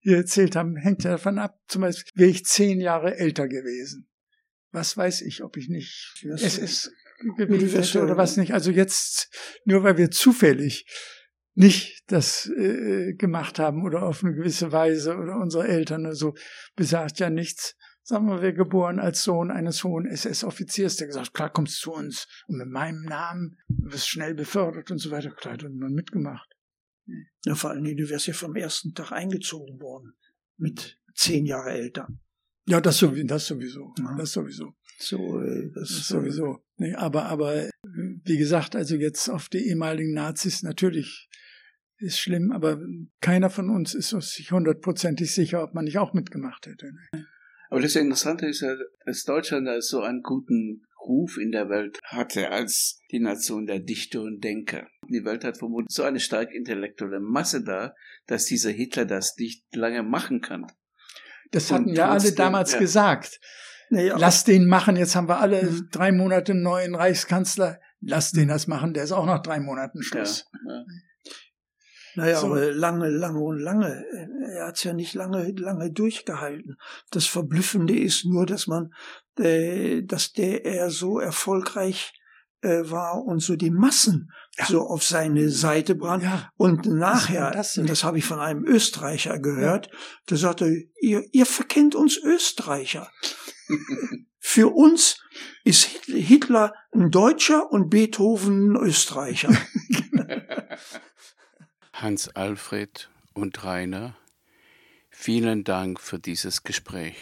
hier 0.00 0.18
erzählt 0.18 0.56
haben, 0.56 0.76
hängt 0.76 1.04
ja 1.04 1.12
davon 1.12 1.38
ab. 1.38 1.56
Zum 1.68 1.82
Beispiel 1.82 2.10
wäre 2.14 2.30
ich 2.30 2.44
zehn 2.44 2.80
Jahre 2.80 3.16
älter 3.16 3.48
gewesen. 3.48 4.08
Was 4.70 4.96
weiß 4.96 5.22
ich, 5.22 5.42
ob 5.42 5.56
ich 5.56 5.68
nicht 5.68 6.14
SS 6.22 6.90
gewählt 7.36 7.74
hätte 7.74 8.02
oder 8.02 8.16
was 8.16 8.36
nicht. 8.36 8.52
Also 8.52 8.70
jetzt, 8.70 9.28
nur 9.64 9.82
weil 9.82 9.96
wir 9.96 10.10
zufällig 10.10 10.86
nicht 11.54 12.02
das 12.06 12.50
äh, 12.56 13.14
gemacht 13.14 13.58
haben 13.58 13.84
oder 13.84 14.02
auf 14.04 14.24
eine 14.24 14.34
gewisse 14.34 14.72
Weise 14.72 15.16
oder 15.16 15.36
unsere 15.36 15.68
Eltern 15.68 16.06
oder 16.06 16.14
so, 16.14 16.34
besagt 16.76 17.18
ja 17.18 17.30
nichts. 17.30 17.76
Sagen 18.04 18.26
wir, 18.26 18.42
wir 18.42 18.52
geboren 18.52 18.98
als 18.98 19.22
Sohn 19.22 19.50
eines 19.50 19.84
hohen 19.84 20.06
SS-Offiziers, 20.06 20.96
der 20.96 21.06
gesagt, 21.06 21.34
klar 21.34 21.52
kommst 21.52 21.76
du 21.76 21.90
zu 21.90 21.92
uns 21.92 22.26
und 22.48 22.58
mit 22.58 22.68
meinem 22.68 23.02
Namen 23.02 23.58
wirst 23.68 24.08
schnell 24.08 24.34
befördert 24.34 24.90
und 24.90 24.98
so 24.98 25.10
weiter. 25.10 25.30
Klar, 25.30 25.54
hat 25.54 25.62
man 25.62 25.92
mitgemacht. 25.92 26.48
Ja, 27.44 27.54
vor 27.54 27.70
allem, 27.70 27.84
du 27.84 28.08
wärst 28.08 28.26
ja 28.26 28.34
vom 28.34 28.56
ersten 28.56 28.94
Tag 28.94 29.12
eingezogen 29.12 29.80
worden. 29.80 30.14
Mit 30.56 30.98
zehn 31.14 31.46
Jahre 31.46 31.70
älter. 31.70 32.08
Ja, 32.66 32.80
das, 32.80 32.98
sowieso, 32.98 33.26
das 33.26 33.46
sowieso. 33.46 33.92
Ja. 33.98 34.16
Das 34.16 34.32
sowieso. 34.32 34.74
So, 34.98 35.40
äh, 35.40 35.70
das, 35.74 36.08
sowieso. 36.08 36.58
Nee, 36.76 36.94
aber, 36.94 37.26
aber 37.26 37.68
wie 38.24 38.38
gesagt, 38.38 38.76
also 38.76 38.96
jetzt 38.96 39.28
auf 39.28 39.48
die 39.48 39.68
ehemaligen 39.68 40.14
Nazis 40.14 40.62
natürlich 40.62 41.28
ist 41.98 42.18
schlimm, 42.18 42.50
aber 42.52 42.80
keiner 43.20 43.50
von 43.50 43.70
uns 43.70 43.94
ist 43.94 44.10
sich 44.10 44.50
hundertprozentig 44.50 45.32
sicher, 45.32 45.62
ob 45.62 45.74
man 45.74 45.84
nicht 45.84 45.98
auch 45.98 46.12
mitgemacht 46.12 46.66
hätte. 46.66 46.92
Ne? 46.92 47.26
Aber 47.70 47.80
das 47.80 47.96
Interessante 47.96 48.46
ist 48.46 48.60
ja, 48.60 48.76
dass 49.06 49.24
Deutschland 49.24 49.66
da 49.66 49.80
so 49.80 50.02
einen 50.02 50.22
guten 50.22 50.82
Ruf 51.06 51.38
in 51.38 51.52
der 51.52 51.68
Welt 51.68 51.98
hatte 52.04 52.50
als 52.50 53.00
die 53.10 53.20
Nation 53.20 53.66
der 53.66 53.80
Dichter 53.80 54.22
und 54.22 54.42
Denker. 54.42 54.86
Die 55.08 55.24
Welt 55.24 55.44
hat 55.44 55.58
vermutlich 55.58 55.88
so 55.90 56.02
eine 56.02 56.20
stark 56.20 56.52
intellektuelle 56.52 57.20
Masse 57.20 57.64
da, 57.64 57.94
dass 58.26 58.44
dieser 58.44 58.70
Hitler 58.70 59.04
das 59.04 59.36
nicht 59.38 59.64
lange 59.74 60.02
machen 60.02 60.40
kann. 60.40 60.66
Das 61.50 61.70
hatten 61.70 61.90
und 61.90 61.96
ja 61.96 62.10
alle 62.10 62.32
damals 62.32 62.72
ja. 62.72 62.78
gesagt. 62.78 63.40
Naja, 63.92 64.16
Lass 64.16 64.44
den 64.44 64.66
machen, 64.68 64.96
jetzt 64.96 65.14
haben 65.14 65.28
wir 65.28 65.38
alle 65.38 65.64
mhm. 65.64 65.88
drei 65.92 66.12
Monate 66.12 66.52
einen 66.52 66.62
neuen 66.62 66.94
Reichskanzler. 66.94 67.78
Lass 68.00 68.32
den 68.32 68.48
das 68.48 68.66
machen, 68.66 68.94
der 68.94 69.04
ist 69.04 69.12
auch 69.12 69.26
nach 69.26 69.42
drei 69.42 69.60
Monaten 69.60 70.02
Schluss. 70.02 70.46
Ja, 70.66 70.74
ja. 70.74 70.84
Naja, 72.14 72.40
so. 72.40 72.46
aber 72.46 72.72
lange, 72.72 73.10
lange 73.10 73.40
und 73.40 73.58
lange. 73.58 74.02
Er 74.54 74.68
hat's 74.68 74.82
ja 74.82 74.94
nicht 74.94 75.12
lange, 75.12 75.52
lange 75.52 75.92
durchgehalten. 75.92 76.76
Das 77.10 77.26
Verblüffende 77.26 77.94
ist 77.94 78.24
nur, 78.24 78.46
dass 78.46 78.66
man, 78.66 78.94
äh, 79.38 80.02
dass 80.04 80.32
der 80.32 80.64
er 80.64 80.90
so 80.90 81.20
erfolgreich 81.20 82.14
äh, 82.62 82.90
war 82.90 83.22
und 83.22 83.40
so 83.40 83.56
die 83.56 83.70
Massen 83.70 84.30
ja. 84.58 84.64
so 84.64 84.80
auf 84.86 85.04
seine 85.04 85.50
Seite 85.50 85.94
brannte. 85.94 86.26
Ja. 86.26 86.50
Und 86.56 86.86
nachher, 86.86 87.50
das, 87.50 87.76
und 87.76 87.90
das 87.90 88.04
habe 88.04 88.18
ich 88.18 88.24
von 88.24 88.40
einem 88.40 88.64
Österreicher 88.64 89.38
gehört, 89.38 89.88
ja. 89.88 89.98
der 90.30 90.36
sagte, 90.38 90.74
ihr, 91.00 91.24
ihr 91.32 91.46
verkennt 91.46 91.94
uns 91.94 92.16
Österreicher. 92.16 93.10
Für 94.38 94.74
uns 94.74 95.20
ist 95.64 95.84
Hitler 96.06 96.74
ein 96.92 97.10
Deutscher 97.10 97.70
und 97.70 97.90
Beethoven 97.90 98.72
ein 98.72 98.76
Österreicher. 98.76 99.50
Hans 101.92 102.28
Alfred 102.28 103.08
und 103.34 103.64
Rainer, 103.64 104.16
vielen 105.10 105.64
Dank 105.64 106.00
für 106.00 106.18
dieses 106.18 106.64
Gespräch. 106.64 107.16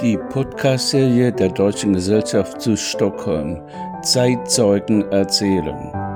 Die 0.00 0.16
Podcast-Serie 0.16 1.32
der 1.32 1.48
Deutschen 1.48 1.92
Gesellschaft 1.92 2.60
zu 2.60 2.76
Stockholm 2.76 3.60
Zeitzeugen 4.02 5.02
erzählen 5.10 6.07